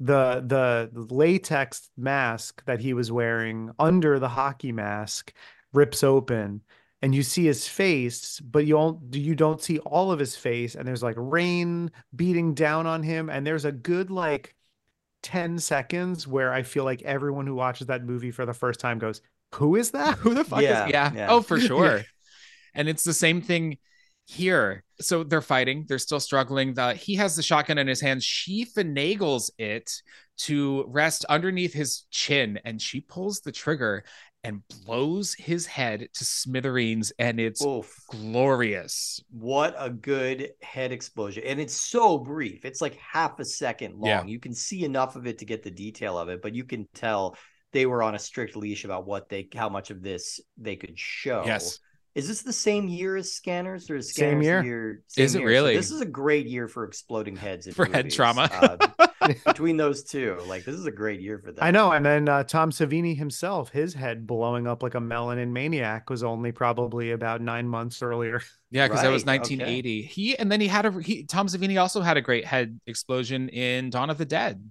[0.00, 5.32] the the latex mask that he was wearing under the hockey mask
[5.72, 6.62] rips open,
[7.02, 10.74] and you see his face, but you don't you don't see all of his face,
[10.74, 14.54] and there's like rain beating down on him, and there's a good like.
[15.22, 18.98] 10 seconds where I feel like everyone who watches that movie for the first time
[19.00, 19.20] goes,
[19.56, 20.18] Who is that?
[20.22, 21.12] Who the fuck Yeah, is yeah.
[21.12, 21.26] yeah.
[21.28, 21.66] Oh, for Yeah.
[21.66, 22.06] sure.
[22.74, 23.78] And it's the same thing
[24.26, 24.84] here.
[25.00, 26.74] So they're fighting, they're still struggling.
[26.74, 28.22] The he has the shotgun in his hand.
[28.22, 29.90] She finagles it
[30.38, 34.04] to rest underneath his chin, and she pulls the trigger
[34.44, 37.92] and blows his head to smithereens, and it's Oof.
[38.08, 39.20] glorious.
[39.30, 41.42] What a good head explosion.
[41.44, 42.64] And it's so brief.
[42.64, 44.08] It's like half a second long.
[44.08, 44.24] Yeah.
[44.24, 46.86] You can see enough of it to get the detail of it, but you can
[46.94, 47.36] tell
[47.72, 50.96] they were on a strict leash about what they how much of this they could
[50.96, 51.42] show.
[51.44, 51.80] Yes.
[52.16, 54.62] Is this the same year as Scanners or is Same Scanners the year.
[54.64, 55.02] year?
[55.18, 55.48] Is it year?
[55.48, 55.76] So really?
[55.76, 58.48] this is a great year for exploding heads in For head trauma.
[59.20, 61.62] Uh, between those two, like this is a great year for that.
[61.62, 61.92] I know.
[61.92, 66.08] And then uh, Tom Savini himself, his head blowing up like a melon in maniac
[66.08, 68.40] was only probably about nine months earlier.
[68.70, 69.56] Yeah, because that was Right, okay.
[69.56, 70.02] 1980.
[70.02, 73.50] He and then he had a he Tom Savini also had a great head explosion
[73.50, 74.70] in Dawn of the Dead.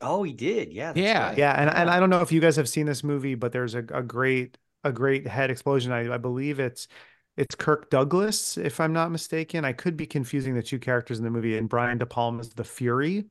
[0.00, 0.72] Oh, he did.
[0.72, 0.92] Yeah.
[0.94, 1.28] Yeah.
[1.28, 1.38] right.
[1.38, 1.52] Yeah.
[1.52, 3.84] And, and I don't know if you guys have seen this movie, but there's a,
[3.92, 5.92] a great, a great head explosion.
[5.92, 6.88] I, I believe it's
[7.36, 9.64] it's Kirk Douglas, if I'm not mistaken.
[9.64, 11.56] I could be confusing the two characters in the movie.
[11.56, 13.26] And Brian De Palma's the Fury.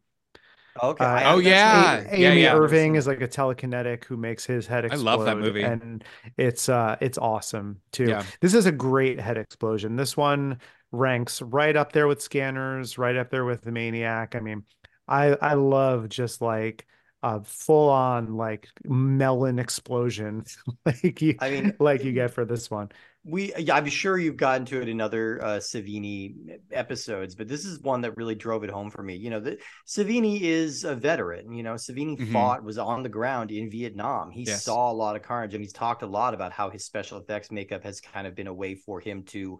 [0.81, 1.03] Okay.
[1.03, 1.97] Uh, oh, that's yeah.
[2.09, 2.55] A- yeah, Amy yeah.
[2.55, 5.09] Irving is like a telekinetic who makes his head explode.
[5.09, 5.17] I explode.
[5.17, 5.63] love that movie.
[5.63, 6.03] and
[6.37, 8.05] it's uh it's awesome too.
[8.05, 8.23] Yeah.
[8.39, 9.97] This is a great head explosion.
[9.97, 10.59] This one
[10.91, 14.35] ranks right up there with Scanners, right up there with the Maniac.
[14.35, 14.63] I mean,
[15.07, 16.87] I I love just like
[17.23, 20.43] a full on like melon explosion
[20.85, 22.89] like you I mean, like you get for this one.
[23.23, 26.33] we i'm sure you've gotten to it in other uh savini
[26.71, 29.59] episodes but this is one that really drove it home for me you know the
[29.87, 32.31] savini is a veteran you know savini Mhm.
[32.31, 34.63] fought was on the ground in vietnam he Yes.
[34.63, 37.51] saw a lot of carnage and he's talked a lot about how his special effects
[37.51, 39.59] makeup has kind of been a way for him to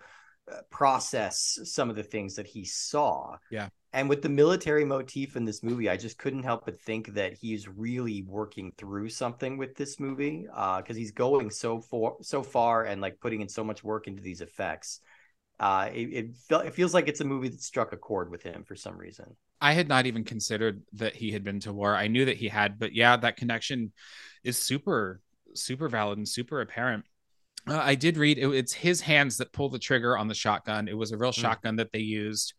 [0.70, 3.70] process some of the things that he saw Yeah.
[3.94, 7.34] and with the military motif in this movie, I just couldn't help but think that
[7.34, 12.44] he's really working through something with this movie Uh, because he's going so far, so
[12.44, 15.02] far, and like putting in so much work into these effects.
[15.60, 18.44] Uh, it it, felt, it feels like it's a movie that struck a chord with
[18.44, 19.36] him for some reason.
[19.62, 21.96] I had not even considered that he had been to war.
[21.96, 23.92] I knew that he had, but yeah, that connection
[24.44, 25.22] is super,
[25.54, 27.06] super valid and super apparent.
[27.68, 30.88] Uh, I did read it, it's his hands that pull the trigger on the shotgun.
[30.88, 31.42] It was a real Mm.
[31.42, 32.54] shotgun that they used.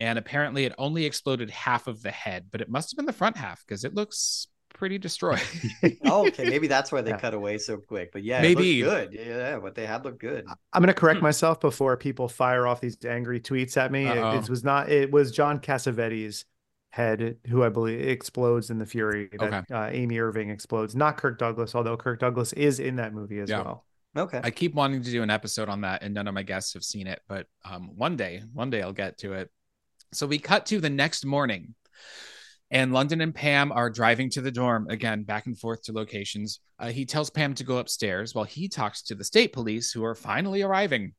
[0.00, 3.12] And apparently it only exploded half of the head, but it must have been the
[3.12, 5.40] front half because it looks pretty destroyed.
[6.04, 7.18] Oh, okay, maybe that's why they Yeah.
[7.18, 8.10] cut away so quick.
[8.12, 8.80] But yeah, Maybe.
[8.80, 9.12] it good.
[9.12, 10.44] Yeah, what they had looked good.
[10.72, 11.24] I'm going to correct Hmm.
[11.24, 14.06] myself before people fire off these angry tweets at me.
[14.06, 14.88] It, it was not.
[14.88, 16.44] It was John Cassavetes'
[16.90, 19.28] head who I believe explodes in the Fury.
[19.38, 19.74] That Okay.
[19.74, 23.50] uh, Amy Irving explodes, not Kirk Douglas, although Kirk Douglas is in that movie as
[23.50, 23.62] Yeah.
[23.62, 23.84] well.
[24.16, 24.40] Okay.
[24.42, 26.82] I keep wanting to do an episode on that, and none of my guests have
[26.82, 27.20] seen it.
[27.28, 29.50] But um, one day, one day I'll get to it.
[30.12, 31.74] So we cut to the next morning,
[32.70, 36.60] and London and Pam are driving to the dorm again, back and forth to locations.
[36.78, 40.04] Uh, he tells Pam to go upstairs while he talks to the state police, who
[40.04, 41.12] are finally arriving.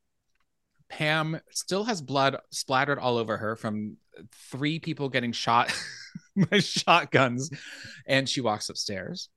[0.90, 3.98] Pam still has blood splattered all over her from
[4.52, 5.72] three people getting shot
[6.50, 7.52] by shotguns,
[8.08, 9.30] and she walks upstairs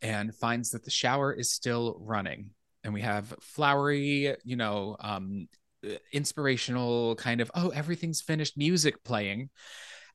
[0.00, 2.50] and finds that the shower is still running
[2.84, 5.48] and we have flowery, you know, um,
[5.84, 9.50] uh, inspirational kind of, oh, everything's finished music playing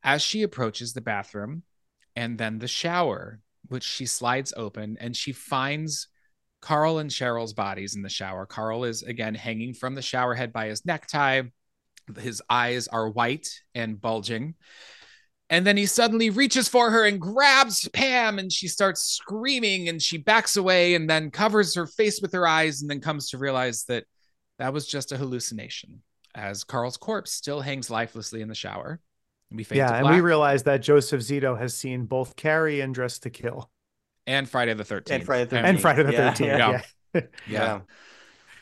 [0.04, 1.64] as she approaches the bathroom
[2.16, 6.08] and then the shower, which she slides open and she finds
[6.62, 8.46] Carl and Sherry's bodies in the shower.
[8.46, 11.44] Carl is again hanging from the shower head by his necktie.
[12.18, 14.56] His eyes are white and bulging.
[15.50, 20.02] And then he suddenly reaches for her and grabs Pam, and she starts screaming and
[20.02, 23.38] she backs away and then covers her face with her eyes and then comes to
[23.38, 24.06] realize that
[24.58, 26.02] that was just a hallucination
[26.34, 29.00] as Carl's corpse still hangs lifelessly in the shower.
[29.52, 32.82] And we fade yeah, to and we realize that Joseph Zito has seen both Carrie
[32.82, 33.70] and Dressed to Kill
[34.26, 35.12] and Friday the 13th.
[35.12, 35.64] And Friday the 13th.
[35.64, 35.82] and 13th.
[35.82, 36.48] Friday the Yeah, Thirteenth.
[36.50, 36.58] yeah.
[36.58, 36.82] Yeah.
[37.14, 37.22] Yeah.
[37.48, 37.80] Yeah.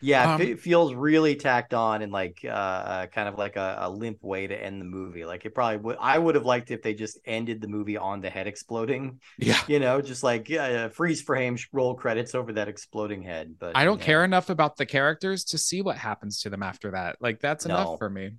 [0.05, 3.77] Yeah, Um, it feels really tacked on and like uh, uh kind of like a,
[3.83, 5.23] a limp way to end the movie.
[5.23, 8.19] Like it probably would I would have liked if they just ended the movie on
[8.19, 9.61] the head exploding, Yeah.
[9.65, 13.55] you know, just like uh, freeze frame roll credits over that exploding head.
[13.57, 14.05] But I don't yeah.
[14.05, 17.17] care enough about the characters to see what happens to them after that.
[17.21, 17.73] Like that's No.
[17.73, 18.31] enough for me.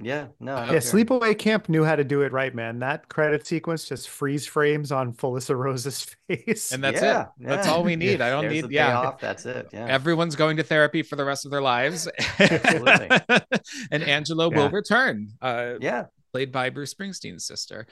[0.00, 0.54] Yeah, no.
[0.56, 0.80] I don't Yeah, care.
[0.80, 2.78] Sleepaway Camp knew how to do it right, man.
[2.78, 6.70] That credit sequence just freeze frames on Felissa Rose's face.
[6.70, 7.28] And that's Yeah, it.
[7.40, 8.20] That's all we need.
[8.20, 8.86] I don't There's need the yeah.
[9.00, 9.68] payoff, That's it.
[9.72, 9.86] Yeah.
[9.86, 12.08] Everyone's going to therapy for the rest of their lives.
[12.38, 13.08] Absolutely.
[13.90, 14.56] and Angela Yeah.
[14.56, 15.30] will return.
[15.42, 16.04] Uh yeah.
[16.32, 17.86] played by Bruce Springsteen's sister.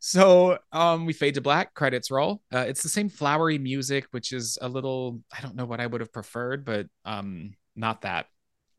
[0.00, 2.40] So um, we fade to black, credits roll.
[2.52, 5.86] Uh, it's the same flowery music, which is a little, I don't know what I
[5.86, 8.26] would have preferred, but um, not that.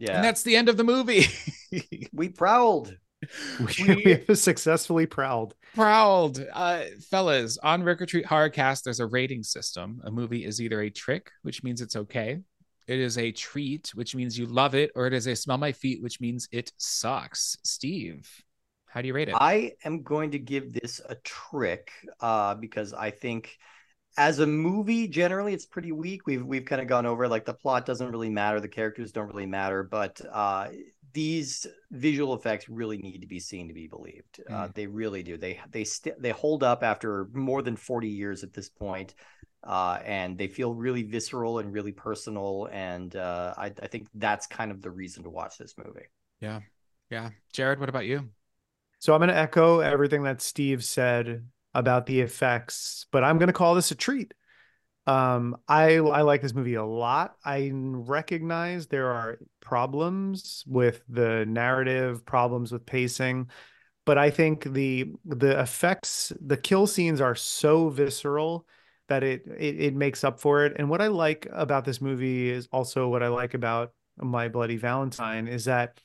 [0.04, 0.16] Yeah.
[0.16, 1.28] And that's the end of the movie.
[2.14, 2.98] we prowled.
[3.78, 5.56] we, we have successfully prowled.
[5.74, 6.46] Prowled.
[6.52, 10.02] Uh, fellas, on Rick or Treat Horrorcast, there's a rating system.
[10.04, 12.40] A movie is either a trick, which means it's okay.
[12.86, 15.72] It is a treat, which means you love it, or it is a smell my
[15.72, 17.58] feet, which means it sucks.
[17.64, 18.30] Steve,
[18.88, 19.36] how do you rate it?
[19.40, 23.58] I am going to give this a trick uh, because I think
[24.18, 26.26] as a movie, generally it's pretty weak.
[26.26, 29.28] We've we've kind of gone over like the plot doesn't really matter, the characters don't
[29.28, 30.70] really matter, but uh,
[31.14, 34.42] these visual effects really need to be seen to be believed.
[34.50, 35.38] Uh, they really do.
[35.38, 39.16] They they st- they hold up after more than forty years at this point.
[39.66, 44.46] Uh, and they feel really visceral and really personal, and uh, I, I think that's
[44.46, 46.08] kind of the reason to watch this movie.
[46.42, 46.60] yeah.
[47.10, 47.30] Yeah.
[47.54, 48.30] Jarrod, what about you?
[49.00, 53.48] So I'm going to echo everything that Steve said about the effects, but I'm going
[53.48, 54.34] to call this a treat.
[55.06, 57.36] Um, I I like this movie a lot.
[57.44, 63.50] I recognize there are problems with the narrative, problems with pacing,
[64.06, 68.66] but I think the the effects, the kill scenes are so visceral
[69.10, 70.74] that it, it it makes up for it.
[70.78, 74.78] And what I like about this movie is also what I like about My Bloody
[74.78, 76.00] Valentine is that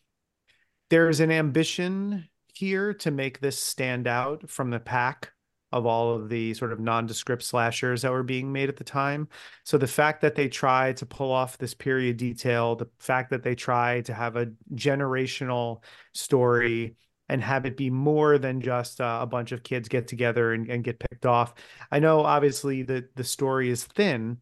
[0.90, 5.32] there's an ambition here to make this stand out from the pack
[5.72, 9.28] of all of the sort of nondescript slashers that were being made at the time.
[9.64, 13.42] So the fact that they try to pull off this period detail, the fact that
[13.42, 15.82] they try to have a generational
[16.14, 16.96] story
[17.28, 20.68] and have it be more than just uh, a bunch of kids get together and,
[20.70, 21.54] and get picked off.
[21.90, 24.38] I know obviously the the story is thin,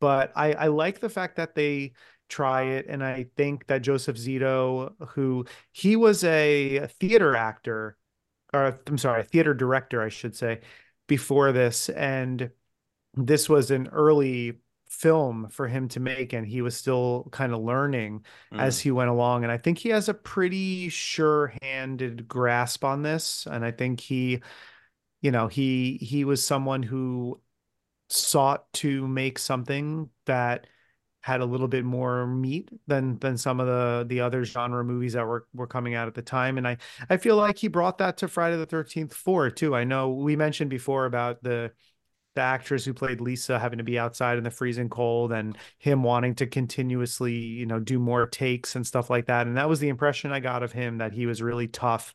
[0.00, 1.92] but I, I like the fact that they
[2.28, 2.86] try it.
[2.88, 7.96] And I think that Joseph Zito, who he was a theater actor,
[8.52, 10.60] or I'm sorry, a theater director, I should say,
[11.06, 11.88] before this.
[11.88, 12.50] And
[13.14, 14.58] this was an early
[14.88, 18.58] film for him to make and he was still kind of learning mm.
[18.58, 23.46] as he went along and i think he has a pretty sure-handed grasp on this
[23.50, 24.40] and i think he
[25.20, 27.38] you know he he was someone who
[28.08, 30.66] sought to make something that
[31.22, 35.14] had a little bit more meat than than some of the the other genre movies
[35.14, 36.58] that were were coming out at the time.
[36.58, 36.76] And i
[37.10, 39.74] i feel like he brought that to friday the 13th 4 too.
[39.74, 41.72] I know we mentioned before about the
[42.34, 46.04] the actress who played lisa having to be outside in the freezing cold and him
[46.04, 49.46] wanting to continuously you know do more takes and stuff like that.
[49.46, 52.14] And that was the impression i got of him that he was really tough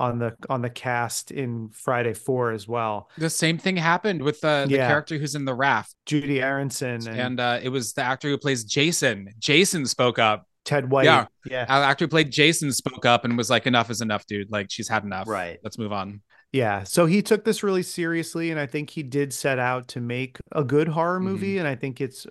[0.00, 3.10] on the on the cast in Friday Four as well.
[3.18, 4.88] The same thing happened with uh, the yeah.
[4.88, 8.38] character who's in the raft, Judie Aronson, and, and uh, it was the actor who
[8.38, 9.28] plays Jason.
[9.38, 10.46] Jason spoke up.
[10.64, 11.04] Ted White.
[11.04, 11.66] Yeah, yeah.
[11.66, 14.50] The actor who played Jason spoke up and was like, "Enough is enough, dude.
[14.50, 15.28] Like, she's had enough.
[15.28, 15.58] Right.
[15.62, 16.22] Let's move on."
[16.52, 16.82] Yeah.
[16.84, 20.38] So he took this really seriously, and I think he did set out to make
[20.52, 21.52] a good horror movie.
[21.52, 21.60] Mm-hmm.
[21.60, 22.26] And I think it's,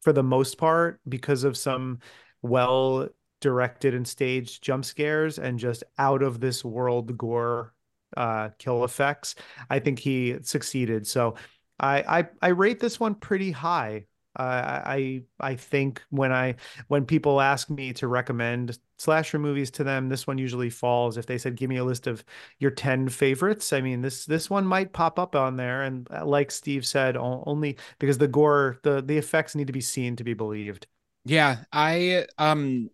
[0.00, 2.00] for the most part, because of some
[2.42, 3.08] well
[3.42, 7.74] directed and staged jump scares and just out of this world gore
[8.16, 9.34] uh, kill effects.
[9.68, 11.06] I think he succeeded.
[11.06, 11.34] So
[11.78, 14.06] I I, I rate this one pretty high.
[14.34, 16.54] Uh, I I think when I
[16.88, 21.18] when people ask me to recommend slasher movies to them, this one usually falls.
[21.18, 22.24] If they said, "Give me a list of
[22.58, 25.82] your ten favorites," I mean this this one might pop up on there.
[25.82, 29.82] And uh, like Steve said, only because the gore, the the effects need to be
[29.82, 30.86] seen to be believed.
[31.24, 32.90] Yeah, I um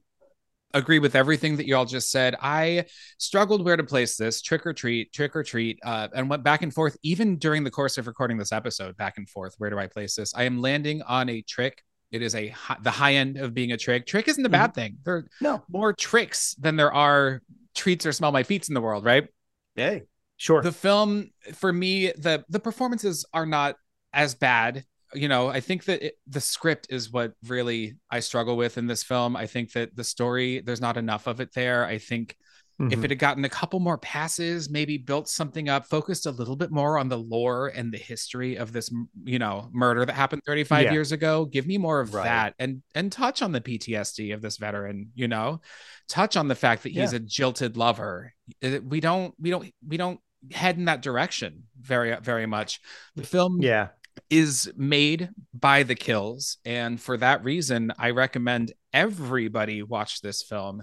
[0.74, 2.36] agree with everything that y'all just said.
[2.40, 2.86] I
[3.18, 6.62] struggled where to place this trick or treat, trick or treat, uh, and went back
[6.62, 8.96] and forth even during the course of recording this episode.
[8.96, 10.34] Back and forth, where do I place this?
[10.34, 11.82] I am landing on a trick.
[12.10, 14.06] It is a the high end of being a trick.
[14.06, 14.80] Trick isn't a bad mm-hmm.
[14.80, 14.98] thing.
[15.04, 17.42] There are no more tricks than there are
[17.74, 19.28] treats or smell my feet in the world, right?
[19.74, 20.04] Hey,
[20.36, 20.62] sure.
[20.62, 23.76] The film for me, the the performances are not
[24.12, 28.56] as bad you know, I think that it, the script is what really I struggle
[28.56, 29.36] with in this film.
[29.36, 31.84] I think that the story, there's not enough of it there.
[31.84, 32.36] I think
[32.80, 32.92] mm-hmm.
[32.92, 36.56] if it had gotten a couple more passes, maybe built something up, focused a little
[36.56, 38.90] bit more on the lore and the history of this,
[39.24, 40.92] you know, murder that happened 35 yeah.
[40.92, 41.46] years ago.
[41.46, 42.24] Give me more of right.
[42.24, 45.60] that and and touch on the PTSD of this veteran, you know,
[46.08, 47.18] touch on the fact that he's yeah.
[47.18, 48.34] a jilted lover.
[48.62, 50.20] We don't, we don't, we don't
[50.52, 52.80] head in that direction very very much
[53.16, 53.88] the film yeah
[54.30, 60.82] is made by the kills and for that reason i recommend everybody watch this film.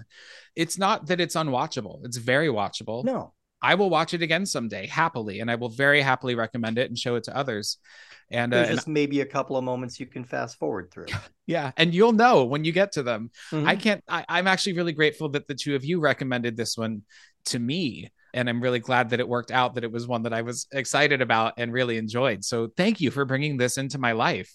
[0.54, 3.04] It's not that it's unwatchable it's very watchable.
[3.04, 3.32] No.
[3.62, 6.98] I will watch it again someday happily and i will very happily recommend it and
[6.98, 7.78] show it to others.
[8.30, 11.06] And there's uh, just and, maybe a couple of moments you can fast forward through.
[11.48, 13.30] Yeah and you'll know when you get to them.
[13.50, 13.68] Mm-hmm.
[13.68, 17.02] i can't I, i'm actually really grateful that the two of you recommended this one
[17.46, 20.32] to me and I'm really glad that it worked out that it was one that
[20.32, 22.44] I was excited about and really enjoyed.
[22.44, 24.52] So thank you for bringing this into my life.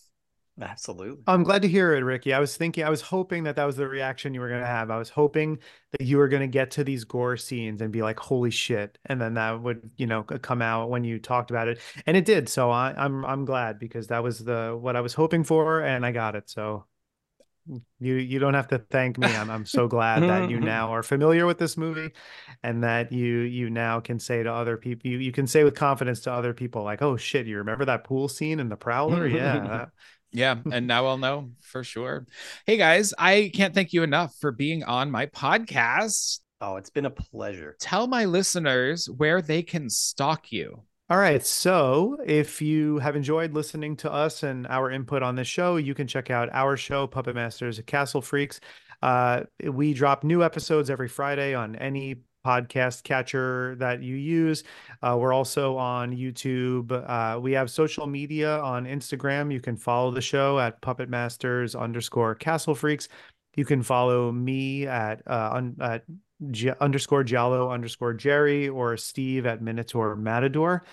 [0.61, 1.23] Absolutely.
[1.27, 2.33] I'm glad to hear it, Ricky.
[2.33, 4.67] I was thinking, I was hoping that that was the reaction you were going to
[4.67, 4.91] have.
[4.91, 5.57] I was hoping
[5.91, 8.97] that you were going to get to these gore scenes and be like, "Holy shit!"
[9.05, 12.25] And then that would, you know, come out when you talked about it, and it
[12.25, 12.49] did.
[12.49, 16.05] So I, I'm I'm glad because that was the what I was hoping for, and
[16.05, 16.49] I got it.
[16.49, 16.85] So
[17.99, 19.27] you you don't have to thank me.
[19.27, 22.11] I'm, I'm so glad that you now are familiar with this movie
[22.63, 25.75] and that you you now can say to other people you, you can say with
[25.75, 29.27] confidence to other people like oh shit you remember that pool scene in the prowler?
[29.27, 29.85] Yeah
[30.31, 32.25] yeah and now i'll know for sure.
[32.65, 36.39] Hey guys i can't thank you enough for being on my podcast.
[36.59, 37.75] Oh it's been a pleasure.
[37.79, 41.45] Tell my listeners where they can stalk you all right.
[41.45, 45.93] So if you have enjoyed listening to us and our input on this show, you
[45.93, 48.61] can check out our show, Puppet Masters Castle Freaks.
[49.01, 54.63] Uh, we drop new episodes every Friday on any podcast catcher that you use.
[55.01, 56.93] Uh, we're also on YouTube.
[56.93, 59.51] Uh, we have social media on Instagram.
[59.51, 63.09] You can follow the show at Puppet Masters underscore Castle Freaks.
[63.57, 66.05] You can follow me at uh, at
[66.49, 70.83] G- underscore Giallo underscore Jerry or Steve at Minotaur Matador.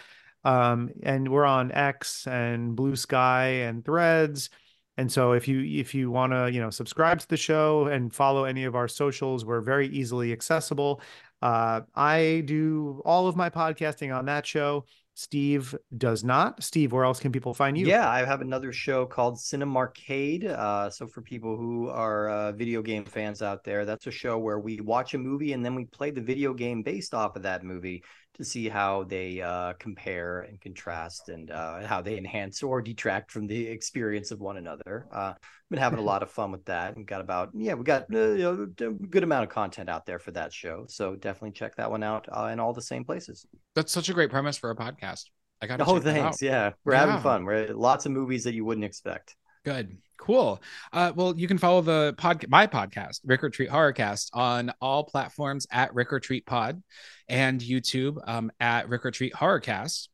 [0.45, 4.51] Um, and we're on X and Blue Sky and Threads.
[4.97, 8.12] And so if you if you want to you know subscribe to the show and
[8.12, 11.01] follow any of our socials, we're very easily accessible.
[11.41, 14.87] Uh, I do all of my podcasting on that show.
[15.19, 16.62] Steve does not.
[16.62, 17.85] Steve, where else can people find you?
[17.89, 20.45] Yeah, I have another show called Cinemarcade.
[20.45, 24.39] Uh, so for people who are uh, video game fans out there, that's a show
[24.39, 27.43] where we watch a movie and then we play the video game based off of
[27.43, 28.05] that movie
[28.39, 33.31] to see how they uh, compare and contrast and uh, how they enhance or detract
[33.31, 35.06] from the experience of one another.
[35.12, 37.85] Uh, I've been having a lot of fun with that and got about yeah we
[37.85, 38.43] got uh, you
[38.78, 40.86] know, a good amount of content out there for that show.
[40.89, 43.44] So definitely check that one out uh, in all the same places.
[43.74, 45.24] That's such a great premise for a podcast.
[45.60, 47.01] I got oh thanks yeah we're yeah.
[47.06, 47.44] having fun.
[47.44, 49.35] We're lots of movies that you wouldn't expect.
[49.64, 49.98] Good.
[50.18, 50.60] Cool.
[50.93, 55.05] Uh, well, you can follow the pod, my podcast, Rick or Treat Horrorcast, on all
[55.05, 56.82] platforms at Rick or Treat Pod
[57.28, 60.09] and YouTube um, at Rick or Treat Horrorcast.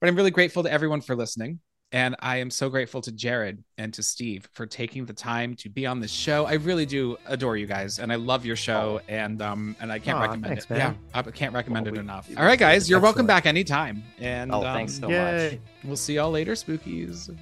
[0.00, 1.60] But I'm really grateful to everyone for listening.
[1.92, 5.68] And I am so grateful to Jarrod and to Steve for taking the time to
[5.68, 6.46] be on this show.
[6.46, 9.98] I really do adore you guys, and I love your show, and um, and I
[9.98, 10.70] can't Aww, recommend thanks, it.
[10.70, 10.78] Man.
[11.12, 12.30] Yeah, I can't recommend well, it we, enough.
[12.36, 14.04] All right, guys, you're welcome back anytime.
[14.20, 15.50] And oh, um, thanks so yay.
[15.50, 15.60] much.
[15.82, 17.36] We'll see y'all later, spookies.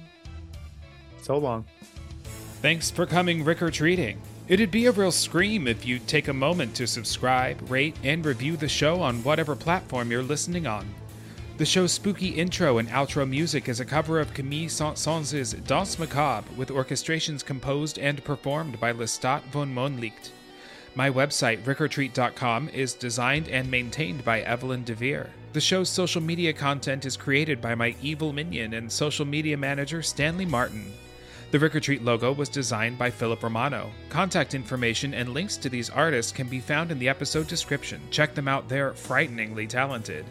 [1.21, 1.65] So long.
[2.61, 4.21] Thanks for coming Rick or Treating.
[4.49, 8.57] It'd be a real scream if you'd take a moment to subscribe, rate, and review
[8.57, 10.87] the show on whatever platform you're listening on.
[11.57, 16.49] The show's spooky intro and outro music is a cover of Camille Saint-Saëns' Danse Macabre
[16.55, 20.31] with orchestrations composed and performed by Lestat von Mondlicht.
[20.95, 25.27] My website, rickortreat.com, is designed and maintained by Evelyn DeVere.
[25.53, 30.01] The show's social media content is created by my evil minion and social media manager,
[30.01, 30.91] Stanley Martin.
[31.51, 33.89] The Rick or Treat logo was designed by Philip Romano.
[34.09, 37.99] Contact information and links to these artists can be found in the episode description.
[38.11, 40.27] Check them out, they're frighteningly talented.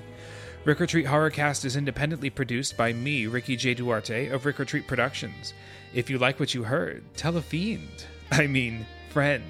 [0.64, 3.74] Rick or Treat Horrorcast is independently produced by me, Ricky J.
[3.74, 5.54] Duarte of Rick or Treat Productions.
[5.92, 8.04] If you like what you heard, tell a fiend.
[8.30, 9.42] I mean, friend.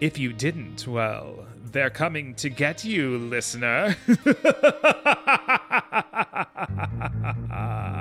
[0.00, 3.94] If you didn't, well, they're coming to get you, listener.